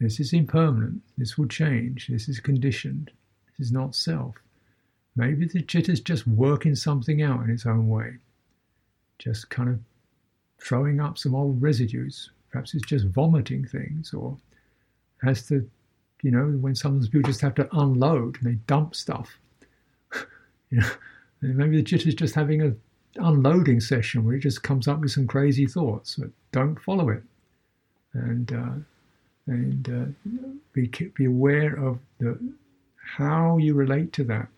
this 0.00 0.20
is 0.20 0.32
impermanent, 0.32 1.00
this 1.18 1.36
will 1.36 1.48
change, 1.48 2.08
this 2.08 2.28
is 2.28 2.40
conditioned, 2.40 3.10
this 3.58 3.66
is 3.66 3.72
not 3.72 3.94
self. 3.94 4.34
Maybe 5.16 5.46
the 5.46 5.62
chitta 5.62 5.92
is 5.92 6.00
just 6.00 6.26
working 6.26 6.74
something 6.74 7.22
out 7.22 7.44
in 7.44 7.50
its 7.50 7.66
own 7.66 7.88
way, 7.88 8.16
just 9.18 9.50
kind 9.50 9.68
of 9.68 9.78
throwing 10.58 11.00
up 11.00 11.18
some 11.18 11.34
old 11.34 11.60
residues. 11.60 12.30
Perhaps 12.50 12.74
it's 12.74 12.86
just 12.86 13.06
vomiting 13.06 13.66
things 13.66 14.14
or 14.14 14.36
has 15.22 15.46
to, 15.48 15.68
you 16.22 16.30
know, 16.30 16.46
when 16.60 16.74
sometimes 16.74 17.08
people 17.08 17.30
just 17.30 17.40
have 17.40 17.54
to 17.56 17.68
unload 17.76 18.38
and 18.40 18.50
they 18.50 18.58
dump 18.66 18.94
stuff. 18.94 19.38
you 20.70 20.80
know, 20.80 20.88
maybe 21.40 21.76
the 21.76 21.82
chitta 21.82 22.08
is 22.08 22.14
just 22.14 22.34
having 22.34 22.62
a 22.62 22.74
unloading 23.16 23.80
session 23.80 24.24
where 24.24 24.36
it 24.36 24.40
just 24.40 24.62
comes 24.62 24.88
up 24.88 25.00
with 25.00 25.10
some 25.10 25.26
crazy 25.26 25.66
thoughts, 25.66 26.16
but 26.16 26.30
don't 26.52 26.80
follow 26.80 27.08
it, 27.10 27.22
and 28.14 28.52
uh, 28.52 28.72
and 29.46 29.88
uh, 29.88 30.30
be 30.72 30.86
be 31.14 31.24
aware 31.24 31.74
of 31.74 31.98
the 32.18 32.38
how 33.04 33.58
you 33.58 33.74
relate 33.74 34.12
to 34.14 34.24
that. 34.24 34.48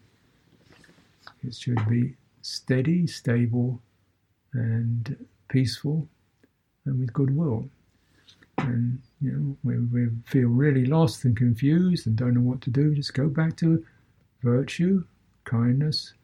It 1.46 1.54
should 1.54 1.86
be 1.88 2.14
steady, 2.42 3.06
stable, 3.06 3.80
and 4.52 5.26
peaceful, 5.48 6.08
and 6.84 7.00
with 7.00 7.12
goodwill. 7.12 7.68
And 8.58 9.00
you 9.20 9.32
know, 9.32 9.56
when 9.62 9.90
we 9.92 10.08
feel 10.30 10.48
really 10.48 10.86
lost 10.86 11.24
and 11.24 11.36
confused 11.36 12.06
and 12.06 12.16
don't 12.16 12.34
know 12.34 12.40
what 12.40 12.60
to 12.62 12.70
do, 12.70 12.94
just 12.94 13.14
go 13.14 13.28
back 13.28 13.56
to 13.58 13.84
virtue, 14.42 15.04
kindness, 15.44 16.14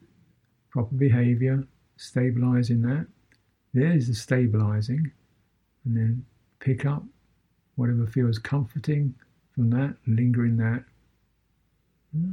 proper 0.69 0.95
behavior, 0.95 1.63
stabilizing 1.97 2.81
that. 2.83 3.05
There's 3.73 4.07
the 4.07 4.13
stabilizing, 4.15 5.11
and 5.85 5.97
then 5.97 6.25
pick 6.59 6.85
up 6.85 7.03
whatever 7.75 8.05
feels 8.05 8.37
comforting 8.37 9.15
from 9.53 9.69
that, 9.71 9.95
linger 10.07 10.45
in 10.45 10.57
that. 10.57 10.83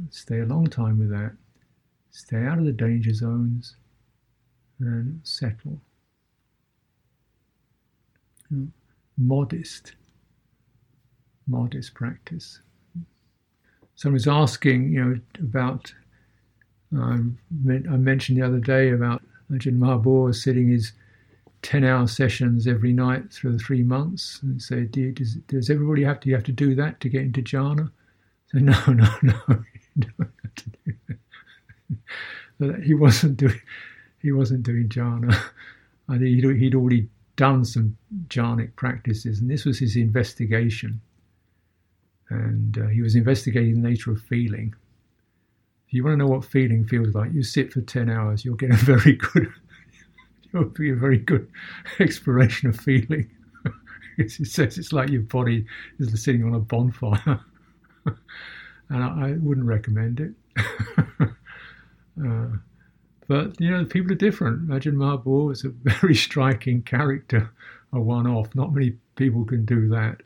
Stay 0.09 0.39
a 0.39 0.45
long 0.45 0.67
time 0.67 0.99
with 0.99 1.09
that. 1.09 1.33
Stay 2.11 2.43
out 2.45 2.59
of 2.59 2.65
the 2.65 2.71
danger 2.71 3.13
zones 3.13 3.75
and 4.79 5.21
settle. 5.23 5.79
Modest 9.17 9.93
modest 11.49 11.93
practice. 11.93 12.59
Someone 13.95 14.13
was 14.13 14.27
asking, 14.27 14.93
you 14.93 15.03
know, 15.03 15.19
about, 15.39 15.93
um, 16.95 17.37
I 17.67 17.97
mentioned 17.97 18.37
the 18.37 18.45
other 18.45 18.59
day 18.59 18.91
about 18.91 19.21
Ajahn 19.51 19.77
Maha 19.77 19.99
Boowa 19.99 20.33
sitting 20.33 20.69
his 20.69 20.93
10 21.63 21.83
hour 21.83 22.07
sessions 22.07 22.67
every 22.67 22.93
night 22.93 23.33
through 23.33 23.53
the 23.53 23.59
three 23.59 23.83
months 23.83 24.39
and 24.41 24.61
say, 24.61 24.83
do, 24.85 25.11
does, 25.11 25.35
does 25.47 25.69
everybody 25.69 26.03
have 26.03 26.21
to, 26.21 26.29
you 26.29 26.35
have 26.35 26.45
to 26.45 26.53
do 26.53 26.75
that 26.75 27.01
to 27.01 27.09
get 27.09 27.23
into 27.23 27.41
jhana? 27.41 27.91
So 28.51 28.57
no, 28.59 28.83
no, 28.87 29.09
no, 29.21 29.63
he 32.83 32.93
wasn't 32.93 33.37
doing, 33.37 33.61
he 34.21 34.31
wasn't 34.31 34.63
doing 34.63 34.89
jhana. 34.89 35.33
I 36.07 36.17
think 36.17 36.43
he'd, 36.43 36.57
he'd 36.57 36.75
already 36.75 37.07
done 37.35 37.63
some 37.63 37.97
jhanic 38.27 38.75
practices, 38.75 39.39
and 39.39 39.49
this 39.49 39.65
was 39.65 39.79
his 39.79 39.95
investigation. 39.95 40.99
And 42.29 42.77
uh, 42.77 42.87
he 42.87 43.01
was 43.01 43.15
investigating 43.15 43.81
the 43.81 43.89
nature 43.89 44.11
of 44.11 44.21
feeling. 44.21 44.75
If 45.87 45.93
you 45.93 46.03
want 46.03 46.13
to 46.13 46.17
know 46.17 46.27
what 46.27 46.45
feeling 46.45 46.85
feels 46.85 47.15
like, 47.15 47.33
you 47.33 47.43
sit 47.43 47.71
for 47.71 47.81
10 47.81 48.09
hours, 48.09 48.45
you'll 48.45 48.55
get 48.55 48.71
a 48.71 48.75
very 48.75 49.13
good, 49.13 49.51
you'll 50.53 50.65
be 50.65 50.91
a 50.91 50.95
very 50.95 51.17
good 51.17 51.49
exploration 51.99 52.69
of 52.69 52.79
feeling. 52.79 53.29
it 54.17 54.31
says 54.31 54.77
it's 54.77 54.93
like 54.93 55.09
your 55.09 55.21
body 55.21 55.65
is 55.99 56.23
sitting 56.23 56.43
on 56.43 56.55
a 56.55 56.59
bonfire. 56.59 57.39
And 58.05 59.03
I, 59.03 59.29
I, 59.29 59.31
wouldn't 59.39 59.67
recommend 59.67 60.19
it. 60.19 60.33
uh, 62.25 62.47
but 63.27 63.59
you 63.61 63.69
know, 63.69 63.85
people 63.85 64.11
are 64.11 64.15
different. 64.15 64.67
Ajahn 64.69 64.93
Maha 64.93 65.49
is 65.49 65.63
a 65.63 65.69
very 65.83 66.15
striking 66.15 66.81
character, 66.81 67.51
a 67.93 67.99
one-off. 67.99 68.53
Not 68.55 68.73
many 68.73 68.95
people 69.15 69.45
can 69.45 69.65
do 69.65 69.87
that 69.89 70.21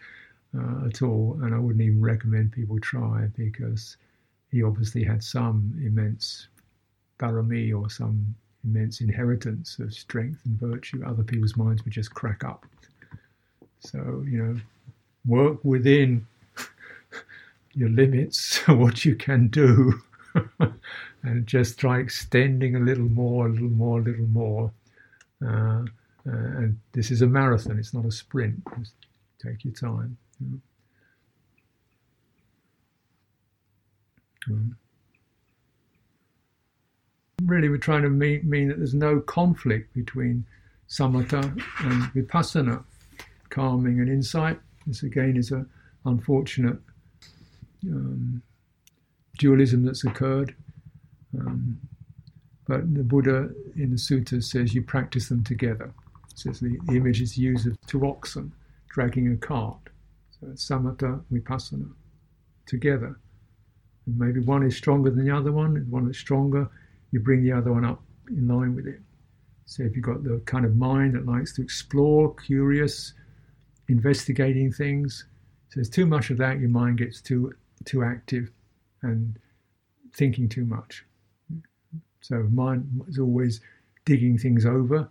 uh, 0.58 0.88
at 0.88 1.02
all, 1.02 1.40
and 1.42 1.54
I 1.54 1.60
wouldn't 1.60 1.84
even 1.84 2.02
recommend 2.02 2.52
people 2.52 2.80
try 2.80 3.28
because 3.36 3.98
he 4.52 4.64
obviously 4.64 5.04
had 5.04 5.24
some 5.24 5.74
immense 5.84 6.48
parami 7.20 7.78
or 7.78 7.90
some 7.90 8.36
immense 8.64 9.02
inheritance 9.02 9.80
of 9.80 9.94
strength 9.94 10.40
and 10.46 10.60
virtue. 10.60 11.04
Other 11.06 11.24
people's 11.24 11.58
minds 11.58 11.84
would 11.84 11.94
just 11.94 12.14
crack 12.14 12.44
up. 12.44 12.66
So 13.80 14.24
you 14.26 14.38
know, 14.38 14.60
work 15.26 15.64
within 15.66 16.26
your 17.74 17.90
limits, 17.90 18.58
what 18.68 19.06
you 19.06 19.16
can 19.16 19.48
do. 19.48 20.02
and 21.24 21.46
just 21.46 21.80
try 21.80 22.00
extending 22.00 22.76
a 22.76 22.80
little 22.80 23.10
more, 23.10 23.48
a 23.48 23.50
little 23.50 23.70
more, 23.70 24.00
a 24.00 24.04
little 24.04 24.28
more. 24.28 24.72
Uh, 25.46 25.86
uh, 26.26 26.32
and 26.58 26.80
this 26.94 27.12
is 27.12 27.22
a 27.22 27.28
marathon, 27.28 27.78
it's 27.78 27.94
not 27.94 28.06
a 28.06 28.12
sprint. 28.12 28.62
Just 28.80 28.94
take 29.42 29.66
your 29.66 29.74
time. 29.74 30.18
Um, 34.48 34.76
really, 37.44 37.70
we're 37.70 37.78
trying 37.78 38.04
to 38.04 38.10
mean, 38.10 38.42
mean 38.50 38.70
that 38.70 38.78
there's 38.78 38.94
no 38.94 39.20
conflict 39.20 39.94
between 39.94 40.46
samatha 40.90 41.44
and 41.80 42.04
vipassana, 42.14 42.84
calming 43.50 44.00
and 44.00 44.10
insight. 44.10 44.60
This 44.86 45.04
again 45.04 45.38
is 45.38 45.52
an 45.52 45.70
unfortunate 46.06 46.78
um, 47.90 48.42
dualism 49.38 49.84
that's 49.84 50.04
occurred. 50.04 50.56
Um, 51.40 51.80
but 52.68 52.94
the 52.94 53.04
Buddha 53.04 53.50
in 53.76 53.92
the 53.92 53.98
sutta 53.98 54.44
says 54.44 54.74
you 54.74 54.82
practice 54.82 55.30
them 55.30 55.44
together. 55.44 55.94
It 56.32 56.40
says 56.40 56.60
the, 56.60 56.78
image 56.90 57.22
is 57.22 57.38
used 57.38 57.68
of 57.68 57.78
two 57.88 58.08
oxen 58.08 58.54
dragging 58.90 59.32
a 59.32 59.38
cart. 59.38 59.90
So 60.40 60.48
samatha, 60.48 61.22
vipassana, 61.32 61.90
together. 62.66 63.20
And 64.06 64.18
maybe 64.18 64.40
one 64.40 64.64
is 64.64 64.78
stronger 64.78 65.10
than 65.10 65.26
the 65.26 65.36
other 65.36 65.52
one, 65.52 65.78
and 65.78 65.90
one 65.92 66.10
is 66.10 66.18
stronger, 66.18 66.70
you 67.12 67.20
bring 67.20 67.44
the 67.44 67.52
other 67.52 67.72
one 67.72 67.86
up 67.86 68.02
in 68.30 68.48
line 68.48 68.76
with 68.76 68.88
it. 68.88 69.00
So 69.66 69.84
if 69.84 69.96
you've 69.96 70.06
got 70.06 70.24
the 70.24 70.42
kind 70.46 70.66
of 70.66 70.76
mind 70.76 71.16
that 71.16 71.26
likes 71.26 71.54
to 71.56 71.62
explore, 71.62 72.34
curious, 72.36 73.14
investigating 73.88 74.72
things, 74.72 75.26
so 75.70 75.76
there's 75.76 75.90
too 75.90 76.06
much 76.06 76.30
of 76.30 76.38
that, 76.38 76.60
your 76.60 76.70
mind 76.70 77.00
gets 77.00 77.22
too 77.22 77.54
too 77.86 78.04
active 78.04 78.52
and 79.02 79.38
thinking 80.14 80.48
too 80.50 80.66
much. 80.66 81.06
So 82.22 82.48
mind 82.52 83.02
is 83.08 83.20
always 83.20 83.62
digging 84.06 84.38
things 84.38 84.66
over. 84.66 85.10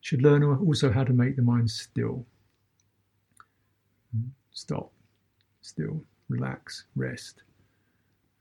Should 0.00 0.22
learn 0.22 0.42
also 0.42 0.90
how 0.90 1.04
to 1.04 1.12
make 1.12 1.36
the 1.36 1.42
mind 1.42 1.70
still. 1.70 2.24
Stop, 4.52 4.92
still, 5.62 6.02
relax, 6.28 6.84
rest. 6.96 7.42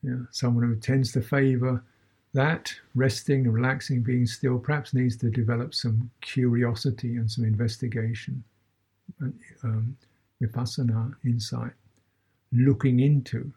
Yeah, 0.03 0.23
someone 0.31 0.63
who 0.63 0.75
tends 0.75 1.11
to 1.13 1.21
favour 1.21 1.83
that, 2.33 2.73
resting 2.95 3.45
and 3.45 3.53
relaxing, 3.53 4.01
being 4.01 4.25
still, 4.25 4.59
perhaps 4.59 4.93
needs 4.93 5.17
to 5.17 5.29
develop 5.29 5.73
some 5.73 6.09
curiosity 6.21 7.15
and 7.15 7.29
some 7.29 7.43
investigation, 7.43 8.43
um, 9.63 9.97
vipassana, 10.41 11.13
insight, 11.25 11.73
looking 12.51 12.99
into 12.99 13.51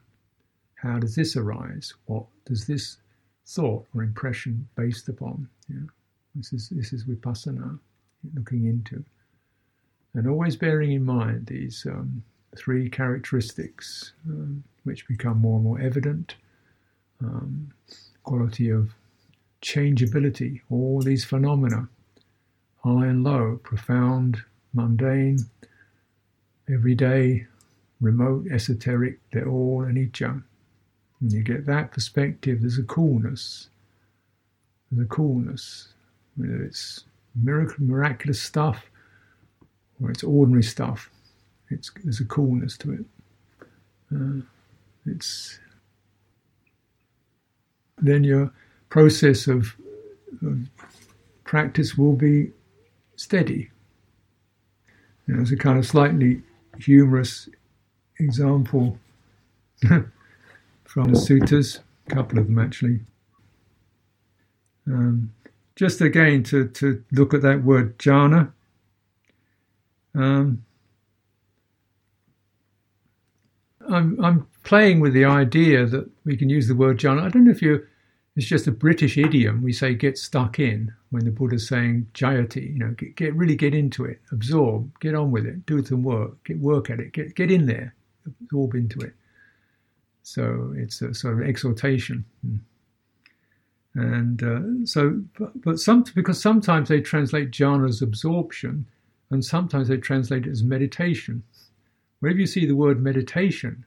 how 0.83 0.99
does 0.99 1.15
this 1.15 1.37
arise? 1.37 1.95
What 2.07 2.25
does 2.45 2.67
this 2.67 2.97
thought 3.47 3.87
or 3.95 4.03
impression 4.03 4.69
based 4.77 5.09
upon? 5.09 5.49
Yeah. 5.69 5.87
This 6.35 6.53
is 6.53 6.69
this 6.71 6.93
is 6.93 7.05
vipassana, 7.05 7.79
looking 8.35 8.67
into, 8.67 9.05
and 10.15 10.27
always 10.27 10.57
bearing 10.57 10.93
in 10.93 11.05
mind 11.05 11.47
these 11.47 11.87
um, 11.87 12.25
three 12.57 12.89
characteristics, 12.89 14.13
um, 14.29 14.65
which 14.85 15.07
become 15.07 15.39
more 15.39 15.57
and 15.57 15.65
more 15.65 15.81
evident. 15.81 16.37
Um, 17.23 17.71
quality 18.25 18.71
of 18.71 18.95
changeability, 19.61 20.63
all 20.71 21.01
these 21.01 21.25
phenomena, 21.25 21.89
high 22.83 23.07
and 23.07 23.23
low, 23.23 23.61
profound, 23.63 24.43
mundane, 24.75 25.39
everyday, 26.69 27.47
remote, 28.01 28.47
esoteric, 28.51 29.21
they're 29.33 29.49
all 29.49 29.83
anicca. 29.83 30.43
And 31.23 31.33
you 31.33 31.43
get 31.43 31.67
that 31.67 31.93
perspective, 31.93 32.61
there's 32.61 32.79
a 32.79 32.83
coolness. 32.83 33.69
There's 34.91 35.07
a 35.07 35.09
coolness. 35.09 35.89
Whether 36.37 36.65
it's 36.65 37.05
miracle, 37.37 37.85
miraculous 37.85 38.43
stuff 38.43 38.91
or 40.03 40.11
it's 40.11 40.25
ordinary 40.25 40.65
stuff, 40.65 41.09
it's, 41.71 41.93
there's 42.03 42.21
a 42.21 42.25
coolness 42.25 42.77
to 42.79 42.93
it. 42.93 43.05
Uh, 44.13 44.43
it's 45.07 45.61
then 47.99 48.25
your 48.25 48.53
process 48.89 49.47
of, 49.47 49.75
practice 51.45 51.97
will 51.97 52.15
be 52.15 52.51
steady. 53.17 53.71
You 55.27 55.35
know, 55.35 55.43
it's 55.43 55.53
a 55.53 55.57
kind 55.57 55.79
of 55.79 55.87
slightly 55.87 56.43
humorous 56.79 57.49
example 58.19 58.99
from 60.93 61.05
the 61.05 61.19
suttas, 61.19 61.79
a 62.07 62.15
couple 62.15 62.39
of 62.39 62.47
them 62.47 62.59
actually. 62.59 63.01
Um, 64.87 65.33
just 65.75 66.03
again 66.03 66.43
to, 66.45 66.69
to 66.69 67.03
look 67.13 67.33
at 67.33 67.41
that 67.41 67.65
word 67.65 67.99
jhana. 67.99 68.53
Um, 70.15 70.63
I'm, 73.89 74.23
I'm 74.23 74.47
playing 74.65 75.01
with 75.01 75.15
the 75.15 75.25
idea 75.25 75.87
that 75.87 76.11
we 76.27 76.37
can 76.37 76.51
use 76.51 76.69
the 76.69 76.75
word 76.75 76.99
jhana. 76.99 77.23
I 77.23 77.31
don't 77.31 77.45
know 77.45 77.53
if 77.53 77.63
you, 77.63 77.87
it's 78.37 78.47
just 78.47 78.67
a 78.67 78.71
British 78.73 79.17
idiom. 79.17 79.63
We 79.63 79.73
say 79.73 79.95
get 79.95 80.19
stuck 80.19 80.59
in 80.59 80.93
when 81.09 81.25
the 81.25 81.31
Buddha's 81.31 81.67
saying 81.67 82.09
jhayati, 82.13 82.71
you 82.71 82.79
know, 82.79 82.91
get, 82.99 83.17
get 83.17 83.35
really 83.35 83.57
get 83.57 83.75
into 83.75 84.05
it, 84.05 84.21
absorb, 84.31 84.91
get 85.01 85.15
on 85.15 85.31
with 85.31 85.47
it, 85.47 85.65
do 85.65 85.83
some 85.83 86.03
work, 86.03 86.45
get 86.45 86.59
work 86.59 86.91
at 86.91 87.01
it, 87.01 87.13
get, 87.13 87.35
get 87.35 87.51
in 87.51 87.65
there, 87.65 87.95
absorb 88.27 88.75
into 88.75 89.01
it. 89.01 89.15
So 90.23 90.73
it's 90.77 91.03
a 91.03 91.15
sort 91.15 91.41
of 91.41 91.47
exhortation. 91.47 92.25
And 93.95 94.43
uh, 94.43 94.87
so, 94.87 95.23
but, 95.39 95.61
but 95.61 95.79
some, 95.79 96.05
because 96.15 96.41
sometimes 96.41 96.89
they 96.89 97.01
translate 97.01 97.51
jhana 97.51 97.89
as 97.89 98.01
absorption, 98.01 98.87
and 99.31 99.45
sometimes 99.45 99.89
they 99.89 99.97
translate 99.97 100.47
it 100.47 100.51
as 100.51 100.63
meditation. 100.63 101.43
Wherever 102.21 102.39
you 102.39 102.47
see 102.47 102.67
the 102.67 102.77
word 102.77 103.03
meditation 103.03 103.85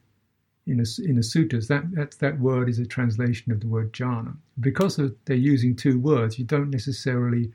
in 0.67 0.79
a, 0.79 0.85
in 1.03 1.15
the 1.15 1.23
sutras, 1.23 1.67
that, 1.69 1.83
that, 1.95 2.11
that 2.19 2.39
word 2.39 2.69
is 2.69 2.79
a 2.79 2.85
translation 2.85 3.51
of 3.51 3.61
the 3.61 3.67
word 3.67 3.93
jhana. 3.93 4.35
Because 4.59 4.99
of, 4.99 5.15
they're 5.25 5.35
using 5.37 5.75
two 5.75 5.99
words, 5.99 6.37
you 6.37 6.45
don't 6.45 6.69
necessarily 6.69 7.51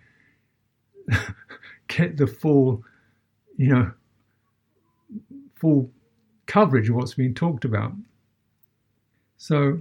get 1.88 2.16
the 2.16 2.26
full, 2.26 2.82
you 3.56 3.68
know, 3.68 3.92
full 5.56 5.90
coverage 6.46 6.88
of 6.88 6.96
what's 6.96 7.14
being 7.14 7.34
talked 7.34 7.64
about. 7.64 7.92
So 9.40 9.80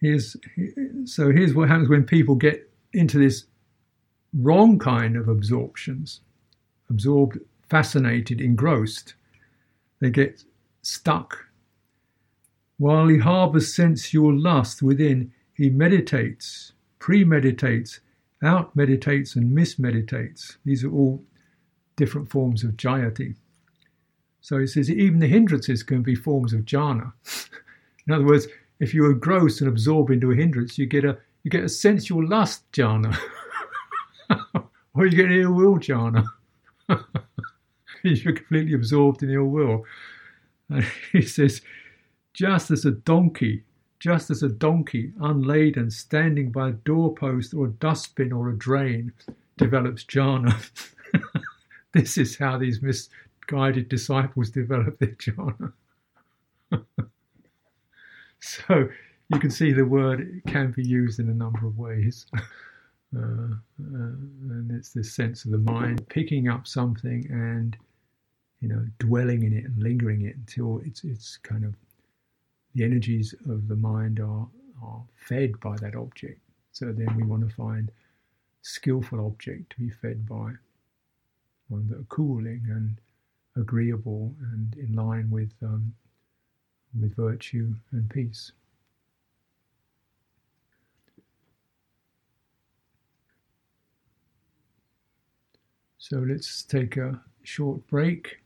here's 0.00 0.34
so 1.04 1.30
here's 1.30 1.54
what 1.54 1.68
happens 1.68 1.90
when 1.90 2.04
people 2.04 2.34
get 2.34 2.66
into 2.94 3.18
this 3.18 3.44
wrong 4.32 4.78
kind 4.78 5.18
of 5.18 5.28
absorptions, 5.28 6.22
absorbed, 6.88 7.38
fascinated, 7.68 8.40
engrossed. 8.40 9.12
They 10.00 10.08
get 10.08 10.42
stuck. 10.80 11.44
While 12.78 13.08
he 13.08 13.18
harbors 13.18 13.76
sensual 13.76 14.34
lust 14.34 14.82
within, 14.82 15.30
he 15.52 15.68
meditates, 15.68 16.72
premeditates, 17.00 18.00
out 18.42 18.74
meditates, 18.74 19.36
and 19.36 19.54
mismeditates. 19.54 20.56
These 20.64 20.84
are 20.84 20.90
all 20.90 21.22
different 21.96 22.30
forms 22.30 22.64
of 22.64 22.78
jhayati. 22.78 23.34
So 24.40 24.58
he 24.58 24.66
says 24.66 24.90
even 24.90 25.18
the 25.18 25.26
hindrances 25.26 25.82
can 25.82 26.00
be 26.00 26.14
forms 26.14 26.54
of 26.54 26.64
jhana. 26.64 27.12
In 28.10 28.14
other 28.14 28.24
words, 28.24 28.48
if 28.80 28.92
you 28.92 29.04
are 29.04 29.14
gross 29.14 29.60
and 29.60 29.68
absorb 29.68 30.10
into 30.10 30.32
a 30.32 30.34
hindrance, 30.34 30.76
you 30.76 30.84
get 30.84 31.04
a 31.04 31.16
you 31.44 31.50
get 31.50 31.62
a 31.62 31.68
sensual 31.68 32.26
lust 32.26 32.64
jhana, 32.72 33.16
or 34.94 35.06
you 35.06 35.16
get 35.16 35.26
an 35.26 35.40
ill 35.40 35.52
will 35.52 35.78
jhana. 35.78 36.26
You're 38.02 38.32
completely 38.32 38.74
absorbed 38.74 39.22
in 39.22 39.30
ill 39.30 39.44
will. 39.44 39.84
And 40.70 40.84
he 41.12 41.22
says, 41.22 41.62
just 42.34 42.72
as 42.72 42.84
a 42.84 42.90
donkey, 42.90 43.62
just 44.00 44.28
as 44.28 44.42
a 44.42 44.48
donkey 44.48 45.12
unladen 45.20 45.92
standing 45.92 46.50
by 46.50 46.70
a 46.70 46.72
doorpost 46.72 47.54
or 47.54 47.66
a 47.66 47.70
dustbin 47.70 48.32
or 48.32 48.50
a 48.50 48.58
drain 48.58 49.12
develops 49.56 50.02
jhana. 50.02 50.52
this 51.92 52.18
is 52.18 52.36
how 52.36 52.58
these 52.58 52.82
misguided 52.82 53.88
disciples 53.88 54.50
develop 54.50 54.98
their 54.98 55.10
jhana. 55.10 55.72
So 58.40 58.88
you 59.28 59.38
can 59.38 59.50
see 59.50 59.72
the 59.72 59.84
word 59.84 60.42
can 60.46 60.72
be 60.72 60.82
used 60.86 61.20
in 61.20 61.28
a 61.28 61.34
number 61.34 61.66
of 61.66 61.78
ways. 61.78 62.26
Uh, 63.16 63.56
uh, 63.92 64.14
and 64.50 64.70
it's 64.70 64.92
this 64.92 65.12
sense 65.12 65.44
of 65.44 65.50
the 65.50 65.58
mind 65.58 66.08
picking 66.08 66.46
up 66.46 66.64
something 66.64 67.26
and 67.28 67.76
you 68.60 68.68
know 68.68 68.86
dwelling 69.00 69.42
in 69.42 69.52
it 69.52 69.64
and 69.64 69.82
lingering 69.82 70.22
it 70.22 70.36
until 70.36 70.80
it's 70.84 71.02
it's 71.02 71.36
kind 71.38 71.64
of 71.64 71.74
the 72.76 72.84
energies 72.84 73.34
of 73.48 73.66
the 73.66 73.74
mind 73.74 74.20
are 74.20 74.46
are 74.80 75.02
fed 75.16 75.58
by 75.58 75.76
that 75.78 75.96
object. 75.96 76.40
So 76.70 76.92
then 76.92 77.14
we 77.16 77.24
want 77.24 77.48
to 77.48 77.54
find 77.54 77.90
skillful 78.62 79.26
object 79.26 79.70
to 79.70 79.80
be 79.80 79.90
fed 79.90 80.26
by, 80.28 80.52
one 81.68 81.88
that 81.88 81.98
are 81.98 82.04
cooling 82.08 82.62
and 82.68 83.00
agreeable 83.56 84.34
and 84.52 84.74
in 84.76 84.94
line 84.94 85.30
with 85.30 85.52
um, 85.62 85.92
with 86.98 87.14
virtue 87.14 87.74
and 87.92 88.08
peace. 88.10 88.52
So 95.98 96.18
let's 96.18 96.64
take 96.64 96.96
a 96.96 97.20
short 97.44 97.86
break 97.86 98.38